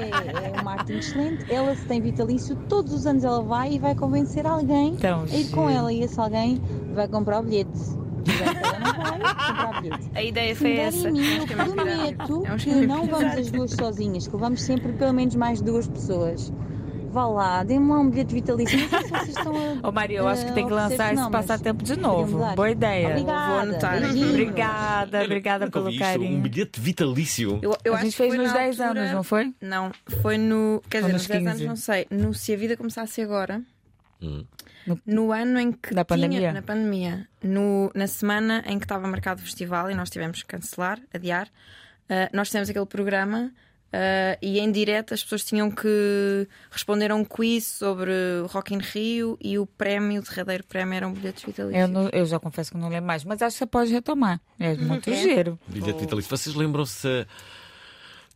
é, 0.00 0.46
é 0.48 0.58
um 0.58 0.64
marketing 0.64 0.98
excelente. 0.98 1.52
Ela 1.52 1.76
se 1.76 1.84
tem 1.84 2.00
vitalício, 2.00 2.56
todos 2.70 2.94
os 2.94 3.06
anos 3.06 3.22
ela 3.22 3.42
vai 3.42 3.74
e 3.74 3.78
vai 3.78 3.94
convencer 3.94 4.46
alguém 4.46 4.94
Então, 4.94 5.24
a 5.30 5.36
ir 5.36 5.50
com 5.50 5.68
giro. 5.68 5.68
ela. 5.68 5.92
E 5.92 6.00
esse 6.00 6.18
alguém 6.18 6.58
vai 6.94 7.06
comprar 7.06 7.40
o 7.40 7.42
bilhete 7.42 7.70
Bilhete. 8.22 10.10
A 10.14 10.22
ideia 10.22 10.54
foi 10.56 10.76
essa. 10.76 11.10
mim, 11.10 11.20
é 11.26 11.38
eu 11.42 11.72
prometo 11.74 12.42
É 12.46 12.52
um 12.52 12.56
que 12.56 12.86
não 12.86 13.06
vamos 13.06 13.32
as 13.38 13.50
duas 13.50 13.70
sozinhas, 13.72 14.26
que 14.28 14.36
vamos 14.36 14.62
sempre 14.62 14.92
pelo 14.92 15.12
menos 15.12 15.34
mais 15.34 15.60
duas 15.60 15.86
pessoas. 15.88 16.52
Vá 17.10 17.26
lá, 17.26 17.62
dê-me 17.62 17.90
lá 17.90 18.00
um 18.00 18.08
bilhete 18.08 18.32
vitalício. 18.32 18.78
Não 18.78 18.88
sei 18.88 19.02
se 19.02 19.08
vocês 19.10 19.28
estão 19.36 19.52
a. 19.84 19.88
Ô 19.88 19.92
Maria, 19.92 20.20
eu 20.20 20.26
acho 20.28 20.46
que 20.46 20.52
tem 20.52 20.66
que 20.66 20.72
lançar 20.72 21.12
esse 21.12 21.30
passatempo 21.30 21.84
de 21.84 21.94
novo. 21.94 22.38
Boa 22.56 22.70
ideia. 22.70 23.08
Obrigada. 23.10 23.50
Vou 23.50 23.58
anotar. 23.60 23.98
Obrigada, 24.30 25.22
obrigada 25.22 25.70
pelo 25.70 25.84
ouvi 25.84 25.96
isto, 25.96 26.06
carinho. 26.06 26.38
Um 26.38 26.40
bilhete 26.40 26.80
vitalício. 26.80 27.58
Eu, 27.60 27.76
eu 27.84 27.94
A 27.94 28.02
gente 28.02 28.16
fez 28.16 28.30
foi 28.30 28.38
nos 28.38 28.48
na 28.52 28.58
10 28.60 28.80
altura- 28.80 29.00
anos, 29.00 29.12
não 29.14 29.22
foi? 29.22 29.52
Não, 29.60 29.90
foi 30.22 30.38
no. 30.38 30.82
Quer 30.88 31.02
Ou 31.02 31.10
dizer, 31.10 31.12
nos 31.12 31.22
nos 31.22 31.28
10 31.28 31.42
anos 31.46 31.52
15? 31.58 31.66
não 31.66 31.76
sei. 31.76 32.06
No 32.10 32.32
Se 32.32 32.54
a 32.54 32.56
Vida 32.56 32.76
Começasse 32.78 33.20
Agora. 33.20 33.60
Hum. 34.22 34.44
No, 35.06 35.32
ano 35.32 35.58
em 35.58 35.72
que. 35.72 35.94
Da 35.94 36.04
tinha- 36.04 36.04
pandemia? 36.04 36.52
Na 36.52 36.62
pandemia. 36.62 37.28
No, 37.42 37.90
na 37.94 38.06
semana 38.06 38.62
em 38.66 38.78
que 38.78 38.84
estava 38.84 39.06
marcado 39.08 39.40
o 39.40 39.44
festival 39.44 39.90
e 39.90 39.94
nós 39.94 40.08
tivemos 40.10 40.42
que 40.42 40.48
cancelar, 40.48 41.00
adiar, 41.12 41.48
ah, 42.08 42.28
nós 42.32 42.48
fizemos 42.48 42.68
aquele 42.70 42.86
programa. 42.86 43.52
ah, 43.94 44.38
e 44.40 44.58
em 44.58 44.72
direto 44.72 45.12
as 45.12 45.22
pessoas 45.22 45.44
tinham 45.44 45.70
que 45.70 46.48
responder 46.70 47.10
a 47.10 47.14
um 47.14 47.24
quiz 47.24 47.66
sobre 47.66 48.10
Rock 48.48 48.74
in 48.74 48.78
Rio 48.78 49.36
e 49.38 49.58
o 49.58 49.66
prémio, 49.66 50.20
o 50.22 50.24
derradeiro 50.24 50.64
prémio 50.64 50.94
eram 50.94 51.12
bilhetes 51.12 51.44
vitalícios. 51.44 51.78
Eu, 51.82 51.88
não- 51.88 52.08
eu 52.08 52.24
já 52.24 52.40
confesso 52.40 52.70
que 52.72 52.78
não 52.78 52.88
lembro 52.88 53.06
mais, 53.06 53.22
mas 53.22 53.42
acho 53.42 53.54
que 53.54 53.58
você 53.58 53.66
pode 53.66 53.92
retomar. 53.92 54.40
É 54.58 54.74
muito 54.76 55.10
É. 55.10 55.14
giro. 55.14 55.58
Bilhete 55.68 56.00
vitalício. 56.00 56.30
Vocês 56.34 56.54
lembram-se. 56.56 57.26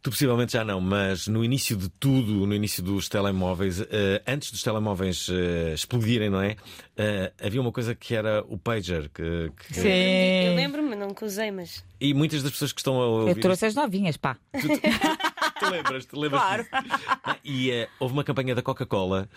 Tu 0.07 0.11
possivelmente 0.11 0.53
já 0.53 0.62
não, 0.64 0.81
mas 0.81 1.27
no 1.27 1.45
início 1.45 1.77
de 1.77 1.88
tudo, 1.88 2.47
no 2.47 2.55
início 2.55 2.81
dos 2.81 3.09
telemóveis, 3.09 3.81
eh, 3.81 4.23
antes 4.25 4.53
dos 4.53 4.62
telemóveis 4.62 5.27
eh, 5.29 5.73
explodirem, 5.75 6.31
não 6.31 6.40
é? 6.40 6.55
Eh, 6.97 7.33
havia 7.42 7.61
uma 7.61 7.73
coisa 7.73 7.92
que 7.92 8.14
era 8.14 8.40
o 8.49 8.57
pager. 8.57 9.09
Que, 9.12 9.51
que- 9.69 9.81
Eu 9.81 10.55
lembro-me, 10.55 10.95
não 10.95 11.12
que 11.12 11.25
usei, 11.25 11.51
mas. 11.51 11.85
E 12.01 12.14
muitas 12.14 12.40
das 12.45 12.53
pessoas 12.53 12.73
que 12.73 12.79
estão 12.79 13.01
a 13.03 13.07
ouvir. 13.07 13.31
Eu 13.33 13.40
trouxe 13.40 13.66
as 13.66 13.75
novinhas, 13.75 14.16
pá. 14.16 14.37
Tu 14.53 15.71
lembras? 15.71 16.07
Tu 16.07 16.21
lembras 16.21 16.40
Claro. 16.40 16.62
disso? 16.62 17.38
E 17.42 17.71
eh, 17.73 17.88
houve 17.99 18.12
uma 18.14 18.23
campanha 18.23 18.55
da 18.55 18.62
Coca-Cola 18.62 19.29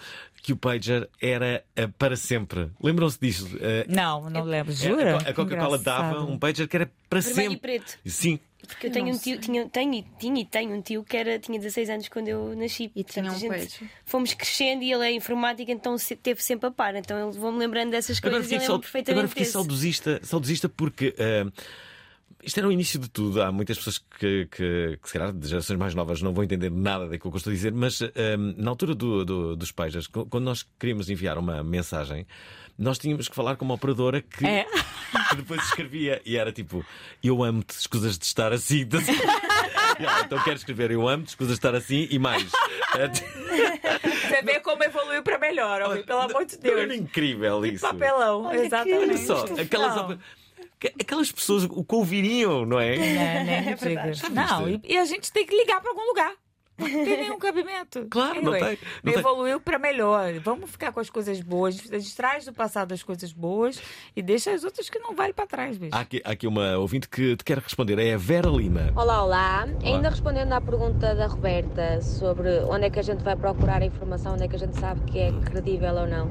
que 0.44 0.54
o 0.54 0.56
pager 0.56 1.10
era 1.20 1.64
eh, 1.76 1.88
para 1.88 2.16
sempre. 2.16 2.70
Lembram-se 2.80 3.18
disso? 3.20 3.50
Não, 3.88 4.30
não 4.30 4.44
lembro. 4.44 4.72
eh, 4.72 4.76
Jura? 4.76 5.16
A, 5.18 5.30
a 5.32 5.34
Coca-Cola 5.34 5.80
dava 5.80 6.22
um 6.22 6.38
pager 6.38 6.68
que 6.68 6.76
era 6.76 6.92
para 7.10 7.22
Vermelho 7.22 7.48
e 7.48 7.54
sempre. 7.54 7.60
preto. 7.60 7.98
Sim. 8.06 8.40
Porque 8.68 8.88
eu 8.88 8.92
tenho 8.92 9.08
um 9.08 9.18
tio, 9.18 9.40
tinha, 9.40 9.68
tenho, 9.70 9.94
e- 9.94 10.06
tinha 10.20 10.42
e 10.42 10.46
tenho 10.46 10.76
um 10.76 10.82
tio 10.82 11.04
que 11.04 11.18
era, 11.18 11.40
tinha 11.40 11.58
16 11.58 11.90
anos 11.90 12.08
quando 12.10 12.28
eu 12.28 12.56
nasci. 12.56 12.92
E 12.96 13.04
tinha 13.04 13.32
um 13.32 13.48
pager. 13.48 13.70
Fomos 14.06 14.34
crescendo 14.34 14.84
e 14.84 14.92
ele 14.92 15.06
é 15.06 15.12
informático, 15.12 15.72
então 15.72 15.98
se- 15.98 16.16
teve 16.16 16.44
sempre 16.44 16.68
a 16.68 16.72
par. 16.72 16.96
Então 16.96 17.30
ele 17.30 17.38
vou-me 17.38 17.58
lembrando 17.58 17.92
dessas 17.92 18.18
Agora 18.20 18.34
coisas 18.34 18.46
e 18.48 18.50
fiquei, 18.50 18.58
eu 18.58 18.68
sal- 18.68 18.76
lembro 18.76 18.82
perfeitamente 18.84 19.18
agora 19.20 19.28
fiquei 19.30 19.42
desse. 19.44 19.54
saudosista, 19.54 20.20
saudosista 20.24 20.70
porque 20.70 21.16
eh, 21.18 21.46
isto 22.44 22.58
era 22.60 22.68
o 22.68 22.72
início 22.72 23.00
de 23.00 23.10
tudo. 23.10 23.42
Há 23.42 23.52
muitas 23.52 23.78
pessoas 23.78 23.98
que, 23.98 24.46
que, 24.52 25.00
que, 25.02 25.08
se 25.08 25.14
calhar, 25.14 25.34
de 25.34 25.48
gerações 25.48 25.80
mais 25.80 25.96
novas, 25.96 26.22
não 26.22 26.34
vão 26.34 26.44
entender 26.44 26.70
nada 26.70 27.08
daquilo 27.08 27.32
que 27.32 27.36
eu 27.36 27.40
estou 27.40 27.52
a 27.52 27.56
dizer, 27.56 27.72
mas 27.74 28.02
eh, 28.02 28.38
na 28.38 28.70
altura 28.70 28.94
do, 28.94 29.26
do- 29.26 29.56
dos 29.56 29.72
co- 30.12 30.26
quando 30.26 30.44
nós 30.46 30.66
queríamos 30.78 31.10
enviar 31.10 31.38
uma 31.38 31.64
mensagem, 31.64 32.26
nós 32.80 32.98
tínhamos 32.98 33.28
que 33.28 33.36
falar 33.36 33.56
com 33.58 33.66
uma 33.66 33.74
operadora 33.76 34.22
que, 34.22 34.46
É. 34.46 34.66
que 35.30 35.36
depois 35.36 35.62
escrevia 35.64 36.22
e 36.26 36.38
era 36.38 36.52
tipo: 36.52 36.84
Eu 37.24 37.44
amo-te, 37.44 37.72
escusas 37.72 38.18
de 38.18 38.26
estar 38.26 38.52
assim. 38.54 38.88
E 40.00 40.06
ela, 40.06 40.22
então 40.22 40.42
quero 40.44 40.56
escrever: 40.56 40.92
Eu 40.92 41.08
amo-te, 41.10 41.28
escusas 41.30 41.54
de 41.56 41.58
estar 41.60 41.76
assim 41.76 42.08
e 42.10 42.18
mais. 42.18 42.50
Você 44.04 44.42
vê 44.44 44.60
como 44.62 44.84
evoluiu 44.84 45.22
pra 45.24 45.38
melhor, 45.38 45.82
ó, 45.82 45.98
pelo 46.04 46.20
amor 46.22 46.46
de 46.46 46.56
Era 46.64 46.88
Deus. 46.88 47.00
incrível 47.00 47.66
isso. 47.66 47.86
Papelão, 47.86 48.44
Olha 48.46 48.66
exatamente. 48.66 49.26
só, 49.26 49.44
aquelas, 49.60 49.96
Não. 49.96 50.18
que- 50.80 50.94
aquelas 51.02 51.32
pessoas 51.32 51.64
o 51.66 51.84
que 51.84 51.96
ouviriam, 51.96 52.66
não 52.66 52.80
é? 52.80 52.96
É, 52.96 53.44
né? 53.44 53.66
É 53.72 53.76
verdade. 53.76 54.22
Não, 54.32 54.70
e, 54.70 54.82
e 54.86 54.98
a 54.98 55.06
gente 55.06 55.32
tem 55.32 55.46
que 55.46 55.56
ligar 55.56 55.82
pra 55.82 55.90
algum 55.92 56.06
lugar. 56.08 56.32
Não 56.80 56.88
tem 57.06 57.18
nenhum 57.18 57.38
cabimento. 57.40 58.08
Claro, 58.10 58.42
não 58.42 58.52
tem, 58.54 58.78
não 59.04 59.12
tem. 59.14 59.20
evoluiu 59.20 59.60
pra 59.60 59.78
melhor. 59.78 60.34
Vamos 60.40 60.70
ficar 60.72 60.92
com 60.92 61.00
as 61.00 61.10
coisas 61.10 61.40
boas. 61.42 61.80
A 61.92 62.00
gente 62.00 62.16
traz 62.16 62.46
do 62.46 62.54
passado 62.54 62.94
as 62.94 63.04
coisas 63.04 63.32
boas 63.32 63.80
e 64.16 64.22
deixa 64.22 64.52
as 64.52 64.64
outras 64.64 64.90
que 64.90 65.00
não 65.00 65.16
valem 65.16 65.34
pra 65.34 65.46
trás, 65.46 65.78
bicho. 65.78 65.96
Há 65.96 66.00
aqui, 66.02 66.22
há 66.24 66.32
aqui 66.32 66.48
uma 66.48 66.78
ouvinte 66.78 67.08
que 67.08 67.36
te 67.36 67.44
quer 67.44 67.60
responder, 67.60 68.00
é 68.00 68.14
a 68.14 68.18
Vera 68.18 68.50
Lima. 68.50 68.92
Olá, 68.96 69.24
olá. 69.24 69.68
Ainda 69.84 70.10
respondendo 70.10 70.54
à 70.54 70.62
pergunta 70.62 71.14
da 71.16 71.28
Roberta 71.28 72.02
sobre 72.02 72.60
onde 72.70 72.86
é 72.86 72.90
que 72.90 73.00
a 73.00 73.04
gente 73.04 73.24
vai 73.24 73.36
procurar 73.36 73.82
a 73.82 73.86
informação, 73.86 74.34
onde 74.34 74.44
é 74.44 74.48
que 74.48 74.56
a 74.56 74.60
gente 74.60 74.78
sabe 74.80 75.02
que 75.12 75.20
é 75.20 75.32
credível 75.46 75.94
ou 75.94 76.08
não. 76.08 76.30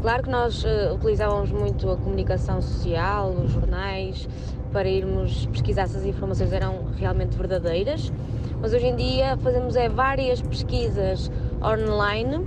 Claro 0.00 0.22
que 0.22 0.30
nós 0.30 0.64
eh, 0.64 0.92
utilizávamos 0.92 1.50
muito 1.50 1.90
a 1.90 1.96
comunicação 1.96 2.60
social, 2.62 3.30
os 3.30 3.50
jornais, 3.52 4.28
para 4.76 4.90
irmos 4.90 5.46
pesquisar 5.46 5.88
se 5.88 5.96
as 5.96 6.04
informações 6.04 6.52
eram 6.52 6.84
realmente 6.98 7.34
verdadeiras, 7.34 8.12
mas 8.60 8.74
hoje 8.74 8.88
em 8.88 8.94
dia 8.94 9.34
fazemos 9.38 9.74
é 9.74 9.88
várias 9.88 10.42
pesquisas 10.42 11.30
online 11.64 12.44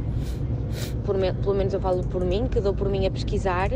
por 1.03 1.15
pelo 1.17 1.55
menos 1.55 1.73
eu 1.73 1.79
falo 1.79 2.03
por 2.03 2.23
mim, 2.23 2.47
que 2.47 2.59
dou 2.59 2.71
por 2.71 2.87
mim 2.87 3.07
a 3.07 3.09
pesquisar, 3.09 3.69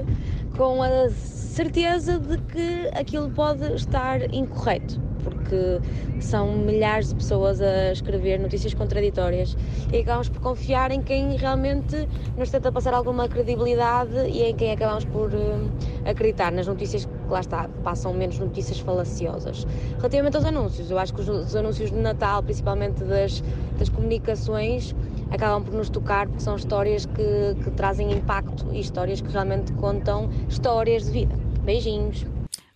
com 0.55 0.83
a 0.83 1.09
certeza 1.09 2.19
de 2.19 2.37
que 2.37 2.89
aquilo 2.93 3.27
pode 3.31 3.73
estar 3.73 4.31
incorreto, 4.31 5.01
porque 5.23 5.79
são 6.19 6.51
milhares 6.55 7.09
de 7.09 7.15
pessoas 7.15 7.59
a 7.59 7.91
escrever 7.91 8.39
notícias 8.39 8.75
contraditórias 8.75 9.57
e 9.91 9.97
acabamos 9.97 10.29
por 10.29 10.41
confiar 10.41 10.91
em 10.91 11.01
quem 11.01 11.35
realmente 11.37 12.07
nos 12.37 12.51
tenta 12.51 12.71
passar 12.71 12.93
alguma 12.93 13.27
credibilidade 13.27 14.15
e 14.27 14.43
em 14.43 14.55
quem 14.55 14.71
acabamos 14.71 15.05
por 15.05 15.31
eh, 15.33 16.09
acreditar 16.09 16.51
nas 16.51 16.67
notícias 16.67 17.07
lá 17.29 17.39
está, 17.39 17.67
passam 17.83 18.13
menos 18.13 18.37
notícias 18.39 18.79
falaciosas. 18.79 19.65
Relativamente 19.97 20.35
aos 20.37 20.45
anúncios, 20.45 20.89
eu 20.91 20.97
acho 20.97 21.13
que 21.13 21.21
os, 21.21 21.29
os 21.29 21.55
anúncios 21.55 21.89
de 21.91 21.97
Natal, 21.97 22.41
principalmente 22.43 23.03
das, 23.03 23.41
das 23.77 23.89
comunicações, 23.89 24.95
acabam 25.31 25.63
por 25.63 25.73
nos 25.73 25.89
tocar 25.89 26.27
porque 26.27 26.41
são 26.41 26.55
histórias 26.55 27.05
que, 27.05 27.55
que 27.63 27.71
trazem 27.71 28.11
impacto 28.11 28.67
e 28.71 28.79
histórias 28.79 29.21
que 29.21 29.29
realmente 29.31 29.71
contam 29.73 30.29
histórias 30.49 31.05
de 31.05 31.11
vida. 31.11 31.35
Beijinhos. 31.63 32.25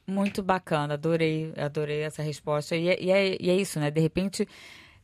Muito 0.06 0.42
bacana, 0.42 0.94
adorei, 0.94 1.52
adorei 1.58 2.02
essa 2.02 2.24
resposta. 2.24 2.76
E 2.76 2.88
é, 2.88 3.02
e 3.04 3.12
é- 3.12 3.38
e 3.40 3.50
é 3.50 3.56
isso, 3.56 3.78
né? 3.80 3.92
De 3.92 4.00
repente, 4.00 4.48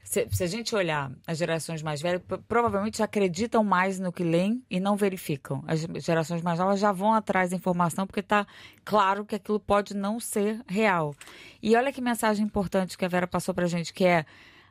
se, 0.04 0.28
se 0.30 0.44
a 0.44 0.48
gente 0.48 0.76
olhar 0.76 1.12
as 1.26 1.38
gerações 1.38 1.82
mais 1.82 2.02
velhas, 2.02 2.22
pro- 2.22 2.42
provavelmente 2.44 3.02
acreditam 3.02 3.63
mais 3.63 4.00
no 4.00 4.12
que 4.12 4.24
leem 4.24 4.63
e 4.70 4.80
não 4.80 4.96
verificam. 4.96 5.63
As 5.66 5.82
gerações 6.04 6.42
mais 6.42 6.60
novas 6.60 6.80
já 6.80 6.92
vão 6.92 7.13
atrás 7.13 7.50
da 7.52 7.56
informação 7.56 8.06
porque 8.06 8.20
está 8.20 8.46
claro 8.84 9.26
que 9.26 9.36
aquilo 9.36 9.60
pode 9.60 9.96
não 9.96 10.20
ser 10.20 10.62
real. 10.68 11.16
E 11.62 11.76
olha 11.76 11.92
que 11.92 12.02
mensagem 12.02 12.46
importante 12.46 12.98
que 12.98 13.06
a 13.06 13.08
Vera 13.08 13.28
passou 13.28 13.54
pra 13.54 13.66
gente, 13.66 13.94
que 13.94 14.04
é 14.06 14.26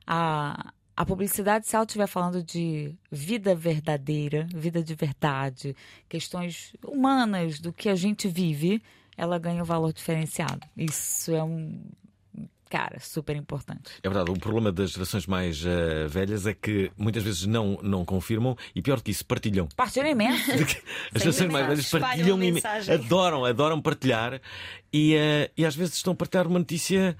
a, 0.06 0.72
a 0.96 1.04
publicidade, 1.06 1.66
se 1.66 1.74
ela 1.74 1.84
estiver 1.84 2.06
falando 2.06 2.42
de 2.42 2.94
vida 3.10 3.54
verdadeira, 3.54 4.46
vida 4.54 4.82
de 4.82 4.94
verdade, 4.94 5.74
questões 6.08 6.74
humanas 6.84 7.58
do 7.58 7.72
que 7.72 7.88
a 7.88 7.94
gente 7.94 8.28
vive, 8.28 8.82
ela 9.16 9.38
ganha 9.38 9.62
um 9.62 9.66
valor 9.66 9.92
diferenciado. 9.92 10.60
Isso 10.76 11.32
é 11.34 11.42
um. 11.42 11.80
Cara, 12.72 12.98
super 13.00 13.36
importante. 13.36 13.90
É 14.02 14.08
verdade, 14.08 14.30
o 14.30 14.38
problema 14.40 14.72
das 14.72 14.92
gerações 14.92 15.26
mais 15.26 15.62
eh, 15.62 16.06
velhas 16.08 16.46
é 16.46 16.54
que 16.54 16.90
muitas 16.96 17.22
vezes 17.22 17.44
não, 17.44 17.78
não 17.82 18.02
confirmam 18.02 18.56
e 18.74 18.80
pior 18.80 18.96
do 18.96 19.02
que 19.02 19.10
isso, 19.10 19.26
partilham. 19.26 19.68
Partilha 19.76 20.08
imenso. 20.08 20.50
As 21.14 21.20
gerações 21.20 21.52
mais 21.52 21.66
velhas 21.66 21.90
partilham, 21.90 22.38
mensagem. 22.38 22.94
adoram, 22.94 23.44
adoram 23.44 23.78
partilhar 23.78 24.40
e, 24.90 25.14
eh, 25.14 25.50
e 25.54 25.66
às 25.66 25.76
vezes 25.76 25.96
estão 25.96 26.14
a 26.14 26.16
partilhar 26.16 26.46
uma 26.46 26.58
notícia 26.60 27.14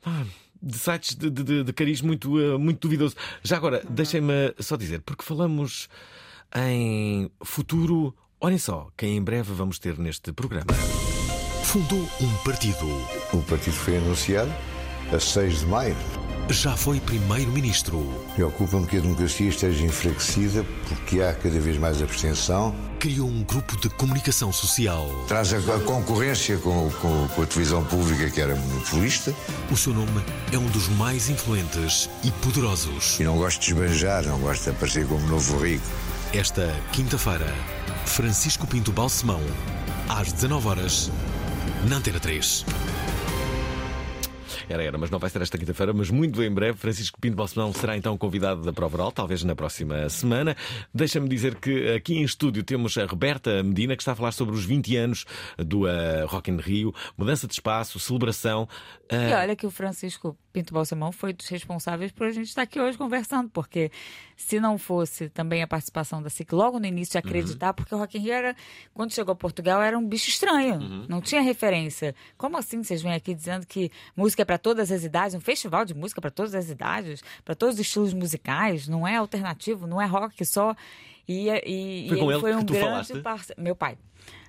pá, 0.00 0.24
de 0.62 0.78
sites 0.78 1.14
de, 1.14 1.28
de, 1.28 1.42
de- 1.44 1.64
de 1.64 1.72
cariz 1.74 2.00
muito, 2.00 2.40
eh, 2.40 2.56
muito 2.56 2.80
duvidoso. 2.80 3.16
Já 3.42 3.58
agora, 3.58 3.82
deixem-me 3.90 4.54
só 4.58 4.76
dizer, 4.78 5.02
porque 5.02 5.22
falamos 5.22 5.90
em 6.56 7.30
futuro, 7.44 8.16
olhem 8.40 8.56
só, 8.56 8.88
quem 8.96 9.18
em 9.18 9.22
breve 9.22 9.52
vamos 9.52 9.78
ter 9.78 9.98
neste 9.98 10.32
programa. 10.32 10.72
Fundou 11.64 12.08
um 12.22 12.34
partido. 12.44 12.86
O 13.34 13.42
partido 13.42 13.74
foi 13.76 13.98
anunciado 13.98 14.50
a 15.14 15.18
6 15.20 15.60
de 15.60 15.66
maio. 15.66 15.96
Já 16.48 16.76
foi 16.76 17.00
primeiro-ministro. 17.00 18.08
Preocupa-me 18.36 18.86
que 18.86 18.98
a 18.98 19.00
democracia 19.00 19.48
esteja 19.48 19.84
enfraquecida 19.84 20.64
porque 20.88 21.20
há 21.20 21.34
cada 21.34 21.58
vez 21.58 21.76
mais 21.76 22.00
abstenção. 22.00 22.72
Criou 23.00 23.28
um 23.28 23.42
grupo 23.42 23.76
de 23.80 23.88
comunicação 23.90 24.52
social. 24.52 25.08
Traz 25.26 25.52
a, 25.52 25.56
a 25.58 25.80
concorrência 25.80 26.56
com, 26.58 26.88
com- 27.02 27.28
com 27.34 27.42
a 27.42 27.46
televisão 27.46 27.84
pública, 27.84 28.30
que 28.30 28.40
era 28.40 28.54
monopolista. 28.54 29.34
O 29.72 29.76
seu 29.76 29.92
nome 29.92 30.22
é 30.52 30.56
um 30.58 30.66
dos 30.66 30.88
mais 30.90 31.28
influentes 31.28 32.08
e 32.22 32.30
poderosos. 32.30 33.18
E 33.18 33.24
não 33.24 33.36
gosto 33.38 33.60
de 33.60 33.72
esbanjar, 33.72 34.24
não 34.24 34.38
gosto 34.38 34.62
de 34.64 34.70
aparecer 34.70 35.04
como 35.06 35.26
novo 35.26 35.58
rico. 35.64 35.84
Esta 36.32 36.72
quinta-feira, 36.92 37.52
Francisco 38.04 38.66
Pinto 38.68 38.92
Balsemão, 38.92 39.40
às 40.08 40.32
19 40.32 40.68
horas, 40.68 41.10
na 41.88 41.96
Antena 41.96 42.20
3. 42.20 42.64
Era, 44.68 44.82
era, 44.82 44.98
mas 44.98 45.10
não 45.10 45.18
vai 45.20 45.30
ser 45.30 45.40
esta 45.40 45.56
quinta-feira, 45.56 45.92
mas 45.92 46.10
muito 46.10 46.42
em 46.42 46.50
breve. 46.50 46.76
Francisco 46.76 47.20
Pinto 47.20 47.36
Balsemão 47.36 47.72
será 47.72 47.96
então 47.96 48.18
convidado 48.18 48.62
da 48.62 48.72
Prova 48.72 48.96
Oral, 48.96 49.12
talvez 49.12 49.44
na 49.44 49.54
próxima 49.54 50.08
semana. 50.08 50.56
Deixa-me 50.92 51.28
dizer 51.28 51.54
que 51.54 51.94
aqui 51.94 52.16
em 52.16 52.22
estúdio 52.22 52.64
temos 52.64 52.98
a 52.98 53.06
Roberta 53.06 53.62
Medina, 53.62 53.94
que 53.94 54.02
está 54.02 54.12
a 54.12 54.16
falar 54.16 54.32
sobre 54.32 54.56
os 54.56 54.64
20 54.64 54.96
anos 54.96 55.24
do 55.56 55.84
uh, 55.84 56.26
Rock 56.26 56.50
in 56.50 56.56
Rio, 56.56 56.92
mudança 57.16 57.46
de 57.46 57.52
espaço, 57.52 58.00
celebração. 58.00 58.68
E 59.10 59.34
olha 59.34 59.54
que 59.54 59.66
o 59.66 59.70
Francisco 59.70 60.36
Pinto 60.52 60.74
Balsemão 60.74 61.12
foi 61.12 61.32
dos 61.32 61.46
responsáveis 61.48 62.10
por 62.10 62.26
a 62.26 62.30
gente 62.30 62.48
estar 62.48 62.62
aqui 62.62 62.80
hoje 62.80 62.98
conversando, 62.98 63.48
porque 63.50 63.90
se 64.36 64.58
não 64.58 64.78
fosse 64.78 65.28
também 65.28 65.62
a 65.62 65.66
participação 65.66 66.20
da 66.22 66.28
SIC 66.28 66.52
logo 66.52 66.80
no 66.80 66.86
início 66.86 67.12
de 67.12 67.18
acreditar, 67.18 67.72
porque 67.72 67.94
o 67.94 67.98
Rock 67.98 68.18
in 68.18 68.22
Rio 68.22 68.32
era, 68.32 68.56
quando 68.92 69.12
chegou 69.12 69.32
a 69.32 69.36
Portugal, 69.36 69.80
era 69.80 69.96
um 69.96 70.06
bicho 70.06 70.28
estranho, 70.28 71.06
não 71.08 71.20
tinha 71.20 71.40
referência. 71.40 72.14
Como 72.36 72.56
assim 72.56 72.82
vocês 72.82 73.02
vêm 73.02 73.12
aqui 73.12 73.34
dizendo 73.34 73.66
que 73.66 73.90
música 74.16 74.42
é 74.42 74.44
para 74.44 74.58
todas 74.58 74.90
as 74.90 75.04
idades, 75.04 75.34
um 75.34 75.40
festival 75.40 75.84
de 75.84 75.94
música 75.94 76.20
para 76.20 76.30
todas 76.30 76.54
as 76.54 76.68
idades, 76.68 77.22
para 77.44 77.54
todos 77.54 77.76
os 77.76 77.80
estilos 77.80 78.12
musicais, 78.12 78.88
não 78.88 79.06
é 79.06 79.16
alternativo, 79.16 79.86
não 79.86 80.00
é 80.00 80.06
rock 80.06 80.44
só. 80.44 80.74
E, 81.28 81.48
e, 81.48 82.06
Foi 82.08 82.16
e 82.16 82.20
com 82.20 82.30
ele 82.30 82.40
foi 82.40 82.52
que 82.52 82.56
um 82.56 82.64
tu 82.64 82.72
grande 82.72 83.20
parceiro. 83.20 83.62
Meu 83.62 83.74
pai. 83.74 83.98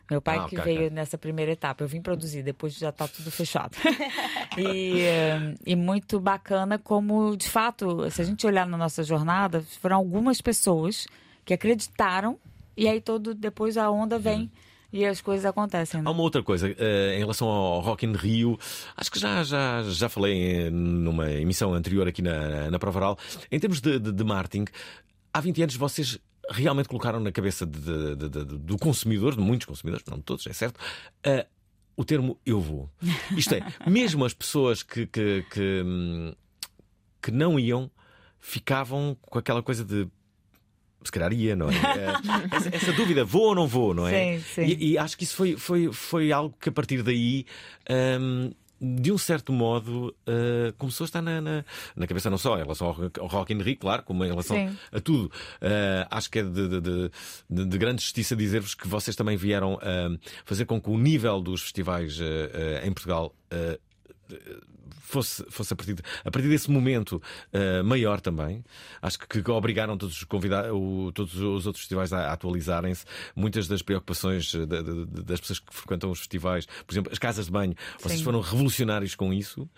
Meu 0.09 0.21
pai 0.21 0.37
Ah, 0.37 0.45
que 0.47 0.55
veio 0.61 0.89
nessa 0.89 1.17
primeira 1.17 1.51
etapa. 1.51 1.83
Eu 1.83 1.87
vim 1.87 2.01
produzir, 2.01 2.41
depois 2.41 2.73
já 2.73 2.91
tá 2.91 3.07
tudo 3.07 3.29
fechado. 3.29 3.75
e, 4.57 5.01
eh, 5.01 5.55
e 5.65 5.75
muito 5.75 6.19
bacana 6.19 6.79
como, 6.79 7.35
de 7.35 7.49
fato, 7.49 8.09
se 8.09 8.21
a 8.21 8.25
gente 8.25 8.47
olhar 8.47 8.65
na 8.65 8.77
nossa 8.77 9.03
jornada, 9.03 9.61
foram 9.81 9.97
algumas 9.97 10.41
pessoas 10.41 11.05
que 11.43 11.53
acreditaram 11.53 12.37
e 12.75 12.87
aí 12.87 13.01
todo 13.01 13.33
depois 13.33 13.75
a 13.75 13.89
onda 13.89 14.19
vem 14.19 14.49
e 14.93 15.05
as 15.05 15.19
coisas 15.19 15.45
acontecem. 15.45 16.01
né? 16.01 16.07
Há 16.07 16.11
uma 16.11 16.21
outra 16.21 16.41
coisa, 16.41 16.73
eh, 16.77 17.15
em 17.15 17.19
relação 17.19 17.47
ao 17.47 17.81
Rock 17.81 18.05
in 18.05 18.13
Rio, 18.13 18.57
acho 18.95 19.11
que 19.11 19.19
já, 19.19 19.43
já, 19.43 19.83
já 19.83 20.07
falei 20.07 20.67
eh, 20.67 20.69
numa 20.69 21.29
emissão 21.31 21.73
anterior 21.73 22.07
aqui 22.07 22.21
na, 22.21 22.71
na 22.71 22.79
Prova 22.79 22.99
Oral, 22.99 23.19
em 23.51 23.59
termos 23.59 23.81
de, 23.81 23.99
de, 23.99 24.11
de 24.11 24.23
marketing, 24.23 24.65
há 25.33 25.41
20 25.41 25.63
anos 25.63 25.75
vocês 25.75 26.17
realmente 26.49 26.87
colocaram 26.89 27.19
na 27.19 27.31
cabeça 27.31 27.65
de- 27.65 28.15
de- 28.15 28.29
de- 28.29 28.45
do 28.45 28.77
consumidor, 28.77 29.35
de 29.35 29.41
muitos 29.41 29.65
consumidores, 29.65 30.05
não 30.09 30.17
de 30.17 30.23
todos, 30.23 30.45
é 30.47 30.53
certo, 30.53 30.79
eh, 31.23 31.45
o 31.95 32.05
termo 32.05 32.39
eu 32.45 32.59
vou. 32.61 32.89
Isto 33.35 33.55
é, 33.55 33.61
mesmo 33.89 34.23
as 34.25 34.33
pessoas 34.33 34.83
que, 34.83 35.05
que, 35.07 35.43
que, 35.49 35.83
hum, 35.85 36.33
que 37.21 37.31
não 37.31 37.59
iam 37.59 37.89
ficavam 38.39 39.17
com 39.21 39.39
aquela 39.39 39.61
coisa 39.63 39.83
de 39.83 40.07
se 41.03 41.11
calhar 41.11 41.31
ia, 41.31 41.55
não 41.55 41.69
é? 41.69 41.73
Eh, 41.97 42.55
essa, 42.55 42.75
essa 42.75 42.93
dúvida, 42.93 43.23
vou 43.23 43.43
ou 43.49 43.55
não 43.55 43.67
vou, 43.67 43.93
não 43.93 44.07
é? 44.07 44.37
Sim, 44.39 44.43
sim. 44.55 44.61
E, 44.63 44.91
e 44.91 44.97
acho 44.97 45.17
que 45.17 45.23
isso 45.23 45.35
foi, 45.35 45.55
foi, 45.57 45.91
foi 45.91 46.31
algo 46.31 46.55
que 46.59 46.69
a 46.69 46.71
partir 46.71 47.01
daí. 47.03 47.45
hum, 48.19 48.51
de 48.79 49.11
um 49.11 49.17
certo 49.17 49.51
modo, 49.51 50.15
uh, 50.27 50.73
começou 50.77 51.05
a 51.05 51.07
estar 51.07 51.21
na, 51.21 51.41
na, 51.41 51.65
na 51.95 52.07
cabeça, 52.07 52.29
não 52.29 52.37
só 52.37 52.55
em 52.57 52.61
relação 52.63 52.87
ao, 52.87 52.93
rock- 52.93 53.19
ao 53.19 53.27
Rock 53.27 53.53
in 53.53 53.61
Rio, 53.61 53.77
claro, 53.77 54.03
como 54.03 54.23
em 54.23 54.29
relação 54.29 54.55
Sim. 54.55 54.77
a 54.91 54.99
tudo. 54.99 55.25
Uh, 55.61 56.07
acho 56.11 56.29
que 56.29 56.39
é 56.39 56.43
de, 56.43 56.67
de, 56.67 56.81
de- 56.81 57.11
de- 57.49 57.65
de 57.65 57.77
grande 57.77 58.01
justiça 58.01 58.35
dizer-vos 58.35 58.73
que 58.75 58.87
vocês 58.87 59.15
também 59.15 59.35
vieram 59.37 59.75
uh, 59.75 60.19
fazer 60.45 60.65
com 60.65 60.79
que 60.81 60.89
o 60.89 60.97
nível 60.97 61.41
dos 61.41 61.61
festivais 61.61 62.19
em 62.83 62.91
Portugal 62.91 63.33
fosse, 64.99 65.45
fosse 65.49 65.73
a, 65.73 65.75
partir 65.75 65.93
de- 65.93 66.03
a 66.23 66.31
partir 66.31 66.47
desse 66.49 66.69
momento 66.69 67.21
uh, 67.53 67.83
maior 67.83 68.19
também. 68.21 68.63
Acho 69.01 69.19
que, 69.19 69.41
que 69.41 69.51
obrigaram 69.51 69.97
todos 69.97 70.17
os 70.17 70.23
convidados, 70.23 70.71
o- 70.73 71.11
todos 71.13 71.35
os 71.35 71.65
outros 71.65 71.79
festivais 71.83 72.11
a, 72.13 72.29
a 72.29 72.33
atualizarem-se. 72.33 73.05
Muitas 73.35 73.67
das 73.67 73.81
preocupações 73.81 74.53
da- 74.53 74.81
das 74.81 75.39
pessoas 75.39 75.59
que 75.59 75.73
frequentam 75.73 76.11
os 76.11 76.19
festivais, 76.19 76.65
por 76.85 76.93
exemplo, 76.93 77.11
as 77.11 77.19
casas 77.19 77.45
de 77.45 77.51
banho, 77.51 77.73
vocês 77.99 78.19
Sim. 78.19 78.23
foram 78.25 78.41
revolucionários 78.41 79.15
com 79.15 79.33
isso 79.33 79.69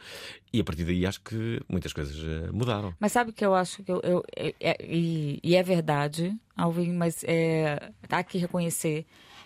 e 0.51 0.59
a 0.59 0.63
partir 0.63 0.83
daí 0.85 1.05
acho 1.05 1.21
que 1.21 1.61
muitas 1.69 1.93
coisas 1.93 2.15
uh, 2.17 2.51
mudaram. 2.53 2.93
Mas 2.99 3.11
sabe 3.11 3.31
o 3.31 3.33
que 3.33 3.45
eu 3.45 3.53
acho 3.53 3.83
que 3.83 3.91
eu. 3.91 3.99
eu- 4.03 4.23
é- 4.35 4.55
é- 4.59 4.77
e, 4.85 5.39
e 5.43 5.55
é 5.55 5.61
verdade, 5.63 6.35
Alvin, 6.57 6.91
mas 6.93 7.23
é, 7.23 7.91
tá 8.07 8.17
aqui 8.19 8.37
reconhecer 8.37 9.05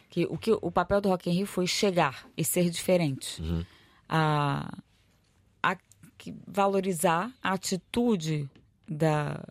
que 0.10 0.26
o, 0.30 0.38
que 0.38 0.52
o 0.52 0.72
papel 0.72 1.02
do 1.02 1.10
Rock 1.10 1.30
in 1.30 1.34
Rio 1.34 1.46
foi 1.48 1.66
chegar 1.68 2.26
e 2.38 2.44
ser 2.46 2.70
diferente. 2.70 3.42
A, 4.08 4.70
a 4.70 4.74
que- 6.24 6.34
valorizar 6.48 7.30
a 7.44 7.52
atitude 7.52 8.50
da, 8.88 9.44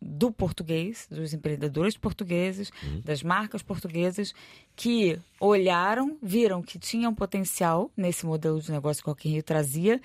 do 0.00 0.30
português, 0.30 1.08
dos 1.10 1.34
empreendedores 1.34 1.96
portugueses, 1.96 2.70
das 3.04 3.20
marcas 3.20 3.62
portuguesas, 3.62 4.32
que 4.76 5.18
olharam, 5.40 6.16
viram 6.22 6.62
que 6.62 6.78
tinham 6.78 7.12
potencial 7.12 7.90
nesse 7.96 8.24
modelo 8.24 8.60
de 8.60 8.70
negócio 8.70 9.02
que 9.02 9.08
o 9.08 9.12
Rock 9.12 9.28
Rio 9.28 9.42
trazia 9.42 10.00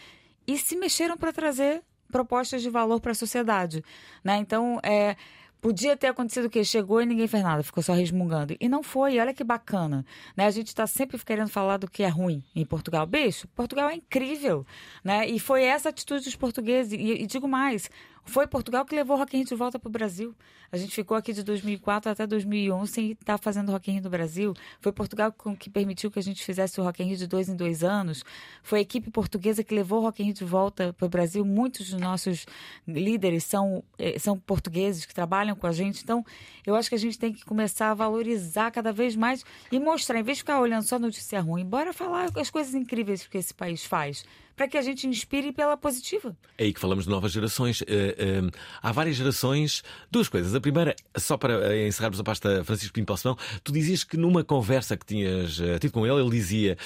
e 0.47 0.57
se 0.57 0.75
mexeram 0.75 1.15
para 1.15 1.31
trazer 1.31 1.83
propostas 2.11 2.63
de 2.63 2.69
valor 2.71 2.99
para 2.99 3.11
a 3.11 3.15
sociedade. 3.15 3.83
Né? 4.23 4.37
Então, 4.37 4.79
é, 4.81 5.15
podia 5.63 5.95
ter 5.95 6.07
acontecido 6.07 6.45
o 6.45 6.49
quê? 6.49 6.61
Chegou 6.61 7.01
e 7.01 7.05
ninguém 7.05 7.25
fez 7.25 7.41
nada, 7.41 7.63
ficou 7.63 7.81
só 7.81 7.93
resmungando. 7.93 8.53
E 8.59 8.67
não 8.67 8.83
foi, 8.83 9.17
olha 9.17 9.33
que 9.33 9.45
bacana. 9.45 10.05
Né? 10.35 10.45
A 10.45 10.51
gente 10.51 10.67
está 10.67 10.85
sempre 10.85 11.17
querendo 11.17 11.47
falar 11.47 11.77
do 11.77 11.89
que 11.89 12.03
é 12.03 12.09
ruim 12.09 12.43
em 12.53 12.65
Portugal. 12.65 13.07
Bicho, 13.07 13.47
Portugal 13.55 13.89
é 13.89 13.95
incrível. 13.95 14.65
Né? 15.01 15.25
E 15.29 15.39
foi 15.39 15.63
essa 15.63 15.87
atitude 15.87 16.25
dos 16.25 16.35
portugueses. 16.35 16.91
E, 16.91 17.23
e 17.23 17.25
digo 17.25 17.47
mais, 17.47 17.89
foi 18.25 18.47
Portugal 18.47 18.85
que 18.85 18.95
levou 18.95 19.15
o 19.15 19.19
Rock 19.19 19.35
in 19.35 19.39
Rio 19.39 19.47
de 19.47 19.55
volta 19.55 19.77
para 19.77 19.87
o 19.87 19.91
Brasil. 19.91 20.35
A 20.71 20.77
gente 20.77 20.95
ficou 20.95 21.15
aqui 21.15 21.33
de 21.33 21.43
2004 21.43 22.11
até 22.11 22.25
2011 22.25 22.91
sem 22.91 23.11
estar 23.11 23.37
fazendo 23.37 23.71
Rock 23.71 23.91
in 23.91 23.95
Rio 23.95 24.03
no 24.03 24.09
Brasil. 24.09 24.53
Foi 24.79 24.91
Portugal 24.91 25.31
que 25.59 25.69
permitiu 25.69 26.09
que 26.09 26.17
a 26.17 26.23
gente 26.23 26.43
fizesse 26.43 26.79
o 26.79 26.83
Rock 26.83 27.03
in 27.03 27.07
Rio 27.07 27.17
de 27.17 27.27
dois 27.27 27.49
em 27.49 27.55
dois 27.55 27.83
anos. 27.83 28.23
Foi 28.63 28.79
a 28.79 28.81
equipe 28.81 29.11
portuguesa 29.11 29.63
que 29.63 29.75
levou 29.75 29.99
o 29.99 30.03
Rock 30.03 30.23
in 30.23 30.27
Rio 30.27 30.33
de 30.33 30.45
volta 30.45 30.93
para 30.93 31.05
o 31.05 31.09
Brasil. 31.09 31.45
Muitos 31.45 31.91
dos 31.91 31.99
nossos 31.99 32.45
líderes 32.87 33.43
são, 33.43 33.83
eh, 33.99 34.17
são 34.17 34.39
portugueses 34.39 35.05
que 35.05 35.13
trabalham 35.13 35.55
com 35.55 35.67
a 35.67 35.71
gente. 35.71 36.01
Então, 36.01 36.25
eu 36.65 36.75
acho 36.75 36.89
que 36.89 36.95
a 36.95 36.99
gente 36.99 37.19
tem 37.19 37.33
que 37.33 37.45
começar 37.45 37.91
a 37.91 37.93
valorizar 37.93 38.71
cada 38.71 38.91
vez 38.91 39.15
mais 39.15 39.43
e 39.71 39.79
mostrar, 39.79 40.19
em 40.19 40.23
vez 40.23 40.37
de 40.37 40.43
ficar 40.43 40.59
olhando 40.59 40.83
só 40.83 40.97
notícia 40.97 41.39
ruim, 41.41 41.65
bora 41.65 41.93
falar 41.93 42.29
as 42.35 42.49
coisas 42.49 42.73
incríveis 42.73 43.27
que 43.27 43.37
esse 43.37 43.53
país 43.53 43.85
faz. 43.85 44.25
Para 44.55 44.67
que 44.67 44.77
a 44.77 44.81
gente 44.81 45.07
inspire 45.07 45.51
pela 45.51 45.75
positiva. 45.75 46.35
É 46.57 46.65
aí 46.65 46.73
que 46.73 46.79
falamos 46.79 47.05
de 47.05 47.09
novas 47.09 47.31
gerações. 47.31 47.81
Eh, 47.87 48.15
eh, 48.17 48.51
há 48.81 48.91
várias 48.91 49.15
gerações. 49.15 49.83
Duas 50.11 50.29
coisas. 50.29 50.53
A 50.53 50.61
primeira, 50.61 50.95
só 51.17 51.37
para 51.37 51.73
eh, 51.73 51.87
encerrarmos 51.87 52.19
a 52.19 52.23
pasta 52.23 52.63
Francisco 52.63 52.93
Pinto 52.93 53.07
Balsemão, 53.07 53.37
tu 53.63 53.71
dizias 53.71 54.03
que 54.03 54.15
numa 54.17 54.43
conversa 54.43 54.95
que 54.95 55.05
tinhas 55.05 55.59
eh, 55.59 55.79
tido 55.79 55.91
com 55.91 56.05
ele, 56.05 56.21
ele 56.21 56.29
dizia: 56.29 56.77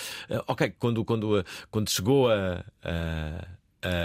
Ok, 0.48 0.74
quando, 0.80 1.04
quando, 1.04 1.46
quando 1.70 1.90
chegou 1.90 2.30
a. 2.32 2.64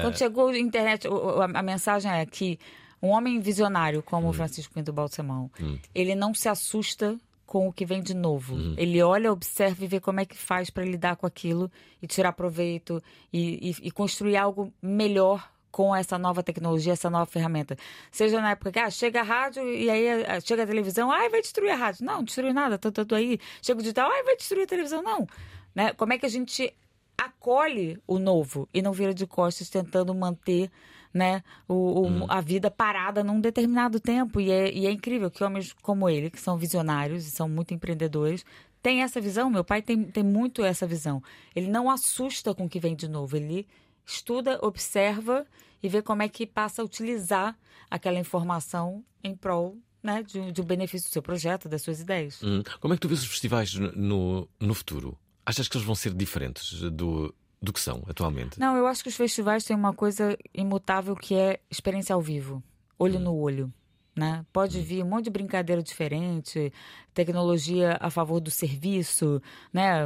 Quando 0.02 0.18
chegou 0.18 0.48
a 0.48 0.58
internet, 0.58 1.06
a, 1.08 1.58
a 1.58 1.62
mensagem 1.62 2.10
é 2.10 2.26
que 2.26 2.58
um 3.00 3.08
homem 3.08 3.40
visionário 3.40 4.02
como 4.02 4.26
Hum. 4.26 4.30
o 4.30 4.32
Francisco 4.32 4.72
Pinto 4.74 4.92
Balsemão, 4.92 5.50
ele 5.94 6.14
não 6.14 6.32
se 6.34 6.48
assusta 6.48 7.18
com 7.46 7.68
o 7.68 7.72
que 7.72 7.84
vem 7.84 8.02
de 8.02 8.14
novo. 8.14 8.56
Ele 8.78 9.02
olha, 9.02 9.32
observa 9.32 9.84
e 9.84 9.86
vê 9.86 10.00
como 10.00 10.20
é 10.20 10.24
que 10.24 10.36
faz 10.36 10.70
para 10.70 10.84
lidar 10.84 11.16
com 11.16 11.26
aquilo 11.26 11.70
e 12.00 12.06
tirar 12.06 12.32
proveito 12.32 13.02
e, 13.32 13.70
e- 13.70 13.88
e 13.88 13.90
construir 13.90 14.36
algo 14.36 14.72
melhor 14.80 15.50
com 15.70 15.94
essa 15.96 16.18
nova 16.18 16.42
tecnologia, 16.42 16.92
essa 16.92 17.08
nova 17.08 17.24
ferramenta. 17.26 17.76
Seja 18.10 18.40
na 18.42 18.50
época 18.50 18.72
que 18.72 18.78
ah, 18.78 18.90
chega 18.90 19.20
a 19.20 19.22
rádio 19.22 19.66
e 19.66 19.88
aí 19.88 20.24
ah, 20.24 20.38
chega 20.40 20.64
a 20.64 20.66
televisão, 20.66 21.10
ai, 21.10 21.28
vai 21.30 21.40
destruir 21.40 21.70
a 21.70 21.76
rádio. 21.76 22.04
Não, 22.04 22.22
destruir 22.22 22.52
nada, 22.52 22.78
tô, 22.78 22.90
tô 22.92 23.14
aí. 23.14 23.38
Chega 23.62 23.78
o 23.78 23.82
digital, 23.82 24.10
ai, 24.10 24.22
vai 24.22 24.36
destruir 24.36 24.64
a 24.64 24.66
televisão. 24.66 25.02
Não. 25.02 25.26
Né? 25.74 25.92
Como 25.94 26.12
é 26.12 26.18
que 26.18 26.26
a 26.26 26.28
gente 26.28 26.74
acolhe 27.16 27.98
o 28.06 28.18
novo 28.18 28.68
e 28.74 28.82
não 28.82 28.92
vira 28.92 29.14
de 29.14 29.26
costas 29.26 29.68
tentando 29.70 30.14
manter 30.14 30.70
né, 31.12 31.42
o, 31.68 31.74
o- 31.74 32.26
a 32.30 32.40
vida 32.40 32.70
parada 32.70 33.22
num 33.22 33.40
determinado 33.40 34.00
tempo. 34.00 34.40
E 34.40 34.50
é, 34.50 34.72
e 34.72 34.86
é 34.86 34.90
incrível 34.90 35.30
que 35.30 35.42
homens 35.44 35.72
como 35.82 36.08
ele, 36.08 36.30
que 36.30 36.40
são 36.40 36.56
visionários 36.56 37.26
e 37.26 37.30
são 37.30 37.48
muito 37.48 37.74
empreendedores, 37.74 38.44
têm 38.82 39.02
essa 39.02 39.20
visão. 39.20 39.50
Meu 39.50 39.62
pai 39.64 39.82
tem, 39.82 40.02
tem 40.04 40.22
muito 40.24 40.64
essa 40.64 40.86
visão. 40.86 41.22
Ele 41.54 41.68
não 41.68 41.90
assusta 41.90 42.54
com 42.54 42.64
o 42.64 42.68
que 42.68 42.80
vem 42.80 42.94
de 42.96 43.08
novo. 43.08 43.36
Ele 43.36 43.66
estuda, 44.06 44.58
observa 44.62 45.46
e 45.82 45.88
vê 45.88 46.02
como 46.02 46.22
é 46.22 46.28
que 46.28 46.46
passa 46.46 46.82
a 46.82 46.84
utilizar 46.84 47.56
aquela 47.90 48.18
informação 48.18 49.04
em 49.22 49.34
prol 49.36 49.76
né, 50.02 50.22
de, 50.22 50.50
de 50.50 50.60
um 50.60 50.64
benefício 50.64 51.08
do 51.08 51.12
seu 51.12 51.22
projeto, 51.22 51.68
das 51.68 51.82
suas 51.82 52.00
ideias. 52.00 52.42
Hum, 52.42 52.62
Como 52.80 52.92
é 52.94 52.96
que 52.96 53.00
tu 53.02 53.08
vês 53.08 53.20
os 53.22 53.28
festivais 53.28 53.74
no, 53.74 54.48
no 54.58 54.74
futuro? 54.74 55.16
Achas 55.46 55.68
que 55.68 55.76
eles 55.76 55.86
vão 55.86 55.94
ser 55.94 56.12
diferentes 56.14 56.80
do, 56.90 57.32
do 57.62 57.72
que 57.72 57.80
são 57.80 58.02
atualmente? 58.08 58.58
Não, 58.58 58.76
eu 58.76 58.86
acho 58.86 59.02
que 59.02 59.08
os 59.08 59.16
festivais 59.16 59.64
têm 59.64 59.76
uma 59.76 59.94
coisa 59.94 60.36
imutável 60.52 61.14
que 61.14 61.34
é 61.34 61.60
experiência 61.70 62.14
ao 62.14 62.20
vivo, 62.20 62.62
olho 62.98 63.20
no 63.20 63.34
olho. 63.34 63.72
Né? 64.14 64.44
Pode 64.52 64.78
vir 64.82 65.02
um 65.02 65.08
monte 65.08 65.24
de 65.24 65.30
brincadeira 65.30 65.82
diferente, 65.82 66.70
tecnologia 67.14 67.96
a 67.98 68.10
favor 68.10 68.40
do 68.40 68.50
serviço, 68.50 69.40
né? 69.72 70.02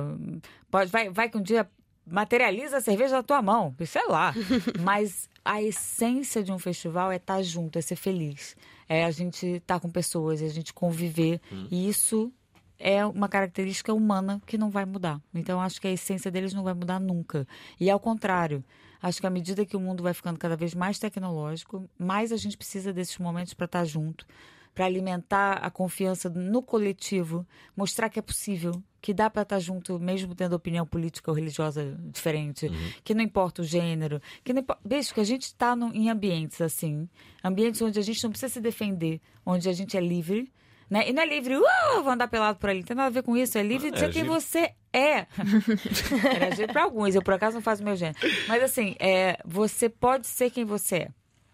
Pode, 0.70 0.92
vai, 0.92 1.11
vai 1.11 1.28
que 1.28 1.36
um 1.36 1.42
dia 1.42 1.68
materializa 2.07 2.76
a 2.76 2.80
cerveja 2.80 3.16
na 3.16 3.22
tua 3.24 3.42
mão, 3.42 3.74
sei 3.84 4.07
lá. 4.07 4.32
Mas 4.80 5.28
a 5.44 5.61
essência 5.61 6.40
de 6.44 6.52
um 6.52 6.59
festival 6.59 7.11
é 7.11 7.16
estar 7.16 7.42
junto, 7.42 7.80
é 7.80 7.82
ser 7.82 7.96
feliz. 7.96 8.57
É 8.88 9.04
a 9.04 9.11
gente 9.11 9.44
estar 9.44 9.80
com 9.80 9.90
pessoas, 9.90 10.40
é 10.40 10.44
a 10.44 10.50
gente 10.50 10.72
conviver. 10.72 11.40
E 11.68 11.88
isso 11.88 12.32
é 12.78 13.04
uma 13.04 13.28
característica 13.28 13.92
humana 13.92 14.40
que 14.46 14.58
não 14.58 14.70
vai 14.70 14.84
mudar. 14.84 15.20
Então, 15.34 15.60
acho 15.60 15.80
que 15.80 15.86
a 15.86 15.92
essência 15.92 16.30
deles 16.30 16.52
não 16.52 16.62
vai 16.62 16.74
mudar 16.74 17.00
nunca. 17.00 17.46
E 17.80 17.90
ao 17.90 18.00
contrário, 18.00 18.64
Acho 19.00 19.20
que 19.20 19.26
à 19.26 19.30
medida 19.30 19.64
que 19.64 19.76
o 19.76 19.80
mundo 19.80 20.02
vai 20.02 20.14
ficando 20.14 20.38
cada 20.38 20.56
vez 20.56 20.74
mais 20.74 20.98
tecnológico, 20.98 21.88
mais 21.98 22.32
a 22.32 22.36
gente 22.36 22.56
precisa 22.56 22.92
desses 22.92 23.18
momentos 23.18 23.54
para 23.54 23.66
estar 23.66 23.84
junto, 23.84 24.26
para 24.74 24.84
alimentar 24.84 25.54
a 25.54 25.70
confiança 25.70 26.28
no 26.28 26.62
coletivo, 26.62 27.46
mostrar 27.76 28.08
que 28.08 28.18
é 28.18 28.22
possível, 28.22 28.82
que 29.00 29.14
dá 29.14 29.30
para 29.30 29.42
estar 29.42 29.58
junto 29.58 29.98
mesmo 29.98 30.34
tendo 30.34 30.54
opinião 30.54 30.84
política 30.84 31.30
ou 31.30 31.36
religiosa 31.36 31.96
diferente, 32.12 32.68
que 33.04 33.14
não 33.14 33.22
importa 33.22 33.62
o 33.62 33.64
gênero, 33.64 34.20
que 34.42 34.52
não 34.52 34.60
importa... 34.60 34.82
Beijo, 34.84 35.14
que 35.14 35.20
a 35.20 35.24
gente 35.24 35.42
está 35.42 35.76
em 35.94 36.10
ambientes 36.10 36.60
assim, 36.60 37.08
ambientes 37.42 37.80
onde 37.80 37.98
a 37.98 38.02
gente 38.02 38.22
não 38.24 38.30
precisa 38.30 38.52
se 38.52 38.60
defender, 38.60 39.20
onde 39.44 39.68
a 39.68 39.72
gente 39.72 39.96
é 39.96 40.00
livre, 40.00 40.52
né? 40.89 41.09
E 41.09 41.12
não 41.12 41.22
é 41.22 41.26
livre, 41.26 41.57
uh, 41.57 42.03
vou 42.03 42.12
andar 42.12 42.28
pelado 42.28 42.59
por 42.59 42.70
ali, 42.70 42.80
não 42.80 42.87
tem 42.87 42.97
nada 42.97 43.09
a 43.09 43.11
ver 43.11 43.22
com 43.22 43.37
isso, 43.37 43.59
é 43.59 43.62
livre 43.62 43.91
de 43.91 43.97
É 43.97 44.01
ser 44.01 44.11
quem 44.11 44.24
você 44.24 44.72
é. 44.93 45.26
Era 46.34 46.55
giro 46.55 46.72
para 46.72 46.84
alguns, 46.84 47.14
eu 47.14 47.22
por 47.22 47.34
acaso 47.34 47.57
não 47.57 47.62
faço 47.62 47.82
o 47.82 47.84
meu 47.84 47.97
gênero. 47.97 48.18
Mas 48.49 48.62
assim, 48.62 48.95
é, 48.99 49.39
você 49.45 49.89
pode 49.89 50.26
ser 50.26 50.51
quem 50.51 50.64
você 50.64 50.97
é, 50.97 51.09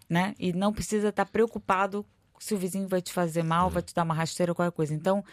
né? 0.09 0.35
E 0.39 0.53
não 0.53 0.71
precisa 0.71 1.09
estar 1.09 1.25
preocupado 1.25 2.05
se 2.39 2.53
o 2.53 2.57
vizinho 2.57 2.87
vai 2.87 3.01
te 3.01 3.13
fazer 3.13 3.43
mal, 3.43 3.69
vai 3.69 3.81
te 3.81 3.93
dar 3.93 4.03
uma 4.03 4.13
rasteira 4.13 4.51
ou 4.51 4.55
qualquer 4.55 4.75
coisa. 4.75 4.93
Então, 4.93 5.23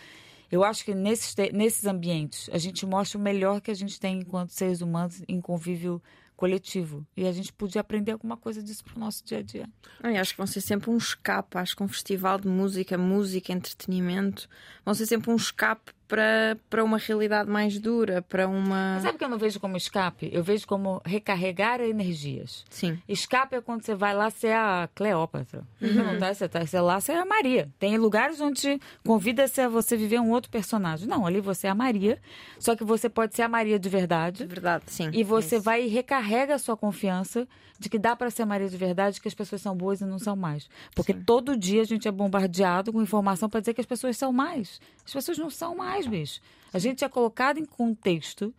eu 0.50 0.64
acho 0.64 0.84
que 0.84 0.94
nesses, 0.94 1.34
nesses 1.52 1.84
ambientes 1.84 2.48
a 2.52 2.58
gente 2.58 2.86
mostra 2.86 3.18
o 3.18 3.20
melhor 3.20 3.60
que 3.60 3.70
a 3.70 3.74
gente 3.74 3.98
tem 3.98 4.20
enquanto 4.20 4.50
seres 4.50 4.80
humanos 4.80 5.22
em 5.28 5.40
convívio 5.40 6.02
coletivo. 6.40 7.06
E 7.14 7.26
a 7.26 7.32
gente 7.32 7.52
podia 7.52 7.82
aprender 7.82 8.12
alguma 8.12 8.34
coisa 8.34 8.62
disso 8.62 8.82
pro 8.82 8.98
nosso 8.98 9.22
dia 9.22 9.38
a 9.38 9.42
dia. 9.42 9.68
Eu 10.02 10.16
acho 10.18 10.32
que 10.32 10.38
vão 10.38 10.46
ser 10.46 10.62
sempre 10.62 10.88
um 10.88 10.96
escape. 10.96 11.58
Acho 11.58 11.76
que 11.76 11.82
um 11.82 11.88
festival 11.88 12.40
de 12.40 12.48
música, 12.48 12.96
música, 12.96 13.52
entretenimento, 13.52 14.48
vão 14.82 14.94
ser 14.94 15.04
sempre 15.04 15.30
um 15.30 15.36
escape 15.36 15.92
para, 16.10 16.58
para 16.68 16.82
uma 16.82 16.98
realidade 16.98 17.48
mais 17.48 17.78
dura, 17.78 18.20
para 18.20 18.48
uma. 18.48 18.94
Mas 18.94 19.04
sabe 19.04 19.16
que 19.16 19.24
eu 19.24 19.28
não 19.28 19.38
vejo 19.38 19.60
como 19.60 19.76
escape? 19.76 20.28
Eu 20.32 20.42
vejo 20.42 20.66
como 20.66 21.00
recarregar 21.04 21.80
energias. 21.80 22.64
Sim. 22.68 22.98
Escape 23.08 23.54
é 23.54 23.60
quando 23.60 23.84
você 23.84 23.94
vai 23.94 24.12
lá 24.12 24.28
ser 24.28 24.52
a 24.52 24.88
Cleópatra. 24.92 25.62
Uhum. 25.80 25.88
Você 25.88 26.02
não 26.02 26.18
tá, 26.18 26.34
você 26.34 26.48
tá 26.48 26.66
você 26.66 26.76
é 26.76 26.80
lá 26.80 27.00
ser 27.00 27.12
a 27.12 27.24
Maria. 27.24 27.70
Tem 27.78 27.96
lugares 27.96 28.40
onde 28.40 28.80
convida-se 29.06 29.60
a 29.60 29.68
você 29.68 29.96
viver 29.96 30.20
um 30.20 30.30
outro 30.30 30.50
personagem. 30.50 31.06
Não, 31.06 31.24
ali 31.24 31.40
você 31.40 31.68
é 31.68 31.70
a 31.70 31.74
Maria. 31.76 32.18
Só 32.58 32.74
que 32.74 32.82
você 32.82 33.08
pode 33.08 33.36
ser 33.36 33.42
a 33.42 33.48
Maria 33.48 33.78
de 33.78 33.88
verdade. 33.88 34.44
verdade, 34.46 34.84
sim. 34.88 35.10
E 35.12 35.22
você 35.22 35.60
vai 35.60 35.84
e 35.84 35.86
recarrega 35.86 36.56
a 36.56 36.58
sua 36.58 36.76
confiança 36.76 37.46
de 37.80 37.88
que 37.88 37.98
dá 37.98 38.14
para 38.14 38.30
ser 38.30 38.42
a 38.42 38.46
Maria 38.46 38.68
de 38.68 38.76
verdade, 38.76 39.20
que 39.20 39.26
as 39.26 39.32
pessoas 39.32 39.62
são 39.62 39.74
boas 39.74 40.02
e 40.02 40.04
não 40.04 40.18
são 40.18 40.36
mais. 40.36 40.68
Porque 40.94 41.14
todo 41.14 41.56
dia 41.56 41.80
a 41.80 41.84
gente 41.84 42.06
é 42.06 42.12
bombardeado 42.12 42.92
com 42.92 43.00
informação 43.00 43.48
para 43.48 43.60
dizer 43.60 43.72
que 43.72 43.80
as 43.80 43.86
pessoas 43.86 44.18
são 44.18 44.30
mais. 44.30 44.78
As 45.10 45.24
pessoas 45.24 45.38
não 45.38 45.50
são 45.50 45.74
mais, 45.74 46.06
bicho. 46.06 46.40
A 46.72 46.78
gente 46.78 47.04
é 47.04 47.08
colocado 47.08 47.58
em 47.58 47.64
contexto 47.64 48.54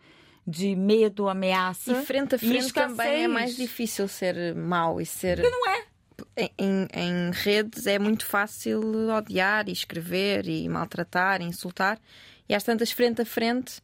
de 0.46 0.74
medo, 0.76 1.28
ameaça. 1.28 1.92
E 1.92 2.04
frente 2.04 2.34
a 2.34 2.38
frente 2.38 2.66
escassez. 2.66 2.96
também 2.96 3.24
é 3.24 3.28
mais 3.28 3.56
difícil 3.56 4.06
ser 4.08 4.54
mau 4.54 5.00
e 5.00 5.06
ser. 5.06 5.36
Porque 5.40 5.50
não 5.50 5.68
é. 5.70 5.82
Em, 6.58 6.86
em 6.94 7.30
redes 7.32 7.86
é 7.86 7.98
muito 7.98 8.24
fácil 8.26 8.80
odiar 9.10 9.68
e 9.68 9.72
escrever 9.72 10.46
e 10.48 10.68
maltratar 10.68 11.40
e 11.40 11.44
insultar. 11.44 11.98
E 12.48 12.54
às 12.54 12.62
tantas, 12.62 12.90
frente 12.92 13.22
a 13.22 13.24
frente, 13.24 13.80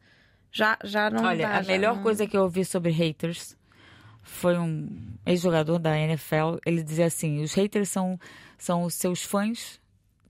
já, 0.53 0.79
já 0.85 1.11
não 1.11 1.25
Olha, 1.25 1.49
dá, 1.49 1.59
a 1.59 1.63
melhor 1.63 1.97
não- 1.97 2.03
coisa 2.03 2.27
que 2.27 2.37
eu 2.37 2.43
ouvi 2.43 2.65
sobre 2.65 2.91
haters 2.91 3.57
foi 4.23 4.59
um 4.59 4.89
ex-jogador 5.25 5.79
da 5.79 5.97
NFL. 5.99 6.59
Ele 6.67 6.83
dizia 6.83 7.07
assim: 7.07 7.43
os 7.43 7.55
haters 7.55 7.89
são, 7.89 8.19
são 8.59 8.83
os 8.85 8.95
seus 8.95 9.23
fãs, 9.23 9.81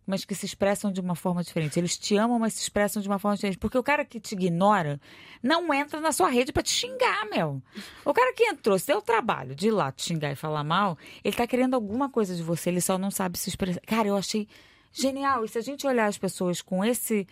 mas 0.08 0.24
que 0.24 0.34
se 0.34 0.46
expressam 0.46 0.90
de 0.90 1.00
uma 1.00 1.14
forma 1.14 1.42
diferente. 1.44 1.78
Eles 1.78 1.98
te 1.98 2.16
amam, 2.16 2.38
mas 2.38 2.54
se 2.54 2.62
expressam 2.62 3.02
de 3.02 3.06
uma 3.08 3.18
forma 3.18 3.36
diferente. 3.36 3.58
Porque 3.58 3.76
o 3.76 3.82
cara 3.82 4.04
que 4.06 4.18
te 4.18 4.32
ignora 4.34 4.98
não 5.42 5.72
entra 5.74 6.00
na 6.00 6.10
sua 6.12 6.30
rede 6.30 6.50
pra 6.50 6.62
te 6.62 6.70
xingar, 6.70 7.26
meu. 7.30 7.62
O 8.04 8.14
cara 8.14 8.32
que 8.32 8.42
entrou, 8.44 8.78
se 8.78 8.86
deu 8.86 8.98
o 8.98 9.02
trabalho 9.02 9.54
de 9.54 9.68
ir 9.68 9.70
lá 9.70 9.92
te 9.92 10.02
xingar 10.02 10.32
e 10.32 10.34
falar 10.34 10.64
mal, 10.64 10.96
ele 11.22 11.36
tá 11.36 11.46
querendo 11.46 11.74
alguma 11.74 12.08
coisa 12.08 12.34
de 12.34 12.42
você, 12.42 12.70
ele 12.70 12.80
só 12.80 12.96
não 12.96 13.10
sabe 13.10 13.38
se 13.38 13.50
expressar. 13.50 13.80
Cara, 13.82 14.08
eu 14.08 14.16
achei 14.16 14.48
genial. 14.90 15.44
E 15.44 15.48
se 15.48 15.58
a 15.58 15.62
gente 15.62 15.86
olhar 15.86 16.06
as 16.06 16.16
pessoas 16.16 16.62
com 16.62 16.82
esse 16.84 17.26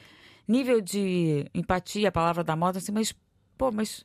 nível 0.46 0.80
de 0.82 1.50
empatia, 1.54 2.10
a 2.10 2.12
palavra 2.12 2.44
da 2.44 2.54
moda, 2.54 2.76
assim, 2.78 2.92
mas, 2.92 3.14
pô, 3.56 3.72
mas 3.72 4.04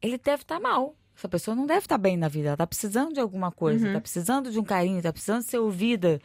ele 0.00 0.16
deve 0.16 0.42
estar 0.42 0.58
mal. 0.58 0.96
Essa 1.16 1.28
pessoa 1.28 1.54
não 1.54 1.66
deve 1.66 1.80
estar 1.80 1.98
bem 1.98 2.16
na 2.16 2.28
vida. 2.28 2.48
Ela 2.48 2.56
tá 2.56 2.66
precisando 2.66 3.12
de 3.12 3.20
alguma 3.20 3.52
coisa, 3.52 3.86
Uhum. 3.86 3.92
tá 3.92 4.00
precisando 4.00 4.50
de 4.50 4.58
um 4.58 4.64
carinho, 4.64 5.02
tá 5.02 5.12
precisando 5.12 5.42
ser 5.42 5.58
ouvida. 5.58 6.18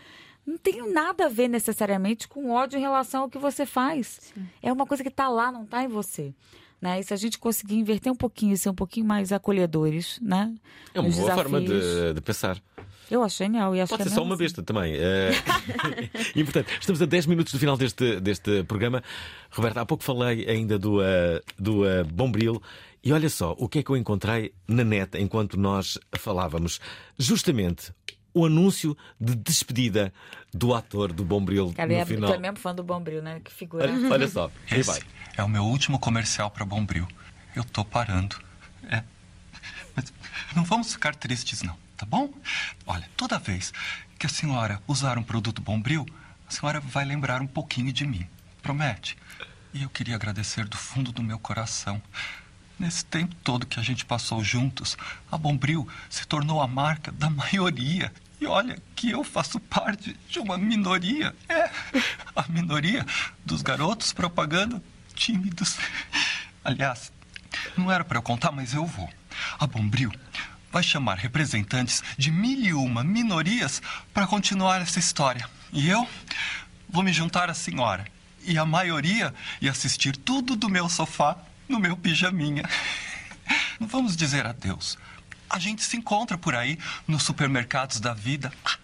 Não 0.45 0.57
tem 0.57 0.91
nada 0.91 1.25
a 1.25 1.29
ver 1.29 1.47
necessariamente 1.47 2.27
com 2.27 2.51
ódio 2.51 2.77
em 2.77 2.81
relação 2.81 3.23
ao 3.23 3.29
que 3.29 3.37
você 3.37 3.65
faz. 3.65 4.33
É 4.61 4.71
uma 4.71 4.85
coisa 4.85 5.03
que 5.03 5.09
tá 5.09 5.27
lá, 5.27 5.51
não 5.51 5.65
tá 5.65 5.83
em 5.83 5.87
você. 5.87 6.33
Né? 6.79 6.99
E 6.99 7.03
se 7.03 7.13
a 7.13 7.17
gente 7.17 7.39
conseguir 7.39 7.75
inverter 7.75 8.11
um 8.11 8.15
pouquinho 8.15 8.53
e 8.53 8.57
ser 8.57 8.69
um 8.69 8.75
pouquinho 8.75 9.07
mais 9.07 9.31
acolhedores, 9.31 10.19
né? 10.21 10.53
É 10.93 10.99
uma 10.99 11.07
nos 11.07 11.17
boa 11.17 11.33
forma 11.33 11.59
desafios, 11.59 11.83
de, 11.83 12.13
de 12.13 12.21
pensar. 12.21 12.61
Eu 13.09 13.23
acho 13.23 13.37
genial. 13.37 13.75
E 13.75 13.81
acho 13.81 13.89
Pode 13.89 14.03
que 14.03 14.09
ser 14.09 14.13
é 14.13 14.15
só 14.15 14.23
uma 14.23 14.35
besta 14.35 14.61
também. 14.61 14.93
Eh, 14.95 15.31
Importante. 16.35 16.77
Estamos 16.79 17.01
a 17.01 17.05
10 17.05 17.25
minutos 17.27 17.53
do 17.53 17.59
final 17.59 17.77
deste, 17.77 18.19
deste 18.19 18.63
programa. 18.63 19.03
Roberta, 19.51 19.81
há 19.81 19.85
pouco 19.85 20.03
falei 20.03 20.47
ainda 20.47 20.77
do, 20.77 21.01
eh, 21.01 21.41
do 21.57 21.85
eh, 21.85 22.03
Bombril. 22.03 22.61
E 23.03 23.13
olha 23.13 23.29
só, 23.29 23.55
o 23.57 23.69
que 23.69 23.79
é 23.79 23.83
que 23.83 23.89
eu 23.91 23.97
encontrei 23.97 24.53
na 24.67 24.83
net 24.83 25.17
enquanto 25.17 25.57
nós 25.57 25.99
falávamos? 26.17 26.79
Justamente 27.17 27.93
o 28.35 28.45
anúncio 28.45 28.95
de 29.19 29.33
despedida 29.33 30.13
do 30.53 30.75
ator 30.75 31.13
do 31.13 31.23
Bombril 31.23 31.73
Cara, 31.73 31.87
no 31.87 31.95
é, 31.95 32.05
final. 32.05 32.29
tu 32.29 32.35
é 32.35 32.37
mesmo 32.37 32.57
fã 32.57 32.75
do 32.75 32.83
Bombril, 32.83 33.21
né? 33.21 33.39
Que 33.41 33.51
figura. 33.51 33.89
Olha, 33.89 34.11
olha 34.11 34.27
só, 34.27 34.51
aí 34.69 34.83
vai. 34.83 34.97
Esse 34.97 35.05
é 35.37 35.43
o 35.43 35.47
meu 35.47 35.63
último 35.63 35.97
comercial 35.97 36.51
para 36.51 36.65
Bombril. 36.65 37.07
Eu 37.55 37.63
tô 37.63 37.85
parando. 37.85 38.35
É. 38.89 39.01
Mas 39.95 40.13
não 40.53 40.65
vamos 40.65 40.91
ficar 40.91 41.15
tristes, 41.15 41.63
não, 41.63 41.77
tá 41.95 42.05
bom? 42.05 42.29
Olha, 42.85 43.09
toda 43.15 43.39
vez 43.39 43.73
que 44.19 44.25
a 44.25 44.29
senhora 44.29 44.81
usar 44.85 45.17
um 45.17 45.23
produto 45.23 45.61
Bombril, 45.61 46.05
a 46.45 46.51
senhora 46.51 46.81
vai 46.81 47.05
lembrar 47.05 47.41
um 47.41 47.47
pouquinho 47.47 47.93
de 47.93 48.05
mim. 48.05 48.27
Promete? 48.61 49.17
E 49.73 49.83
eu 49.83 49.89
queria 49.89 50.15
agradecer 50.15 50.65
do 50.65 50.77
fundo 50.77 51.11
do 51.11 51.23
meu 51.23 51.39
coração. 51.39 52.01
Nesse 52.77 53.05
tempo 53.05 53.33
todo 53.35 53.65
que 53.65 53.79
a 53.79 53.83
gente 53.83 54.05
passou 54.05 54.43
juntos, 54.43 54.97
a 55.31 55.37
Bombril 55.37 55.87
se 56.09 56.27
tornou 56.27 56.61
a 56.61 56.67
marca 56.67 57.11
da 57.11 57.29
maioria. 57.29 58.11
E 58.39 58.45
olha 58.45 58.81
que 58.95 59.11
eu 59.11 59.23
faço 59.23 59.59
parte 59.59 60.15
de 60.29 60.39
uma 60.39 60.57
minoria. 60.57 61.35
É, 61.47 61.69
a 62.35 62.45
minoria 62.49 63.05
dos 63.45 63.61
garotos 63.61 64.11
propaganda 64.11 64.81
tímidos. 65.15 65.77
Aliás, 66.63 67.11
não 67.77 67.91
era 67.91 68.03
para 68.03 68.17
eu 68.17 68.21
contar, 68.21 68.51
mas 68.51 68.73
eu 68.73 68.85
vou. 68.85 69.09
A 69.59 69.65
Bombril 69.65 70.11
vai 70.71 70.83
chamar 70.83 71.17
representantes 71.17 72.03
de 72.17 72.31
mil 72.31 72.59
e 72.59 72.73
uma 72.73 73.03
minorias 73.03 73.81
para 74.13 74.27
continuar 74.27 74.81
essa 74.81 74.99
história. 74.99 75.49
E 75.71 75.89
eu 75.89 76.07
vou 76.89 77.03
me 77.03 77.13
juntar 77.13 77.49
à 77.49 77.53
senhora. 77.53 78.05
E 78.43 78.57
a 78.57 78.65
maioria 78.65 79.33
e 79.61 79.69
assistir 79.69 80.15
tudo 80.17 80.55
do 80.55 80.69
meu 80.69 80.89
sofá 80.89 81.37
no 81.67 81.79
meu 81.79 81.95
pijaminha. 81.97 82.63
Não 83.79 83.87
vamos 83.87 84.15
dizer 84.15 84.45
adeus. 84.45 84.97
A 85.49 85.59
gente 85.59 85.83
se 85.83 85.95
encontra 85.97 86.37
por 86.37 86.55
aí 86.55 86.77
nos 87.07 87.23
supermercados 87.23 87.99
da 87.99 88.13
vida, 88.13 88.51
ah, 88.65 88.77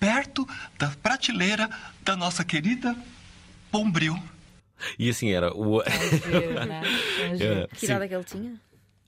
perto 0.00 0.46
da 0.78 0.88
prateleira 1.02 1.68
da 2.02 2.16
nossa 2.16 2.44
querida 2.44 2.96
Bombril. 3.70 4.18
E 4.98 5.08
assim 5.08 5.30
era 5.32 5.54
o. 5.56 5.82
giro, 5.84 6.54
né? 6.66 6.82
É 7.20 7.34
giro. 7.36 7.54
Eh, 7.60 7.68
Que 7.72 7.84
idade 7.86 8.04
é 8.04 8.08
que 8.08 8.14
ele 8.14 8.24
tinha? 8.24 8.60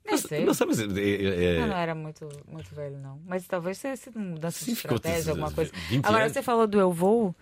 Não 0.09 0.19
sei. 0.19 0.45
Não 0.45 0.55
sei, 0.55 0.67
mas. 0.67 0.79
é- 0.81 0.85
é- 0.85 1.57
é- 1.57 1.63
Ah, 1.63 1.67
não 1.67 1.77
era 1.77 1.95
muito, 1.95 2.29
muito 2.51 2.73
velho, 2.75 2.97
não. 2.99 3.21
Mas 3.27 3.47
talvez 3.47 3.79
tenha 3.79 3.97
sido 3.97 4.17
uma 4.17 4.25
mudança 4.31 4.59
Sim, 4.61 4.67
de 4.67 4.73
estratégia, 4.79 5.31
alguma 5.33 5.51
coisa. 5.51 5.73
20 5.89 6.05
Agora, 6.07 6.25
anos. 6.25 6.33
você 6.33 6.43
falou 6.43 6.67
do 6.67 6.79
Eu 6.79 6.93
Vou. 6.93 7.35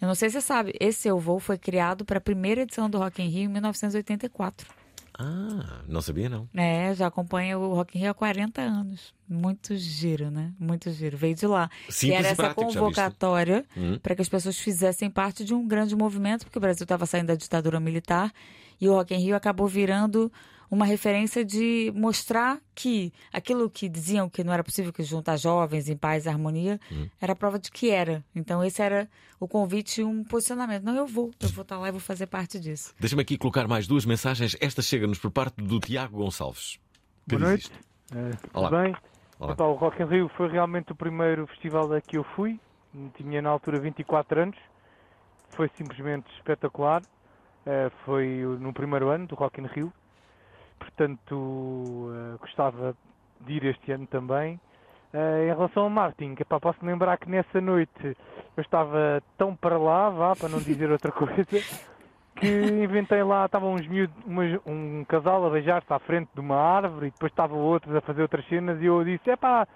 Eu 0.00 0.08
não 0.08 0.14
sei 0.14 0.28
se 0.30 0.34
você 0.34 0.40
sabe, 0.46 0.74
esse 0.80 1.08
Eu 1.08 1.18
Vou 1.18 1.38
foi 1.40 1.58
criado 1.58 2.04
para 2.04 2.18
a 2.18 2.20
primeira 2.20 2.62
edição 2.62 2.88
do 2.88 2.98
Rock 2.98 3.22
in 3.22 3.28
Rio 3.28 3.44
em 3.44 3.48
1984. 3.48 4.66
Ah, 5.22 5.82
não 5.86 6.00
sabia 6.00 6.28
não. 6.30 6.48
É, 6.54 6.94
já 6.94 7.06
acompanha 7.06 7.58
o 7.58 7.74
Rock 7.74 7.98
in 7.98 8.00
Rio 8.02 8.10
há 8.10 8.14
40 8.14 8.62
anos. 8.62 9.12
Muito 9.28 9.76
giro, 9.76 10.30
né? 10.30 10.52
Muito 10.58 10.90
giro. 10.90 11.16
Veio 11.16 11.34
de 11.34 11.46
lá. 11.46 11.68
Simples 11.88 11.98
que 12.00 12.12
era 12.12 12.28
essa 12.28 12.36
prático, 12.54 12.62
convocatória 12.64 13.64
Hum. 13.76 13.98
para 14.02 14.14
que 14.14 14.22
as 14.22 14.28
pessoas 14.28 14.58
fizessem 14.58 15.10
parte 15.10 15.44
de 15.44 15.52
um 15.54 15.66
grande 15.68 15.94
movimento, 15.94 16.44
porque 16.44 16.58
o 16.58 16.60
Brasil 16.60 16.84
estava 16.84 17.04
saindo 17.04 17.26
da 17.26 17.34
ditadura 17.34 17.78
militar 17.78 18.32
e 18.80 18.88
o 18.88 18.94
Rock 18.94 19.14
in 19.14 19.18
Rio 19.18 19.36
acabou 19.36 19.68
virando 19.68 20.32
uma 20.70 20.84
referência 20.84 21.44
de 21.44 21.92
mostrar 21.96 22.60
que 22.74 23.12
aquilo 23.32 23.68
que 23.68 23.88
diziam 23.88 24.28
que 24.30 24.44
não 24.44 24.52
era 24.52 24.62
possível 24.62 24.92
que 24.92 25.02
juntar 25.02 25.36
jovens 25.36 25.88
em 25.88 25.96
paz 25.96 26.26
e 26.26 26.28
harmonia 26.28 26.78
Hum. 26.92 27.08
era 27.20 27.34
prova 27.34 27.58
de 27.58 27.70
que 27.70 27.90
era. 27.90 28.24
Então 28.34 28.62
esse 28.62 28.80
era 28.80 29.08
o 29.40 29.48
convite 29.48 30.00
e 30.00 30.04
um 30.04 30.22
posicionamento. 30.22 30.84
Não, 30.84 30.94
eu 30.94 31.06
vou, 31.06 31.30
eu 31.40 31.48
vou 31.48 31.62
estar 31.62 31.78
lá 31.78 31.88
e 31.88 31.90
vou 31.90 32.00
fazer 32.00 32.26
parte 32.26 32.60
disso. 32.60 32.94
Deixa-me 33.00 33.22
aqui 33.22 33.36
colocar 33.36 33.66
mais 33.66 33.86
duas 33.86 34.04
mensagens. 34.06 34.56
Esta 34.60 34.80
chega-nos 34.80 35.18
por 35.18 35.30
parte 35.30 35.56
do 35.56 35.80
Tiago 35.80 36.18
Gonçalves. 36.18 36.78
Que 37.28 37.36
Boa 37.36 37.48
noite. 37.50 37.70
Eh, 38.14 38.30
Olá. 38.54 38.68
Tudo 38.68 38.82
bem? 38.82 38.96
Olá. 39.38 39.52
Epá, 39.54 39.64
o 39.64 39.74
Rock 39.74 40.02
in 40.02 40.06
Rio 40.06 40.30
foi 40.36 40.48
realmente 40.48 40.92
o 40.92 40.94
primeiro 40.94 41.46
festival 41.48 41.92
a 41.92 42.00
que 42.00 42.16
eu 42.18 42.24
fui. 42.36 42.60
Tinha 43.16 43.40
na 43.42 43.50
altura 43.50 43.80
24 43.80 44.42
anos. 44.42 44.56
Foi 45.50 45.68
simplesmente 45.76 46.26
espetacular. 46.36 47.02
Eh, 47.66 47.90
foi 48.04 48.26
no 48.60 48.72
primeiro 48.72 49.08
ano 49.08 49.26
do 49.26 49.34
Rock 49.34 49.60
in 49.60 49.66
Rio. 49.66 49.92
Portanto, 50.80 52.10
eh, 52.12 52.36
gostava 52.40 52.94
de 53.40 53.52
ir 53.52 53.64
este 53.66 53.92
ano 53.92 54.06
também. 54.06 54.58
Eh, 55.12 55.44
em 55.44 55.54
relação 55.54 55.84
ao 55.84 55.90
Martin, 55.90 56.34
que, 56.34 56.42
epá, 56.42 56.58
posso 56.58 56.84
lembrar 56.84 57.16
que 57.18 57.28
nessa 57.30 57.60
noite 57.60 58.16
eu 58.56 58.60
estava 58.62 59.22
tão 59.36 59.54
para 59.54 59.78
lá, 59.78 60.08
vá, 60.08 60.34
para 60.34 60.48
não 60.48 60.58
dizer 60.58 60.90
outra 60.90 61.12
coisa, 61.12 61.44
que 62.36 62.82
inventei 62.82 63.22
lá, 63.22 63.44
estavam 63.46 63.74
uns 63.74 63.86
miúdos, 63.86 64.14
umas- 64.24 64.60
um 64.66 65.04
casal 65.04 65.46
a 65.46 65.50
beijar-se 65.50 65.92
à 65.92 65.98
frente 65.98 66.30
de 66.34 66.40
uma 66.40 66.56
árvore 66.56 67.08
e 67.08 67.10
depois 67.10 67.30
estavam 67.30 67.58
outros 67.58 67.94
a 67.94 68.00
fazer 68.00 68.22
outras 68.22 68.46
cenas 68.48 68.80
e 68.80 68.86
eu 68.86 69.04
disse, 69.04 69.28
epá, 69.30 69.66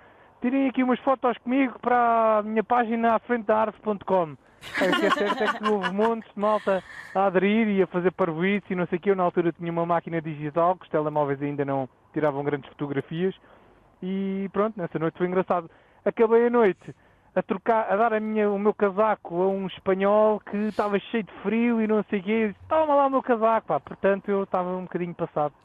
tirem 0.40 0.68
aqui 0.68 0.82
umas 0.82 0.98
fotos 1.00 1.36
comigo 1.38 1.78
para 1.80 2.38
a 2.38 2.42
minha 2.42 2.64
página 2.64 3.14
à 3.14 3.18
frente 3.18 3.44
da 3.46 3.58
árvore.com. 3.58 4.36
É, 4.80 4.90
que 4.98 5.06
é 5.06 5.10
certo 5.10 5.42
é 5.42 5.52
que 5.52 5.68
houve 5.68 5.92
montes 5.92 6.32
de 6.32 6.40
malta 6.40 6.82
a 7.14 7.26
aderir 7.26 7.68
e 7.68 7.82
a 7.82 7.86
fazer 7.86 8.10
parvoíce 8.12 8.72
e 8.72 8.74
não 8.74 8.86
sei 8.86 8.98
o 8.98 9.00
que. 9.00 9.10
Eu 9.10 9.16
na 9.16 9.22
altura 9.22 9.52
tinha 9.52 9.70
uma 9.70 9.86
máquina 9.86 10.20
digital, 10.20 10.76
que 10.76 10.84
os 10.84 10.90
telemóveis 10.90 11.40
ainda 11.42 11.64
não 11.64 11.88
tiravam 12.12 12.44
grandes 12.44 12.68
fotografias. 12.70 13.34
E 14.02 14.48
pronto, 14.52 14.78
nessa 14.78 14.98
noite 14.98 15.18
foi 15.18 15.26
engraçado. 15.26 15.70
Acabei 16.04 16.46
a 16.46 16.50
noite 16.50 16.94
a 17.36 17.42
trocar, 17.42 17.90
a 17.90 17.96
dar 17.96 18.12
a 18.12 18.20
minha, 18.20 18.48
o 18.48 18.58
meu 18.58 18.72
casaco 18.72 19.42
a 19.42 19.48
um 19.48 19.66
espanhol 19.66 20.40
que 20.48 20.56
estava 20.68 20.98
cheio 21.10 21.24
de 21.24 21.32
frio 21.42 21.80
e 21.82 21.86
não 21.86 22.04
sei 22.08 22.20
o 22.20 22.22
quê. 22.22 22.54
Toma 22.68 22.94
lá 22.94 23.06
o 23.06 23.10
meu 23.10 23.22
casaco, 23.22 23.66
pá. 23.66 23.80
Portanto, 23.80 24.28
eu 24.30 24.44
estava 24.44 24.70
um 24.76 24.82
bocadinho 24.82 25.14
passado. 25.14 25.52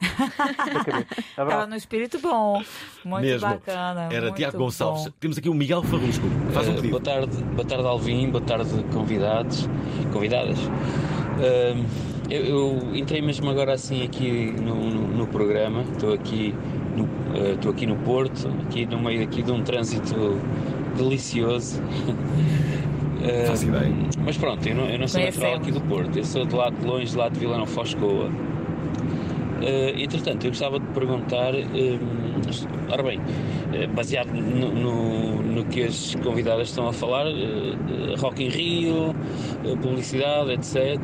Estava 1.30 1.66
no 1.66 1.76
espírito 1.76 2.18
bom. 2.20 2.62
Muito 3.04 3.22
Mesmo. 3.24 3.48
bacana. 3.48 4.08
Era 4.12 4.22
muito 4.22 4.34
Tiago 4.36 4.58
Gonçalves. 4.58 5.04
bom. 5.04 5.10
Temos 5.20 5.38
aqui 5.38 5.48
o 5.48 5.54
Miguel 5.54 5.82
Farrusco. 5.82 6.26
Faz 6.52 6.68
um 6.68 6.72
Eh, 6.72 6.74
pedido. 6.76 6.90
boa 6.90 7.02
tarde, 7.02 7.42
boa 7.44 7.64
tarde 7.66 7.86
Alvin, 7.86 8.30
boa 8.30 8.44
tarde 8.44 8.84
convidados, 8.92 9.68
convidadas. 10.12 10.58
Eh, 11.40 11.74
eu, 12.30 12.44
eu 12.44 12.96
entrei 12.96 13.22
mesmo 13.22 13.48
agora 13.50 13.72
assim 13.74 14.04
aqui 14.04 14.52
no, 14.60 14.74
no- 14.74 15.08
no 15.18 15.26
programa, 15.26 15.82
estou 15.82 16.12
aqui 16.12 16.54
no, 16.96 17.04
eh, 17.36 17.52
estou 17.52 17.70
aqui 17.72 17.86
no 17.86 17.96
Porto, 17.96 18.48
aqui 18.66 18.86
no 18.86 18.98
meio 19.00 19.22
aqui 19.24 19.42
de 19.42 19.50
um 19.50 19.62
trânsito 19.62 20.14
delicioso. 20.96 21.80
Eh, 23.22 23.44
Faço 23.44 23.66
ideia. 23.66 23.92
Mas 24.24 24.38
pronto, 24.38 24.66
eu 24.66 24.74
não, 24.74 24.88
eu 24.88 24.98
não 24.98 25.06
sou 25.06 25.20
natural 25.20 25.56
aqui 25.56 25.70
do 25.70 25.80
Porto, 25.82 26.16
eu 26.16 26.24
sou 26.24 26.46
de 26.46 26.54
lá 26.54 26.70
de 26.70 26.86
longe, 26.86 27.10
de 27.10 27.16
lá 27.18 27.28
de 27.28 27.38
Vila 27.38 27.58
Nova 27.58 27.70
Foscoa. 27.70 28.30
Eh, 29.62 29.94
entretanto, 30.02 30.44
eu 30.44 30.50
gostava 30.50 30.80
de 30.80 30.86
perguntar, 30.86 31.54
eh, 31.54 31.98
ora 32.90 33.02
bem, 33.02 33.20
eh, 33.72 33.86
baseado 33.88 34.28
no, 34.28 34.72
no, 34.72 35.42
no 35.42 35.64
que 35.66 35.82
as 35.84 36.14
convidadas 36.16 36.68
estão 36.68 36.88
a 36.88 36.92
falar, 36.92 37.26
eh, 37.26 38.14
Rock 38.18 38.42
in 38.42 38.48
Rio, 38.48 39.14
publicidade, 39.82 40.52
etc. 40.52 40.98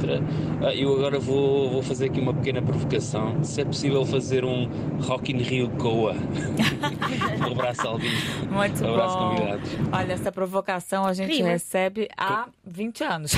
Ah, 0.62 0.74
eu 0.74 0.92
agora 0.94 1.18
vou, 1.18 1.70
vou 1.70 1.82
fazer 1.82 2.06
aqui 2.06 2.20
uma 2.20 2.32
pequena 2.32 2.62
provocação. 2.62 3.42
Se 3.44 3.60
é 3.60 3.64
possível 3.64 4.04
fazer 4.04 4.44
um 4.44 4.68
Rock 5.00 5.32
in 5.32 5.38
Rio 5.38 5.68
Goa. 5.68 6.14
um 7.48 7.52
abraço, 7.52 7.86
Alvin. 7.86 8.10
Muito 8.50 8.84
um 8.84 8.92
abraço, 8.92 9.18
bom. 9.18 9.28
convidados. 9.36 9.70
Olha, 9.92 10.12
essa 10.12 10.32
provocação 10.32 11.06
a 11.06 11.12
gente 11.12 11.28
Prima. 11.28 11.48
recebe 11.50 12.08
há 12.16 12.48
20 12.64 13.04
anos. 13.04 13.32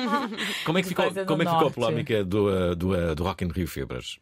Como 0.64 0.78
é 0.78 0.82
que 0.82 0.88
ficou, 0.88 1.06
como 1.26 1.42
é 1.42 1.46
que 1.46 1.52
ficou 1.52 1.68
a 1.68 1.70
polémica 1.70 2.24
do, 2.24 2.74
do, 2.76 3.14
do 3.14 3.24
Rock 3.24 3.44
in 3.44 3.48
Rio 3.48 3.66
Febras? 3.66 4.18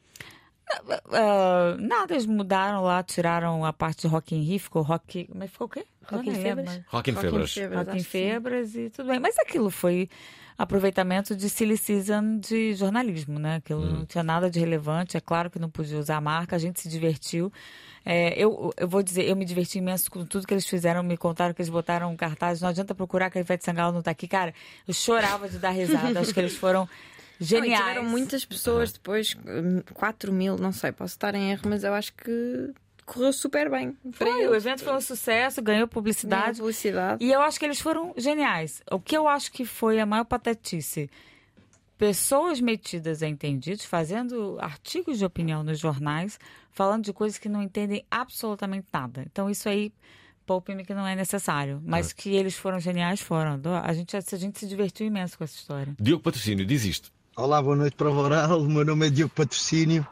Ah, 1.13 1.77
nada, 1.79 2.15
eles 2.15 2.27
mudaram 2.27 2.83
lá, 2.83 3.03
tiraram 3.03 3.65
a 3.65 3.73
parte 3.73 4.03
de 4.03 4.07
Rock 4.09 4.35
in 4.35 4.43
Rio, 4.43 4.61
ficou 4.61 4.83
Rock. 4.83 5.29
Mas 5.35 5.51
ficou 5.51 5.67
o 5.67 5.71
quê? 5.71 5.85
Rock 6.11 6.29
in 6.29 6.35
Febras? 6.35 6.81
Rock 6.89 7.11
in 7.11 7.15
Febras. 7.15 7.55
Rock 7.75 7.97
in. 7.99 8.03
Febras 8.03 8.75
e 8.75 8.91
tudo 8.91 9.09
bem. 9.09 9.19
Mas 9.19 9.39
aquilo 9.39 9.71
foi 9.71 10.09
aproveitamento 10.57 11.37
de 11.37 11.49
silly 11.49 11.77
season 11.77 12.39
de 12.39 12.75
jornalismo, 12.75 13.39
né? 13.39 13.57
Aquilo 13.57 13.83
Hum. 13.83 13.93
não 13.99 14.07
tinha 14.07 14.25
nada 14.25 14.51
de 14.51 14.59
relevante. 14.59 15.17
É 15.17 15.21
claro 15.21 15.51
que 15.51 15.59
não 15.59 15.71
podia 15.71 15.99
usar 15.99 16.17
a 16.17 16.21
marca, 16.21 16.57
a 16.57 16.59
gente 16.59 16.81
se 16.81 16.89
divertiu. 16.89 17.53
É, 18.05 18.33
eu, 18.43 18.73
eu 18.77 18.89
vou 18.89 19.03
dizer, 19.03 19.29
eu 19.29 19.37
me 19.37 19.45
diverti 19.45 19.79
imenso 19.79 20.11
com 20.11 20.25
tudo 20.25 20.47
que 20.47 20.55
eles 20.55 20.67
fizeram, 20.67 21.03
me 21.03 21.17
contaram 21.17 21.53
que 21.55 21.61
eles 21.61 21.69
botaram 21.71 22.11
um 22.11 22.17
cartaz. 22.17 22.61
Não 22.61 22.69
adianta 22.71 22.95
procurar 22.95 23.31
que 23.31 23.39
a 23.39 23.41
Ivete 23.41 23.65
Sangalo 23.65 23.93
não 23.93 24.03
tá 24.03 24.11
aqui. 24.11 24.27
Cara, 24.27 24.53
eu 24.87 24.95
chorava 24.95 25.49
de 25.49 25.59
dar 25.59 25.71
risada. 25.71 26.19
Acho 26.21 26.33
que 26.33 26.41
eles 26.41 26.57
foram 26.57 26.89
Não, 27.41 27.45
e 27.45 27.45
geniais. 27.45 27.79
tiveram 27.79 28.05
muitas 28.05 28.45
pessoas 28.45 28.93
depois, 28.93 29.37
hum, 29.47 29.83
4 29.95 30.33
mil, 30.33 30.57
não 30.57 30.73
sei, 30.73 30.93
posso 30.93 31.15
estar 31.15 31.35
em 31.35 31.51
erro, 31.53 31.63
mas 31.67 31.85
eu 31.85 31.95
acho 31.95 32.13
que 32.15 32.73
correu 33.09 33.33
super 33.33 33.71
bem. 33.71 33.97
Foi, 34.13 34.47
o 34.47 34.55
evento 34.55 34.85
foi 34.85 34.95
um 34.95 35.01
sucesso, 35.01 35.63
ganhou 35.63 35.89
publicidade. 35.89 36.43
Ganhou 36.43 36.57
publicidade. 36.57 37.25
E 37.25 37.33
eu 37.33 37.41
acho 37.41 37.59
que 37.59 37.65
eles 37.65 37.81
foram 37.81 38.13
geniais. 38.17 38.83
O 38.91 39.01
que 39.01 39.17
eu 39.17 39.27
acho 39.27 39.51
que 39.51 39.65
foi 39.65 39.99
a 39.99 40.07
maior 40.07 40.25
patetice? 40.25 41.11
Pessoas 41.97 42.61
metidas 42.61 43.23
a 43.23 43.27
entendidos, 43.27 43.85
fazendo 43.85 44.57
artigos 44.61 45.19
de 45.19 45.25
opinião 45.25 45.65
nos 45.65 45.81
jornais, 45.81 46.39
falando 46.71 47.05
de 47.05 47.13
coisas 47.13 47.39
que 47.39 47.49
não 47.49 47.61
entendem 47.61 48.05
absolutamente 48.09 48.87
nada. 48.93 49.25
Então, 49.27 49.51
isso 49.51 49.69
aí, 49.69 49.93
poupe-me 50.47 50.85
que 50.85 50.95
não 50.95 51.05
é 51.05 51.17
necessário. 51.17 51.83
Mas 51.85 52.13
que 52.13 52.37
eles 52.37 52.55
foram 52.55 52.79
geniais, 52.79 53.21
foram. 53.21 53.61
A 53.83 53.93
gente, 53.93 54.17
a 54.17 54.21
gente 54.21 54.61
se 54.61 54.69
divertiu 54.69 55.07
imenso 55.07 55.37
com 55.37 55.43
essa 55.43 55.57
história. 55.57 55.97
Diogo 55.99 56.23
Patrocínio 56.23 56.65
diz 56.65 56.85
isto. 56.85 57.18
Olá, 57.39 57.63
boa 57.63 57.77
noite 57.77 57.95
para 57.95 58.11
o 58.11 58.17
Oral. 58.17 58.61
O 58.63 58.69
meu 58.69 58.85
nome 58.85 59.07
é 59.07 59.11
Diogo 59.11 59.33
Patrocínio. 59.33 60.05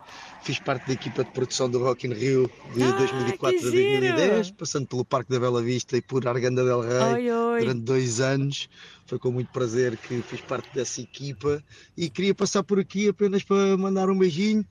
Fiz 0.44 0.60
parte 0.60 0.86
da 0.86 0.92
equipa 0.92 1.24
de 1.24 1.32
produção 1.32 1.68
do 1.68 1.80
Rock 1.80 2.06
in 2.06 2.12
Rio 2.12 2.48
de 2.72 2.78
2004 2.78 3.48
a 3.48 3.50
que 3.50 3.58
giro! 3.68 4.00
2010, 4.00 4.50
passando 4.52 4.86
pelo 4.86 5.04
Parque 5.04 5.32
da 5.32 5.40
Bela 5.40 5.60
Vista 5.60 5.96
e 5.96 6.00
por 6.00 6.24
Arganda 6.28 6.64
del 6.64 6.82
Rei 6.82 7.28
Oi, 7.28 7.30
oi. 7.32 7.60
durante 7.62 7.80
dois 7.80 8.20
anos. 8.20 8.70
Foi 9.06 9.18
com 9.18 9.32
muito 9.32 9.50
prazer 9.50 9.96
que 9.96 10.22
fiz 10.22 10.40
parte 10.40 10.72
dessa 10.72 11.00
equipa 11.00 11.60
e 11.96 12.08
queria 12.08 12.32
passar 12.32 12.62
por 12.62 12.78
aqui 12.78 13.08
apenas 13.08 13.42
para 13.42 13.76
mandar 13.76 14.08
um 14.08 14.16
beijinho 14.16 14.64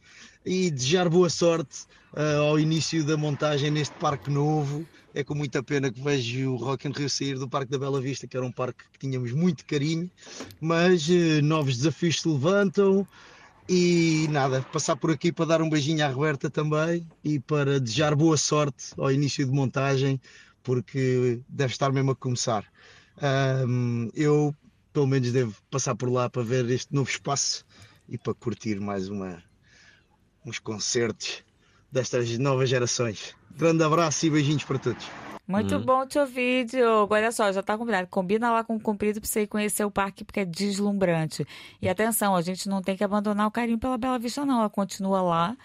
e 0.45 0.72
desejar 0.72 1.10
boa 1.10 1.30
sorte 1.30 1.86
ah, 2.16 2.38
ao 2.38 2.58
início 2.58 3.03
da 3.03 3.18
montagem 3.18 3.70
neste 3.70 3.95
parque 3.95 4.32
novo. 4.32 4.88
É 5.18 5.24
com 5.24 5.34
muita 5.34 5.63
pena 5.63 5.89
que 5.89 6.01
vejo 6.01 6.51
o 6.51 6.55
Rock 6.57 6.89
in 6.89 6.91
Rio 6.91 7.09
sair 7.09 7.39
do 7.39 7.47
Parque 7.47 7.72
da 7.72 7.80
Bela 7.80 8.01
Vista, 8.01 8.28
que 8.28 8.36
era 8.36 8.45
um 8.45 8.51
parque 8.51 8.84
que 8.91 8.99
tínhamos 8.99 9.32
muito 9.32 9.66
carinho, 9.66 10.11
mas 10.59 11.09
eh, 11.09 11.41
novos 11.41 11.78
desafios 11.78 12.20
se 12.20 12.28
levantam 12.28 13.07
e 13.70 14.28
nada, 14.30 14.61
passar 14.74 14.97
por 14.97 15.11
aqui 15.11 15.32
para 15.32 15.45
dar 15.45 15.61
um 15.61 15.70
beijinho 15.70 16.03
à 16.03 16.09
Roberta 16.09 16.49
também 16.49 17.07
e 17.24 17.39
para 17.39 17.80
desejar 17.80 18.13
boa 18.13 18.36
sorte 18.36 18.88
ao 18.97 19.09
início 19.09 19.45
de 19.45 19.53
montagem, 19.53 20.20
porque 20.61 21.39
deve 21.47 21.72
estar 21.72 21.93
mesmo 21.93 22.11
a 22.11 22.16
começar. 22.16 22.66
Ahm, 23.22 24.09
eu, 24.13 24.53
pelo 24.91 25.07
menos, 25.07 25.32
devo 25.32 25.55
passar 25.72 25.95
por 25.95 26.11
lá 26.11 26.30
para 26.30 26.43
ver 26.43 26.70
este 26.70 26.93
novo 26.93 27.09
espaço 27.09 27.66
e 28.09 28.18
para 28.18 28.34
curtir 28.34 28.82
mais 28.82 29.07
uma, 29.07 29.41
uns 30.45 30.59
concertos 30.59 31.45
destas 31.96 32.38
novas 32.38 32.70
gerações. 32.70 33.34
Grande 33.58 33.84
abraço 33.84 34.26
e 34.26 34.30
beijinhos 34.30 34.66
para 34.66 34.78
todos. 34.78 35.06
Muito 35.48 35.80
bom 35.80 36.06
te 36.08 36.18
ouvir, 36.18 36.66
Diogo. 36.66 37.14
Olha 37.14 37.32
só, 37.32 37.52
já 37.52 37.62
tá 37.62 37.78
combinado. 37.78 38.08
Combina 38.08 38.52
lá 38.52 38.64
com 38.64 38.76
o 38.76 38.80
Comprido 38.80 39.22
pra 39.22 39.30
você 39.30 39.43
ir 39.43 39.48
conhecer 39.48 39.86
o 39.86 39.91
parque, 39.91 40.24
porque 40.24 40.39
é 40.39 40.46
deslumbrante. 40.46 41.48
E 41.80 41.88
atenção, 41.88 42.36
a 42.36 42.41
gente 42.41 42.68
não 42.68 42.82
tem 42.82 42.98
que 42.98 43.04
abandonar 43.04 43.48
o 43.48 43.52
carinho 43.52 43.78
pela 43.78 43.98
Bela 43.98 44.18
Vista, 44.18 44.43
não. 44.43 44.60
Ela 44.60 44.70
continua 44.70 45.22
lá 45.22 45.56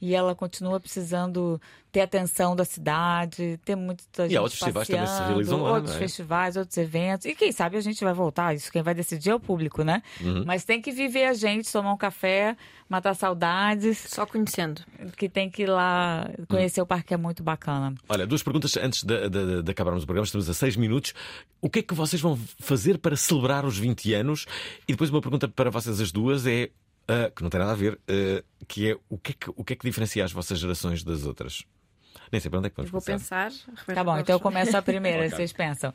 e 0.00 0.14
ela 0.14 0.34
continua 0.34 0.80
precisando 0.80 1.60
ter 1.92 2.00
atenção 2.02 2.54
da 2.54 2.64
cidade, 2.64 3.58
ter 3.64 3.74
muita 3.74 4.02
E 4.22 4.24
há 4.24 4.28
gente 4.28 4.38
outros 4.38 4.58
festivais 4.60 4.86
também 4.88 5.06
se 5.06 5.22
realizam 5.24 5.62
lá, 5.62 5.72
Outros 5.72 5.90
não 5.90 5.96
é? 5.96 5.98
festivais, 5.98 6.56
outros 6.56 6.76
eventos. 6.78 7.26
E 7.26 7.34
quem 7.34 7.50
sabe 7.52 7.76
a 7.76 7.80
gente 7.80 8.02
vai 8.04 8.14
voltar. 8.14 8.54
Isso 8.54 8.70
quem 8.70 8.80
vai 8.82 8.94
decidir 8.94 9.30
é 9.30 9.34
o 9.34 9.40
público, 9.40 9.82
né? 9.82 10.00
Uhum. 10.20 10.44
Mas 10.46 10.64
tem 10.64 10.80
que 10.80 10.92
viver 10.92 11.24
a 11.24 11.34
gente, 11.34 11.70
tomar 11.72 11.92
um 11.92 11.96
café, 11.96 12.56
matar 12.88 13.14
saudades. 13.14 13.98
Só 14.08 14.24
conhecendo. 14.24 14.82
Que 15.16 15.28
tem 15.28 15.50
que 15.50 15.62
ir 15.64 15.66
lá 15.68 16.30
conhecer 16.48 16.80
o 16.80 16.86
parque, 16.86 17.08
que 17.08 17.14
é 17.14 17.16
muito 17.16 17.42
bacana. 17.42 17.92
Olha, 18.08 18.24
duas 18.26 18.42
perguntas 18.42 18.76
antes 18.76 19.02
de, 19.02 19.28
de- 19.28 19.62
de 19.62 19.70
acabarmos 19.72 20.04
o 20.04 20.06
programa. 20.06 20.24
Estamos 20.24 20.48
a 20.48 20.54
seis 20.54 20.76
minutos. 20.76 21.12
O 21.60 21.68
que 21.68 21.80
é 21.80 21.82
que 21.82 21.92
vocês 21.92 22.22
vão 22.22 22.38
fazer 22.60 22.98
para 22.98 23.16
celebrar 23.16 23.64
os 23.66 23.76
20 23.76 24.14
anos? 24.14 24.46
E 24.86 24.92
depois 24.92 25.10
uma 25.10 25.20
pergunta 25.20 25.48
para 25.48 25.70
vocês 25.70 26.00
as 26.00 26.12
duas 26.12 26.46
é, 26.46 26.70
ah, 27.08 27.30
que 27.34 27.42
não 27.42 27.50
tem 27.50 27.60
nada 27.60 27.72
a 27.72 27.76
ver, 27.76 28.00
ah, 28.08 28.44
que 28.66 28.90
é 28.90 28.96
o 29.08 29.18
que 29.18 29.32
é 29.32 29.34
que, 29.34 29.50
o 29.50 29.64
que 29.64 29.72
é 29.72 29.76
que 29.76 29.86
diferencia 29.86 30.24
as 30.24 30.32
vossas 30.32 30.58
gerações 30.58 31.02
das 31.02 31.24
outras? 31.24 31.64
Nem 32.30 32.40
sei 32.40 32.48
para 32.48 32.58
onde 32.58 32.68
é 32.68 32.70
que 32.70 32.76
vamos 32.76 32.90
Vou 32.90 33.02
pensar. 33.02 33.50
Tá 33.92 34.04
bom, 34.04 34.16
então 34.16 34.36
eu 34.36 34.40
começo 34.40 34.76
a 34.76 34.82
primeira, 34.82 35.28
vocês 35.28 35.52
pensam. 35.52 35.92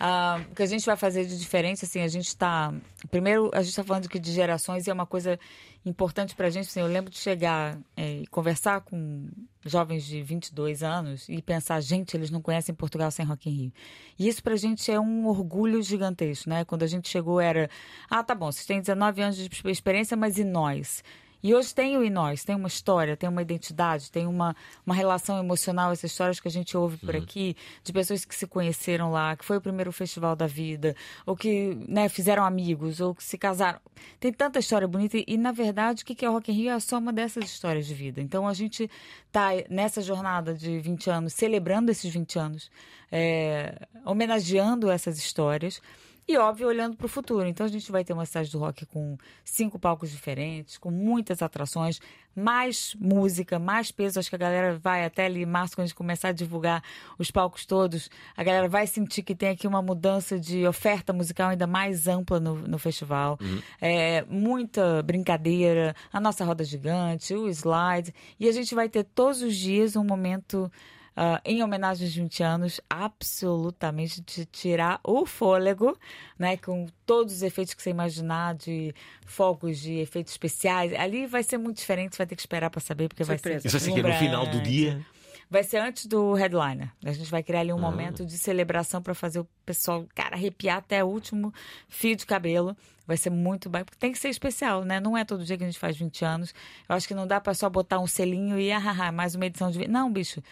Ah, 0.00 0.40
o 0.50 0.54
que 0.54 0.62
a 0.62 0.66
gente 0.66 0.84
vai 0.84 0.96
fazer 0.96 1.24
de 1.24 1.38
diferente, 1.38 1.84
assim, 1.84 2.00
a 2.00 2.08
gente 2.08 2.26
está. 2.26 2.74
Primeiro, 3.10 3.50
a 3.54 3.60
gente 3.62 3.70
está 3.70 3.84
falando 3.84 4.08
que 4.08 4.18
de 4.18 4.32
gerações 4.32 4.86
e 4.86 4.90
é 4.90 4.92
uma 4.92 5.06
coisa 5.06 5.38
importante 5.84 6.34
pra 6.34 6.50
gente. 6.50 6.66
Assim, 6.66 6.80
eu 6.80 6.88
lembro 6.88 7.10
de 7.10 7.18
chegar 7.18 7.78
é, 7.96 8.18
e 8.18 8.26
conversar 8.26 8.80
com 8.80 9.28
jovens 9.64 10.04
de 10.04 10.22
22 10.22 10.82
anos 10.82 11.28
e 11.28 11.40
pensar, 11.40 11.80
gente, 11.80 12.16
eles 12.16 12.30
não 12.30 12.42
conhecem 12.42 12.74
Portugal 12.74 13.10
sem 13.12 13.24
Rock 13.24 13.48
in 13.48 13.52
Rio. 13.52 13.72
E 14.18 14.26
isso 14.26 14.42
pra 14.42 14.56
gente 14.56 14.90
é 14.90 14.98
um 14.98 15.26
orgulho 15.26 15.80
gigantesco, 15.82 16.50
né? 16.50 16.64
Quando 16.64 16.82
a 16.82 16.86
gente 16.88 17.08
chegou 17.08 17.40
era, 17.40 17.70
ah, 18.10 18.24
tá 18.24 18.34
bom, 18.34 18.50
vocês 18.50 18.66
têm 18.66 18.80
19 18.80 19.22
anos 19.22 19.36
de 19.36 19.48
experiência, 19.66 20.16
mas 20.16 20.36
e 20.36 20.44
nós? 20.44 21.04
E 21.46 21.54
hoje 21.54 21.72
tem 21.72 21.96
o 21.96 22.02
em 22.02 22.10
nós, 22.10 22.42
tem 22.42 22.56
uma 22.56 22.66
história, 22.66 23.16
tem 23.16 23.28
uma 23.28 23.40
identidade, 23.40 24.10
tem 24.10 24.26
uma, 24.26 24.56
uma 24.84 24.92
relação 24.92 25.38
emocional, 25.38 25.92
essas 25.92 26.10
histórias 26.10 26.40
que 26.40 26.48
a 26.48 26.50
gente 26.50 26.76
ouve 26.76 26.96
por 26.96 27.14
aqui, 27.14 27.56
de 27.84 27.92
pessoas 27.92 28.24
que 28.24 28.34
se 28.34 28.48
conheceram 28.48 29.12
lá, 29.12 29.36
que 29.36 29.44
foi 29.44 29.58
o 29.58 29.60
primeiro 29.60 29.92
festival 29.92 30.34
da 30.34 30.48
vida, 30.48 30.96
ou 31.24 31.36
que 31.36 31.78
né, 31.86 32.08
fizeram 32.08 32.44
amigos, 32.44 33.00
ou 33.00 33.14
que 33.14 33.22
se 33.22 33.38
casaram. 33.38 33.78
Tem 34.18 34.32
tanta 34.32 34.58
história 34.58 34.88
bonita 34.88 35.18
e, 35.18 35.24
e, 35.24 35.38
na 35.38 35.52
verdade, 35.52 36.02
o 36.02 36.04
que 36.04 36.24
é 36.24 36.28
o 36.28 36.32
Rock 36.32 36.50
in 36.50 36.54
Rio 36.56 36.70
é 36.70 36.72
a 36.72 36.80
soma 36.80 37.12
dessas 37.12 37.44
histórias 37.44 37.86
de 37.86 37.94
vida. 37.94 38.20
Então, 38.20 38.48
a 38.48 38.52
gente 38.52 38.90
tá 39.30 39.50
nessa 39.70 40.02
jornada 40.02 40.52
de 40.52 40.80
20 40.80 41.10
anos, 41.10 41.32
celebrando 41.32 41.92
esses 41.92 42.12
20 42.12 42.40
anos, 42.40 42.70
é, 43.12 43.86
homenageando 44.04 44.90
essas 44.90 45.16
histórias, 45.16 45.80
e, 46.28 46.36
óbvio, 46.36 46.66
olhando 46.66 46.96
para 46.96 47.06
o 47.06 47.08
futuro. 47.08 47.46
Então, 47.46 47.64
a 47.64 47.68
gente 47.68 47.92
vai 47.92 48.04
ter 48.04 48.12
uma 48.12 48.26
cidade 48.26 48.50
do 48.50 48.58
rock 48.58 48.84
com 48.86 49.16
cinco 49.44 49.78
palcos 49.78 50.10
diferentes, 50.10 50.76
com 50.76 50.90
muitas 50.90 51.40
atrações, 51.40 52.00
mais 52.34 52.96
música, 52.98 53.60
mais 53.60 53.92
peso. 53.92 54.18
Acho 54.18 54.28
que 54.28 54.34
a 54.34 54.38
galera 54.38 54.76
vai 54.76 55.04
até 55.04 55.26
ali, 55.26 55.42
em 55.42 55.46
março, 55.46 55.76
quando 55.76 55.84
a 55.84 55.86
gente 55.86 55.94
começar 55.94 56.28
a 56.28 56.32
divulgar 56.32 56.82
os 57.16 57.30
palcos 57.30 57.64
todos, 57.64 58.10
a 58.36 58.42
galera 58.42 58.68
vai 58.68 58.88
sentir 58.88 59.22
que 59.22 59.36
tem 59.36 59.50
aqui 59.50 59.68
uma 59.68 59.80
mudança 59.80 60.38
de 60.38 60.66
oferta 60.66 61.12
musical 61.12 61.50
ainda 61.50 61.66
mais 61.66 62.08
ampla 62.08 62.40
no, 62.40 62.56
no 62.56 62.78
festival. 62.78 63.38
É, 63.80 64.24
muita 64.28 65.04
brincadeira, 65.04 65.94
a 66.12 66.20
nossa 66.20 66.44
roda 66.44 66.64
gigante, 66.64 67.34
o 67.34 67.48
slide. 67.48 68.12
E 68.40 68.48
a 68.48 68.52
gente 68.52 68.74
vai 68.74 68.88
ter 68.88 69.04
todos 69.04 69.42
os 69.42 69.56
dias 69.56 69.94
um 69.94 70.04
momento. 70.04 70.70
Ah, 71.16 71.40
em 71.44 71.62
homenagem 71.62 72.06
aos 72.06 72.14
20 72.14 72.42
anos, 72.42 72.80
absolutamente 72.90 74.20
de 74.20 74.44
tirar 74.46 75.00
o 75.02 75.24
fôlego, 75.26 75.96
né? 76.38 76.56
Com 76.56 76.86
todos 77.04 77.32
os 77.34 77.42
efeitos 77.42 77.74
que 77.74 77.82
você 77.82 77.90
imaginar, 77.90 78.54
de 78.54 78.94
fogos, 79.24 79.78
de 79.80 79.94
efeitos 79.98 80.32
especiais. 80.32 80.92
Ali 80.94 81.26
vai 81.26 81.42
ser 81.42 81.58
muito 81.58 81.78
diferente, 81.78 82.12
você 82.14 82.18
vai 82.18 82.26
ter 82.26 82.36
que 82.36 82.42
esperar 82.42 82.70
para 82.70 82.80
saber, 82.80 83.08
porque 83.08 83.24
vai 83.24 83.38
ser. 83.38 83.56
Isso 83.64 83.70
vai 83.70 83.80
ser 83.80 83.92
que 83.92 84.02
no 84.02 84.12
final 84.14 84.46
do 84.46 84.60
dia. 84.60 85.04
Vai 85.48 85.62
ser 85.62 85.76
antes 85.78 86.06
do 86.06 86.32
headliner. 86.34 86.90
A 87.04 87.12
gente 87.12 87.30
vai 87.30 87.40
criar 87.40 87.60
ali 87.60 87.72
um 87.72 87.78
Ah. 87.78 87.80
momento 87.80 88.26
de 88.26 88.36
celebração 88.36 89.00
para 89.00 89.14
fazer 89.14 89.38
o 89.38 89.48
pessoal, 89.64 90.04
cara, 90.12 90.34
arrepiar 90.34 90.78
até 90.78 91.04
o 91.04 91.06
último 91.06 91.54
fio 91.88 92.16
de 92.16 92.26
cabelo. 92.26 92.76
Vai 93.06 93.16
ser 93.16 93.30
muito 93.30 93.70
bom, 93.70 93.78
porque 93.84 93.96
tem 93.96 94.10
que 94.10 94.18
ser 94.18 94.28
especial, 94.28 94.84
né? 94.84 94.98
Não 94.98 95.16
é 95.16 95.24
todo 95.24 95.44
dia 95.44 95.56
que 95.56 95.62
a 95.62 95.66
gente 95.66 95.78
faz 95.78 95.96
20 95.96 96.24
anos. 96.24 96.52
Eu 96.88 96.96
acho 96.96 97.06
que 97.06 97.14
não 97.14 97.28
dá 97.28 97.40
para 97.40 97.54
só 97.54 97.70
botar 97.70 98.00
um 98.00 98.08
selinho 98.08 98.58
e, 98.58 98.72
ah, 98.72 98.80
mais 99.14 99.36
uma 99.36 99.46
edição 99.46 99.70
de. 99.70 99.78
vi-". 99.78 99.86
Não, 99.88 100.12
bicho. 100.12 100.42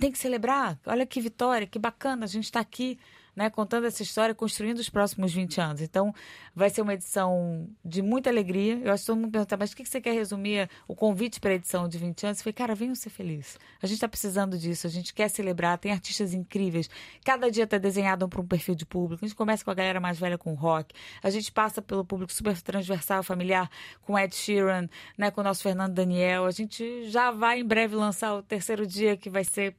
Tem 0.00 0.10
que 0.10 0.18
celebrar. 0.18 0.80
Olha 0.86 1.04
que 1.04 1.20
vitória, 1.20 1.66
que 1.66 1.78
bacana. 1.78 2.24
A 2.24 2.26
gente 2.26 2.44
está 2.44 2.58
aqui, 2.58 2.98
né, 3.36 3.50
contando 3.50 3.86
essa 3.86 4.02
história, 4.02 4.34
construindo 4.34 4.78
os 4.78 4.88
próximos 4.88 5.30
20 5.30 5.60
anos. 5.60 5.82
Então, 5.82 6.14
vai 6.54 6.70
ser 6.70 6.80
uma 6.80 6.94
edição 6.94 7.68
de 7.84 8.00
muita 8.00 8.30
alegria. 8.30 8.80
Eu 8.82 8.94
acho 8.94 9.02
que 9.02 9.06
todo 9.08 9.18
mundo 9.18 9.30
pergunta, 9.30 9.58
mas 9.58 9.72
o 9.72 9.76
que 9.76 9.84
você 9.84 10.00
quer 10.00 10.14
resumir 10.14 10.70
o 10.88 10.94
convite 10.94 11.38
para 11.38 11.50
a 11.50 11.54
edição 11.54 11.86
de 11.86 11.98
20 11.98 12.24
anos? 12.24 12.38
Eu 12.38 12.44
falei, 12.44 12.54
cara, 12.54 12.74
venham 12.74 12.94
ser 12.94 13.10
felizes. 13.10 13.58
A 13.82 13.86
gente 13.86 13.96
está 13.96 14.08
precisando 14.08 14.56
disso, 14.56 14.86
a 14.86 14.90
gente 14.90 15.12
quer 15.12 15.28
celebrar, 15.28 15.76
tem 15.76 15.92
artistas 15.92 16.32
incríveis. 16.32 16.88
Cada 17.22 17.50
dia 17.50 17.64
está 17.64 17.76
desenhado 17.76 18.26
para 18.26 18.40
um 18.40 18.46
perfil 18.46 18.74
de 18.74 18.86
público. 18.86 19.22
A 19.22 19.28
gente 19.28 19.36
começa 19.36 19.62
com 19.62 19.70
a 19.70 19.74
galera 19.74 20.00
mais 20.00 20.18
velha 20.18 20.38
com 20.38 20.54
rock. 20.54 20.94
A 21.22 21.28
gente 21.28 21.52
passa 21.52 21.82
pelo 21.82 22.06
público 22.06 22.32
super 22.32 22.58
transversal, 22.62 23.22
familiar, 23.22 23.70
com 24.00 24.18
Ed 24.18 24.34
Sheeran, 24.34 24.88
né, 25.18 25.30
com 25.30 25.42
o 25.42 25.44
nosso 25.44 25.62
Fernando 25.62 25.92
Daniel. 25.92 26.46
A 26.46 26.50
gente 26.52 27.10
já 27.10 27.30
vai 27.30 27.60
em 27.60 27.64
breve 27.66 27.94
lançar 27.94 28.32
o 28.34 28.42
terceiro 28.42 28.86
dia, 28.86 29.14
que 29.14 29.28
vai 29.28 29.44
ser 29.44 29.76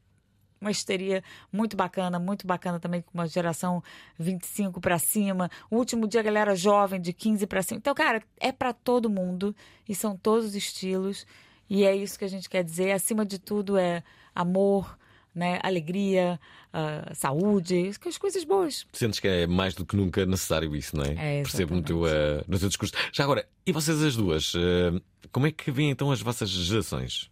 uma 0.62 0.70
histeria 0.72 1.24
muito 1.52 1.76
bacana, 1.76 2.20
muito 2.20 2.46
bacana 2.46 2.80
também 2.80 3.02
com 3.02 3.12
uma 3.14 3.28
geração 3.28 3.84
25 4.20 4.80
para 4.80 5.00
cima. 5.00 5.50
O 5.70 5.78
último 5.78 6.08
dia 6.08 6.20
a 6.20 6.24
galera 6.24 6.56
jovem 6.56 7.02
de 7.02 7.12
15 7.12 7.48
para 7.48 7.64
cima. 7.64 7.80
Então, 7.80 7.96
cara, 7.96 8.22
é 8.40 8.52
para 8.52 8.72
todo 8.72 9.10
mundo 9.10 9.56
e 9.90 9.96
são 9.96 10.16
todos 10.16 10.46
os 10.46 10.56
estilos 10.56 11.26
e 11.68 11.84
é 11.84 11.96
isso 11.96 12.20
que 12.20 12.26
a 12.26 12.30
gente 12.30 12.48
quer 12.48 12.64
dizer. 12.64 12.92
Acima 12.92 13.26
de 13.26 13.40
tudo 13.40 13.76
é 13.78 14.04
amor, 14.36 14.98
né, 15.34 15.60
alegria, 15.64 16.40
ah, 16.74 17.12
saúde, 17.14 17.92
as 18.06 18.18
coisas 18.18 18.44
boas. 18.44 18.86
Sentes 18.94 19.20
que 19.20 19.28
é 19.28 19.48
mais 19.48 19.74
do 19.74 19.86
que 19.86 19.96
nunca 19.96 20.26
necessário 20.26 20.76
isso, 20.76 20.96
não 20.96 21.04
é? 21.04 21.40
É, 21.40 21.42
Percebo 21.42 21.76
no 21.76 21.82
teu, 21.82 22.06
eh, 22.08 22.44
no 22.48 22.60
teu 22.60 22.68
discurso. 22.68 22.94
Já 23.12 23.24
agora, 23.24 23.48
e 23.66 23.72
vocês 23.72 24.02
as 24.02 24.16
duas? 24.16 24.54
eh, 24.56 25.02
como 25.32 25.48
é 25.48 25.52
que 25.52 25.72
veem 25.72 25.90
então 25.90 26.12
as 26.12 26.22
vossas 26.22 26.50
gerações? 26.50 27.32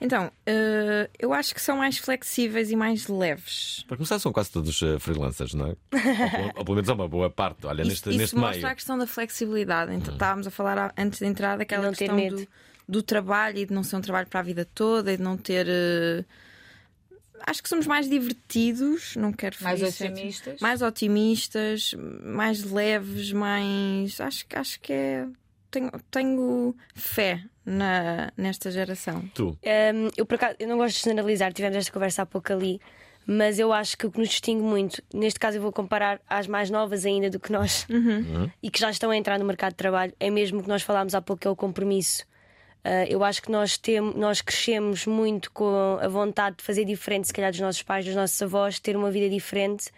Então, 0.00 0.30
eh, 0.46 1.10
eu 1.18 1.32
acho 1.32 1.52
que 1.54 1.60
são 1.60 1.76
mais 1.78 1.98
flexíveis 1.98 2.70
e 2.70 2.76
mais 2.76 3.08
leves. 3.08 3.84
Para 3.88 3.96
começar, 3.96 4.18
são 4.20 4.32
quase 4.32 4.50
todos 4.50 4.80
eh, 4.80 4.98
freelancers, 5.00 5.54
não 5.54 5.66
é? 5.66 5.68
ou, 5.70 6.30
pelo- 6.30 6.46
ou 6.58 6.64
pelo 6.64 6.74
menos 6.76 6.88
é 6.88 6.92
uma 6.92 7.08
boa 7.08 7.28
parte. 7.28 7.66
Olha, 7.66 7.82
Isso, 7.82 7.90
neste, 7.90 8.08
isso 8.10 8.18
neste 8.18 8.36
mostra 8.36 8.58
meio. 8.60 8.68
a 8.68 8.74
questão 8.76 8.96
da 8.96 9.06
flexibilidade. 9.08 9.92
Então, 9.92 10.12
estávamos 10.14 10.46
a 10.46 10.50
falar 10.52 10.78
a- 10.78 10.92
antes 10.96 11.18
de 11.18 11.26
entrar 11.26 11.58
daquela 11.58 11.82
Não 11.86 11.92
questão 11.92 12.16
do, 12.28 12.46
do 12.88 13.02
trabalho 13.02 13.58
e 13.58 13.66
de 13.66 13.72
não 13.74 13.82
ser 13.82 13.96
um 13.96 14.00
trabalho 14.00 14.28
para 14.28 14.38
a 14.38 14.42
vida 14.44 14.64
toda 14.72 15.12
e 15.12 15.16
de 15.16 15.22
não 15.22 15.36
ter. 15.36 15.66
eh, 15.68 16.24
Acho 17.46 17.62
que 17.62 17.68
somos 17.68 17.86
mais 17.86 18.08
divertidos, 18.10 19.14
não 19.16 19.32
quero 19.32 19.56
Mais 19.60 19.78
ferir 19.78 19.92
certo- 19.92 20.12
otimistas. 20.12 20.60
mais 20.60 20.82
otimistas, 20.82 21.94
mais 22.22 22.64
leves, 22.64 23.32
mais. 23.32 24.20
Acho, 24.20 24.44
que- 24.46 24.56
acho 24.56 24.80
que 24.80 24.92
é. 24.92 25.26
Tenho, 25.70 25.90
tenho 26.10 26.74
fé 26.94 27.42
na, 27.64 28.32
nesta 28.36 28.70
geração. 28.70 29.28
Tu? 29.34 29.48
Um, 29.48 30.08
eu, 30.16 30.24
por 30.24 30.36
acaso, 30.36 30.56
eu 30.58 30.68
não 30.68 30.78
gosto 30.78 30.96
de 30.96 31.04
generalizar, 31.04 31.52
tivemos 31.52 31.76
esta 31.76 31.92
conversa 31.92 32.22
há 32.22 32.26
pouco 32.26 32.52
ali, 32.52 32.80
mas 33.26 33.58
eu 33.58 33.72
acho 33.72 33.96
que 33.98 34.06
o 34.06 34.10
que 34.10 34.18
nos 34.18 34.30
distingue 34.30 34.62
muito, 34.62 35.02
neste 35.12 35.38
caso 35.38 35.58
eu 35.58 35.62
vou 35.62 35.70
comparar 35.70 36.18
às 36.28 36.46
mais 36.46 36.70
novas 36.70 37.04
ainda 37.04 37.28
do 37.28 37.38
que 37.38 37.52
nós 37.52 37.86
e 38.62 38.70
que 38.70 38.80
já 38.80 38.90
estão 38.90 39.10
a 39.10 39.16
entrar 39.16 39.38
no 39.38 39.44
mercado 39.44 39.72
de 39.72 39.76
trabalho, 39.76 40.14
é 40.18 40.30
mesmo 40.30 40.60
o 40.60 40.62
que 40.62 40.68
nós 40.68 40.82
falámos 40.82 41.14
há 41.14 41.20
pouco, 41.20 41.42
que 41.42 41.46
é 41.46 41.50
o 41.50 41.56
compromisso. 41.56 42.24
Uh, 42.84 43.04
eu 43.06 43.22
acho 43.22 43.42
que 43.42 43.50
nós, 43.50 43.76
temos, 43.76 44.14
nós 44.14 44.40
crescemos 44.40 45.04
muito 45.04 45.50
com 45.52 45.98
a 46.00 46.08
vontade 46.08 46.56
de 46.56 46.62
fazer 46.62 46.86
diferente, 46.86 47.26
se 47.26 47.32
calhar, 47.34 47.50
dos 47.50 47.60
nossos 47.60 47.82
pais, 47.82 48.06
dos 48.06 48.14
nossos 48.14 48.40
avós, 48.40 48.78
ter 48.78 48.96
uma 48.96 49.10
vida 49.10 49.28
diferente. 49.28 49.90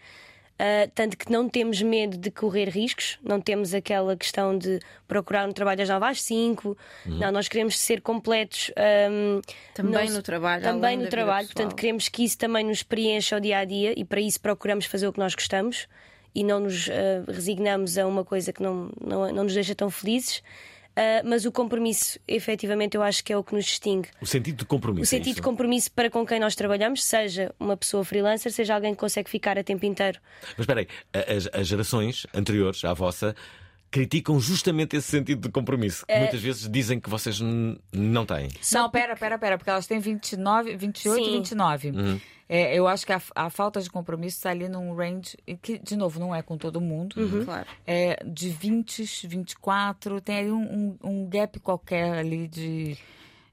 Uh, 0.61 0.91
tanto 0.95 1.17
que 1.17 1.33
não 1.33 1.49
temos 1.49 1.81
medo 1.81 2.19
de 2.19 2.31
correr 2.31 2.69
riscos, 2.69 3.19
não 3.23 3.41
temos 3.41 3.73
aquela 3.73 4.15
questão 4.15 4.59
de 4.59 4.79
procurar 5.09 5.49
um 5.49 5.53
trabalho 5.53 5.83
às 5.83 5.89
9 5.89 6.05
às 6.05 6.21
5. 6.21 6.77
Uhum. 7.07 7.17
Não, 7.19 7.33
nós 7.33 7.49
queremos 7.49 7.79
ser 7.79 8.03
completos 8.03 8.71
um, 9.11 9.41
Também 9.73 10.09
não- 10.09 10.17
no 10.17 10.23
trabalho, 10.23 10.63
Também 10.63 10.99
no 10.99 11.09
trabalho, 11.09 11.47
portanto, 11.47 11.75
queremos 11.75 12.11
que 12.11 12.25
isso 12.25 12.37
também 12.37 12.63
nos 12.63 12.83
preencha 12.83 13.39
o 13.39 13.41
dia 13.41 13.57
a 13.59 13.65
dia 13.65 13.99
e 13.99 14.05
para 14.05 14.21
isso 14.21 14.39
procuramos 14.39 14.85
fazer 14.85 15.09
o 15.09 15.13
que 15.15 15.19
nós 15.19 15.35
gostamos 15.35 15.89
e 16.35 16.45
não 16.45 16.61
nos 16.61 16.89
uh, 16.89 16.91
resignamos 17.27 17.97
a 17.97 18.07
uma 18.07 18.23
coisa 18.23 18.53
que 18.53 18.63
não, 18.63 18.91
não, 19.01 19.33
não 19.33 19.45
nos 19.45 19.55
deixa 19.55 19.75
tão 19.75 19.89
felizes. 19.89 20.43
Uh, 20.91 21.23
mas 21.29 21.45
o 21.45 21.53
compromisso, 21.53 22.19
efetivamente, 22.27 22.97
eu 22.97 23.03
acho 23.03 23.25
que 23.25 23.33
é 23.33 23.37
o 23.37 23.45
que 23.45 23.55
nos 23.55 23.65
distingue. 23.65 24.09
O 24.21 24.27
sentido 24.27 24.59
de 24.59 24.65
compromisso. 24.65 25.03
O 25.03 25.05
é 25.05 25.19
sentido 25.19 25.29
isso? 25.29 25.37
de 25.37 25.43
compromisso 25.43 25.91
para 25.93 26.11
com 26.11 26.27
quem 26.27 26.39
nós 26.41 26.55
trabalhamos, 26.55 27.03
seja 27.05 27.55
uma 27.59 27.77
pessoa 27.77 28.05
freelancer, 28.05 28.53
seja 28.53 28.75
alguém 28.75 28.93
que 28.93 29.01
consegue 29.01 29.31
ficar 29.31 29.57
a 29.59 29.65
tempo 29.65 29.87
inteiro. 29.87 30.19
Mas 30.43 30.61
espera 30.61 30.81
aí, 30.81 30.89
as, 31.37 31.49
as 31.53 31.67
gerações 31.67 32.27
anteriores 32.35 32.85
à 32.85 32.93
vossa 32.93 33.35
criticam 33.91 34.39
justamente 34.39 34.97
esse 34.97 35.09
sentido 35.09 35.43
de 35.43 35.49
compromisso. 35.49 36.07
Que 36.07 36.13
É. 36.13 36.21
muitas 36.21 36.41
vezes 36.41 36.69
dizem 36.71 37.01
que 37.01 37.11
vocês 37.11 37.41
não 37.41 38.25
têm. 38.27 38.49
Não, 38.73 38.89
pera, 38.91 39.17
pera, 39.17 39.39
pera, 39.39 39.59
porque 39.59 39.71
elas 39.71 39.87
têm 39.87 39.99
29, 39.99 40.77
28 40.77 41.21
e 41.21 41.25
Sim. 41.25 41.33
29. 41.39 41.91
Uhum. 41.91 42.21
É, 42.53 42.75
eu 42.77 42.89
acho 42.89 43.07
que 43.07 43.13
a, 43.13 43.23
a 43.37 43.49
falta 43.49 43.81
de 43.81 43.89
compromisso 43.89 44.39
está 44.39 44.51
ali 44.51 44.69
num 44.69 44.93
range 44.93 45.37
que, 45.63 45.79
de 45.79 45.95
novo, 45.97 46.19
não 46.19 46.35
é 46.35 46.43
com 46.43 46.59
todo 46.59 46.81
mundo. 46.81 47.15
Uhum. 47.17 47.45
Claro. 47.45 47.65
É 47.87 48.21
de 48.27 48.49
20, 48.49 49.05
24, 49.29 50.21
tem 50.21 50.39
ali 50.39 50.51
um, 50.51 50.97
um, 51.01 51.09
um 51.11 51.29
gap 51.29 51.61
qualquer 51.61 52.13
ali 52.19 52.49
de. 52.49 52.99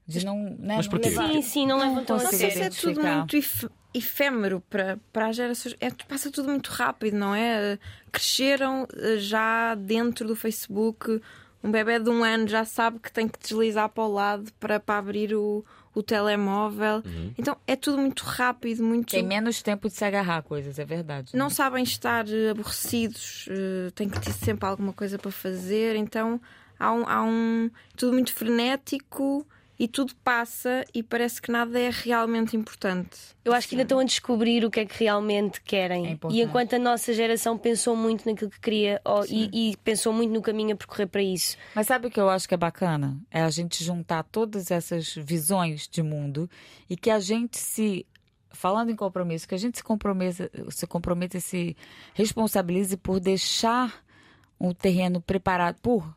De 0.04 0.24
não, 0.24 0.36
né, 0.58 0.76
Mas 0.78 0.86
não 0.86 0.90
porquê? 0.90 1.10
levar- 1.10 1.28
Sim, 1.28 1.42
sim, 1.42 1.66
não 1.66 1.78
levantam 1.78 2.16
a 2.16 2.18
Não 2.18 2.24
conseguir 2.24 2.50
sei 2.50 2.62
se 2.62 2.62
é 2.62 2.70
tudo 2.70 3.00
muito 3.02 3.36
ef- 3.36 3.68
efêmero 3.94 4.62
para, 4.70 4.98
para 5.12 5.26
as 5.28 5.36
gerações. 5.36 5.76
É, 5.80 5.90
passa 6.08 6.30
tudo 6.32 6.48
muito 6.48 6.68
rápido, 6.70 7.14
não 7.16 7.34
é? 7.34 7.78
Cresceram 8.10 8.88
eh, 8.96 9.18
já 9.18 9.74
dentro 9.74 10.26
do 10.26 10.34
Facebook. 10.34 11.20
Um 11.62 11.70
bebê 11.70 11.98
de 12.00 12.08
um 12.08 12.24
ano 12.24 12.48
já 12.48 12.64
sabe 12.64 12.98
que 13.00 13.12
tem 13.12 13.28
que 13.28 13.38
deslizar 13.38 13.88
para 13.90 14.02
o 14.04 14.10
lado 14.12 14.50
para, 14.58 14.80
para 14.80 14.98
abrir 14.98 15.34
o, 15.34 15.62
o 15.98 16.02
telemóvel. 16.02 17.02
Então 17.36 17.56
é 17.66 17.74
tudo 17.74 17.98
muito 17.98 18.24
rápido, 18.24 18.84
muito. 18.84 19.10
Tem 19.10 19.26
menos 19.26 19.62
tempo 19.62 19.88
de 19.88 19.94
se 19.94 20.04
agarrar 20.04 20.38
a 20.38 20.42
coisas, 20.42 20.78
é 20.78 20.84
verdade. 20.84 21.36
Não 21.36 21.50
sabem 21.50 21.82
estar 21.82 22.24
eh, 22.28 22.50
aborrecidos, 22.50 23.48
eh, 23.50 23.90
têm 23.94 24.08
que 24.08 24.20
ter 24.20 24.32
sempre 24.32 24.68
alguma 24.68 24.92
coisa 24.92 25.18
para 25.18 25.30
fazer. 25.32 25.96
Então 25.96 26.40
há 26.78 26.92
um, 26.92 27.08
há 27.08 27.22
um. 27.24 27.70
Tudo 27.96 28.12
muito 28.12 28.32
frenético 28.32 29.44
e 29.78 29.86
tudo 29.86 30.12
passa 30.24 30.84
e 30.92 31.02
parece 31.02 31.40
que 31.40 31.52
nada 31.52 31.78
é 31.78 31.88
realmente 31.90 32.56
importante. 32.56 33.16
Eu 33.44 33.52
acho 33.52 33.68
que 33.68 33.76
ainda 33.76 33.84
estão 33.84 34.00
a 34.00 34.04
descobrir 34.04 34.64
o 34.64 34.70
que 34.70 34.80
é 34.80 34.84
que 34.84 35.04
realmente 35.04 35.60
querem. 35.60 36.12
importante. 36.12 36.36
e 36.36 36.42
enquanto 36.42 36.74
a 36.74 36.78
nossa 36.78 37.14
geração 37.14 37.56
pensou 37.56 37.94
muito 37.94 38.28
naquilo 38.28 38.50
que 38.50 38.60
queria 38.60 39.00
e, 39.28 39.70
e 39.70 39.76
pensou 39.78 40.12
muito 40.12 40.32
no 40.32 40.42
caminho 40.42 40.74
a 40.74 40.76
percorrer 40.76 41.06
para 41.06 41.22
isso. 41.22 41.56
Mas 41.74 41.86
sabe 41.86 42.08
o 42.08 42.10
que 42.10 42.18
eu 42.18 42.28
acho 42.28 42.48
que 42.48 42.54
é 42.54 42.56
bacana? 42.56 43.16
É 43.30 43.40
a 43.40 43.50
gente 43.50 43.84
juntar 43.84 44.24
todas 44.24 44.70
essas 44.72 45.14
visões 45.14 45.86
de 45.86 46.02
mundo 46.02 46.50
e 46.90 46.96
que 46.96 47.10
a 47.10 47.20
gente 47.20 47.58
se. 47.58 48.04
Falando 48.50 48.90
em 48.90 48.96
compromisso, 48.96 49.46
que 49.46 49.54
a 49.54 49.58
gente 49.58 49.76
se 49.76 49.84
comprometa, 49.84 50.50
se 50.70 50.86
comprometa 50.86 51.36
e 51.36 51.40
se 51.40 51.76
responsabilize 52.14 52.96
por 52.96 53.20
deixar 53.20 54.02
um 54.58 54.72
terreno 54.72 55.20
preparado, 55.20 55.76
por 55.80 56.16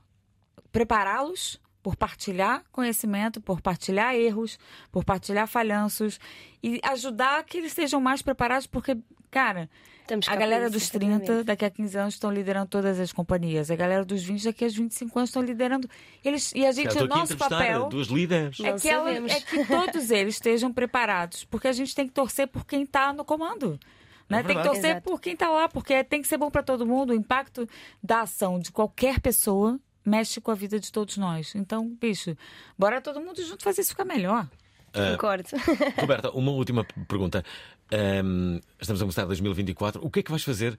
prepará-los 0.71 1.60
por 1.81 1.95
partilhar 1.95 2.63
conhecimento, 2.71 3.41
por 3.41 3.61
partilhar 3.61 4.15
erros, 4.15 4.59
por 4.91 5.03
partilhar 5.03 5.47
falhanços 5.47 6.19
e 6.61 6.79
ajudar 6.83 7.43
que 7.43 7.57
eles 7.57 7.73
sejam 7.73 7.99
mais 7.99 8.21
preparados, 8.21 8.67
porque, 8.67 8.97
cara, 9.29 9.69
Estamos 10.01 10.27
a 10.27 10.35
galera 10.35 10.69
dos 10.69 10.89
30, 10.89 11.15
exatamente. 11.15 11.43
daqui 11.45 11.65
a 11.65 11.69
15 11.69 11.97
anos, 11.97 12.13
estão 12.15 12.31
liderando 12.31 12.67
todas 12.67 12.99
as 12.99 13.13
companhias. 13.13 13.71
A 13.71 13.75
galera 13.75 14.03
dos 14.03 14.21
20, 14.23 14.43
daqui 14.43 14.65
a 14.65 14.67
25 14.67 15.17
anos, 15.19 15.29
estão 15.29 15.41
liderando. 15.41 15.87
Eles, 16.23 16.51
e 16.53 16.65
a 16.65 16.71
gente, 16.71 16.97
o 16.97 17.07
nosso 17.07 17.37
papel. 17.37 17.87
duas 17.87 18.07
líderes. 18.07 18.59
É 18.59 18.71
Não 18.71 18.77
que, 18.79 18.89
ela- 18.89 19.09
é 19.11 19.39
que 19.39 19.65
todos 19.65 20.11
eles 20.11 20.35
estejam 20.35 20.71
preparados, 20.73 21.45
porque 21.45 21.67
a 21.67 21.71
gente 21.71 21.95
tem 21.95 22.07
que 22.07 22.13
torcer 22.13 22.47
por 22.47 22.65
quem 22.65 22.83
está 22.83 23.13
no 23.13 23.23
comando. 23.23 23.79
Né? 24.27 24.39
É 24.39 24.43
tem 24.43 24.55
que 24.57 24.63
torcer 24.63 24.91
Exato. 24.91 25.09
por 25.09 25.19
quem 25.21 25.33
está 25.33 25.49
lá, 25.49 25.67
porque 25.69 26.03
tem 26.03 26.21
que 26.21 26.27
ser 26.27 26.37
bom 26.37 26.49
para 26.51 26.63
todo 26.63 26.85
mundo. 26.85 27.11
O 27.11 27.15
impacto 27.15 27.67
da 28.03 28.21
ação 28.21 28.59
de 28.59 28.71
qualquer 28.71 29.19
pessoa 29.19 29.79
mexe 30.05 30.39
com 30.41 30.51
a 30.51 30.55
vida 30.55 30.79
de 30.79 30.91
todos 30.91 31.17
nós. 31.17 31.53
Então, 31.55 31.95
bicho, 31.99 32.35
bora 32.77 33.01
todo 33.01 33.19
mundo 33.21 33.41
junto 33.43 33.63
fazer 33.63 33.81
isso 33.81 33.91
ficar 33.91 34.05
melhor. 34.05 34.49
Ah, 34.93 35.11
Concordo. 35.11 35.47
Roberta, 35.99 36.29
uma 36.31 36.51
última 36.51 36.83
pergunta. 37.07 37.43
Ahm, 37.91 38.59
estamos 38.79 39.01
a 39.01 39.05
começar 39.05 39.25
2024. 39.25 40.03
O 40.05 40.09
que 40.09 40.19
é 40.19 40.23
que 40.23 40.31
vais 40.31 40.43
fazer 40.43 40.77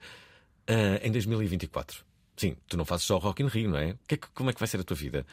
ah, 0.67 0.99
em 1.05 1.11
2024? 1.11 2.03
Sim, 2.37 2.55
tu 2.67 2.77
não 2.77 2.85
fazes 2.85 3.05
só 3.05 3.15
o 3.15 3.19
Rock 3.19 3.41
in 3.43 3.47
Rio, 3.47 3.69
não 3.69 3.77
é? 3.77 3.95
Que 4.07 4.15
é 4.15 4.17
que- 4.17 4.27
como 4.33 4.49
é 4.49 4.53
que 4.53 4.59
vai 4.59 4.67
ser 4.67 4.79
a 4.79 4.83
tua 4.83 4.97
vida? 4.97 5.25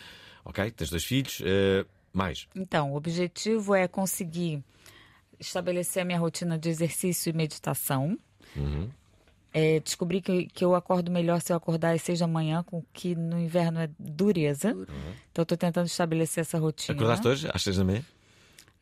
Ok, 0.44 0.70
tens 0.70 0.90
dois 0.90 1.04
filhos, 1.04 1.42
ah, 1.42 1.86
mais. 2.12 2.46
Então, 2.54 2.92
o 2.92 2.96
objetivo 2.96 3.74
é 3.74 3.86
conseguir 3.88 4.62
estabelecer 5.38 6.02
a 6.02 6.04
minha 6.04 6.18
rotina 6.18 6.58
de 6.58 6.68
exercício 6.68 7.30
e 7.30 7.32
meditação. 7.32 8.18
Uhum. 8.56 8.90
É, 9.52 9.80
descobri 9.80 10.20
que, 10.20 10.46
que 10.46 10.64
eu 10.64 10.74
acordo 10.74 11.10
melhor 11.10 11.40
se 11.40 11.52
eu 11.52 11.56
acordar 11.56 11.94
às 11.94 12.02
seis 12.02 12.18
da 12.20 12.26
manhã, 12.26 12.62
com 12.62 12.84
que 12.92 13.14
no 13.16 13.38
inverno 13.38 13.80
é 13.80 13.90
dureza. 13.98 14.70
Então, 15.32 15.42
eu 15.42 15.46
tô 15.46 15.56
tentando 15.56 15.86
estabelecer 15.86 16.42
essa 16.42 16.58
rotina. 16.58 16.96
Acordaste 16.96 17.26
hoje 17.28 17.50
às 17.52 17.62
seis 17.62 17.76
da 17.76 17.84
manhã? 17.84 18.02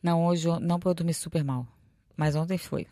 Não, 0.01 0.25
hoje 0.25 0.47
não 0.61 0.79
porque 0.79 0.89
eu 0.89 0.93
dormi 0.95 1.13
super 1.13 1.43
mal. 1.43 1.65
Mas 2.15 2.35
ontem 2.35 2.57
foi. 2.57 2.85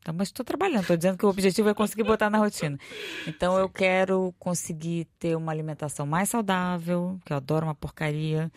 Então, 0.00 0.14
mas 0.14 0.28
estou 0.28 0.44
trabalhando, 0.44 0.80
estou 0.82 0.96
dizendo 0.96 1.18
que 1.18 1.26
o 1.26 1.28
objetivo 1.28 1.68
é 1.68 1.74
conseguir 1.74 2.04
botar 2.04 2.30
na 2.30 2.38
rotina. 2.38 2.78
Então 3.26 3.58
eu 3.58 3.68
quero 3.68 4.34
conseguir 4.38 5.06
ter 5.18 5.36
uma 5.36 5.52
alimentação 5.52 6.06
mais 6.06 6.30
saudável, 6.30 7.18
que 7.26 7.32
eu 7.32 7.36
adoro 7.36 7.66
uma 7.66 7.74
porcaria. 7.74 8.50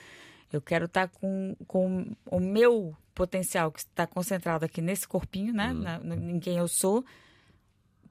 Eu 0.53 0.61
quero 0.61 0.85
estar 0.85 1.07
com, 1.09 1.55
com 1.67 2.05
o 2.25 2.39
meu 2.39 2.95
potencial 3.13 3.71
que 3.71 3.79
está 3.79 4.07
concentrado 4.07 4.63
aqui 4.63 4.81
nesse 4.81 5.07
corpinho, 5.07 5.53
né? 5.53 5.73
Na- 5.73 5.99
no- 5.99 6.31
em 6.31 6.39
quem 6.39 6.57
eu 6.57 6.67
sou, 6.67 7.03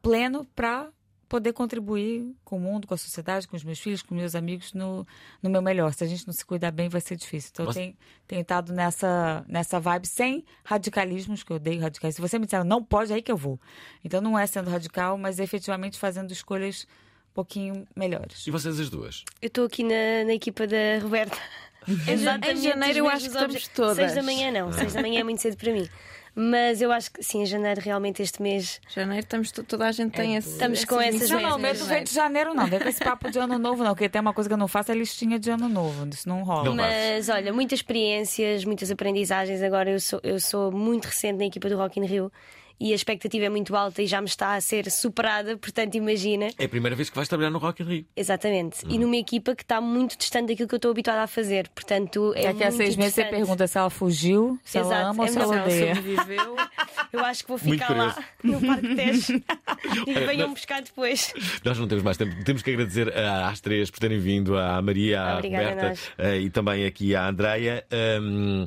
pleno 0.03 0.45
para 0.55 0.89
poder 1.29 1.53
contribuir 1.53 2.35
com 2.45 2.57
o 2.57 2.61
mundo, 2.61 2.89
com 2.89 2.95
a 2.95 2.97
sociedade, 2.99 3.47
com 3.47 3.55
os 3.55 3.63
meus 3.63 3.79
filhos, 3.79 4.03
com 4.03 4.17
meus 4.17 4.35
amigos 4.35 4.73
no, 4.73 5.07
no 5.41 5.49
meu 5.49 5.63
melhor. 5.63 5.95
Se 5.95 6.03
a 6.03 6.07
gente 6.09 6.27
não 6.27 6.35
se 6.35 6.45
cuidar 6.45 6.73
bem, 6.73 6.89
vai 6.89 7.01
ser 7.01 7.15
difícil. 7.15 7.51
Então, 7.53 7.67
Você- 7.67 7.71
eu 7.79 7.83
tenho, 7.85 7.97
tenho 8.27 8.43
estado 8.43 8.73
nessa, 8.73 9.45
nessa 9.47 9.79
vibe 9.79 10.09
sem 10.09 10.45
radicalismos, 10.65 11.45
que 11.45 11.53
eu 11.53 11.57
odeio 11.57 11.81
radicais. 11.81 12.17
Se 12.17 12.21
você 12.21 12.37
me 12.37 12.47
disser 12.47 12.65
não 12.65 12.83
pode, 12.83 13.13
é 13.13 13.15
aí 13.15 13.23
que 13.23 13.31
eu 13.31 13.37
vou. 13.37 13.61
Então, 14.05 14.21
não 14.21 14.37
é 14.37 14.45
sendo 14.45 14.69
radical, 14.71 15.17
mas 15.17 15.39
efetivamente 15.39 16.01
fazendo 16.01 16.33
escolhas 16.33 16.85
um 17.31 17.35
pouquinho 17.35 17.87
melhores. 17.95 18.45
E 18.45 18.51
vocês 18.51 18.81
as 18.81 18.91
duas? 18.91 19.25
Eu 19.41 19.47
estou 19.47 19.67
aqui 19.67 19.85
na, 19.85 20.25
na 20.27 20.35
equipa 20.35 20.67
da 20.67 20.99
Roberta. 21.01 21.39
Em 22.09 22.17
janeiro 22.17 22.99
eu 22.99 23.09
acho 23.09 23.31
que 23.31 23.37
estamos 23.37 23.69
todas. 23.69 23.97
Seis 23.97 24.15
da 24.15 24.23
manhã 24.23 24.51
não, 24.51 24.73
seis 24.73 24.93
da 24.93 25.01
manhã 25.01 25.21
é 25.21 25.25
muito 25.25 25.41
cedo 25.41 25.57
para 25.57 25.73
mim. 25.73 25.89
Mas 26.35 26.81
eu 26.81 26.93
acho 26.93 27.11
que 27.13 27.23
sim, 27.23 27.43
em 27.43 27.47
janeiro 27.47 27.81
realmente 27.81 28.23
este 28.23 28.41
mês. 28.41 28.81
Janeiro 28.89 29.25
estamos 29.25 29.51
toda 29.51 29.87
a 29.87 29.93
gente 29.93 30.13
tem 30.13 30.37
esse. 30.37 30.51
Estamos 30.51 30.85
com 30.85 31.01
essas 31.01 31.29
Não, 31.31 31.41
não, 31.41 31.59
metas. 31.59 31.81
medo 31.81 31.89
vem 31.89 32.05
de 32.05 32.13
janeiro, 32.15 32.55
não. 32.55 32.69
Com 32.69 32.89
esse 32.89 33.03
papo 33.03 33.31
de 33.31 33.39
ano 33.39 33.59
novo, 33.59 33.83
não. 33.83 33.91
Porque 33.95 34.09
tem 34.09 34.21
uma 34.21 34.33
coisa 34.33 34.49
que 34.49 34.55
eu 34.55 34.59
não 34.59 34.69
faço, 34.69 34.93
é 34.93 34.95
listinha 34.95 35.39
de 35.39 35.51
ano 35.51 35.69
novo. 35.69 36.07
Isso 36.09 36.29
não 36.29 36.43
rola. 36.43 36.75
Mas 36.75 37.29
olha, 37.29 37.53
muitas 37.53 37.79
experiências, 37.81 38.65
muitas 38.65 38.91
aprendizagens. 38.91 39.63
Agora 39.63 39.91
eu 39.91 40.01
sou, 40.01 40.21
eu 40.23 40.39
sou 40.41 40.71
muito 40.71 41.07
recente 41.07 41.39
na 41.39 41.45
equipa 41.47 41.69
do 41.69 41.77
Rock 41.77 41.99
in 41.99 42.05
Rio 42.07 42.33
e 42.81 42.93
a 42.93 42.95
expectativa 42.97 43.45
é 43.45 43.49
muito 43.51 43.77
alta 43.77 44.01
e 44.03 44.07
já 44.07 44.21
me 44.21 44.27
está 44.27 44.55
a 44.55 44.61
ser 44.61 44.91
superada, 44.91 45.57
portanto 45.59 45.95
imagina. 45.97 46.49
É 46.59 46.65
a 46.65 46.69
primeira 46.69 46.97
vez 46.97 47.11
que 47.11 47.17
vais 47.17 47.29
trabalhar 47.29 47.51
no 47.51 47.59
Rock 47.59 47.83
in 47.83 47.87
Rio. 47.87 48.05
Exatamente. 48.17 48.85
Hum. 48.87 48.89
E 48.91 48.99
numa 48.99 49.17
equipa 49.17 49.55
que 49.55 49.63
está 49.63 49.81
muito 49.81 50.17
distante 50.17 50.49
daquilo 50.49 50.67
que 50.69 50.75
eu 50.75 50.79
estou 50.79 50.91
habituada 50.91 51.23
a 51.23 51.27
fazer. 51.27 51.69
Portanto, 51.69 52.33
é 52.35 52.45
Daqui 52.53 52.65
a 52.65 52.71
seis 52.73 52.97
meses 52.97 53.15
você 53.15 53.25
pergunta 53.27 53.67
se 53.67 53.77
ela 53.79 53.91
fugiu, 53.91 54.59
se 54.65 54.79
ela 54.79 54.87
Exato, 54.95 55.11
ama 55.11 55.23
ou 55.23 55.29
é 55.29 55.33
se 55.33 55.39
ela 55.39 55.63
odeia. 55.65 55.95
sobreviveu. 55.95 56.57
Eu 57.13 57.25
acho 57.25 57.43
que 57.43 57.49
vou 57.49 57.59
ficar 57.59 57.91
lá 57.97 58.17
no 58.43 58.61
Parque 58.61 58.95
Tejo 58.95 59.33
e 60.07 60.11
Olha, 60.17 60.27
venham 60.27 60.49
nós- 60.49 60.51
buscar 60.61 60.81
depois. 60.81 61.35
Nós 61.65 61.77
não 61.77 61.89
temos 61.89 62.05
mais 62.05 62.17
tempo. 62.17 62.45
Temos 62.45 62.63
que 62.63 62.71
agradecer 62.71 63.13
às 63.17 63.61
três 63.61 63.91
por 63.91 63.99
terem 63.99 64.19
vindo, 64.21 64.57
à 64.57 64.81
Maria, 64.81 65.21
à 65.21 65.39
Obrigada 65.39 65.71
Roberta 65.71 66.01
ah, 66.17 66.37
e 66.37 66.49
também 66.51 66.87
aqui 66.87 67.15
à 67.17 67.27
Andreia. 67.29 67.85
Ahm, 67.91 68.67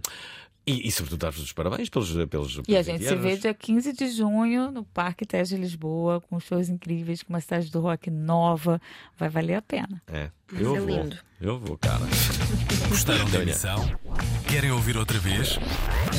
e, 0.66 0.88
e, 0.88 0.91
sobretudo 0.91 1.20
dar-vos 1.20 1.43
os 1.43 1.51
parabéns 1.51 1.89
pelos, 1.89 2.09
pelos, 2.28 2.55
E 2.68 2.78
a 2.78 2.84
pelos 2.84 2.86
gente 2.86 2.99
20 2.99 3.07
se 3.07 3.16
vê 3.16 3.36
dia 3.36 3.53
15 3.53 3.91
de 3.91 4.09
junho 4.09 4.72
no 4.72 4.86
Parque 4.86 5.26
Tejo 5.26 5.55
de 5.55 5.61
Lisboa, 5.61 6.22
com 6.22 6.39
shows 6.39 6.70
incríveis, 6.70 7.22
com 7.22 7.34
uma 7.34 7.41
cidade 7.41 7.70
do 7.70 7.82
rock 7.82 8.09
nova. 8.09 8.82
Vai 9.18 9.28
valer 9.28 9.55
a 9.55 9.61
pena. 9.61 10.01
É, 10.07 10.30
eu 10.53 10.74
ser 10.74 10.82
vou. 10.82 10.89
lindo. 10.89 11.18
Eu 11.41 11.59
vou, 11.59 11.78
cara. 11.78 12.05
Gostaram 12.88 13.30
da 13.30 13.41
emissão? 13.41 13.91
Querem 14.47 14.72
ouvir 14.72 14.95
outra 14.95 15.20
vez? 15.20 15.59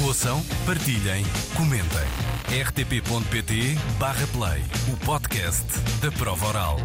Ouçam, 0.04 0.44
partilhem, 0.66 1.24
comentem. 1.56 2.04
rtp.pt/play 2.62 3.74
o 4.92 4.96
podcast 5.06 5.64
da 6.02 6.12
prova 6.12 6.46
oral. 6.48 6.76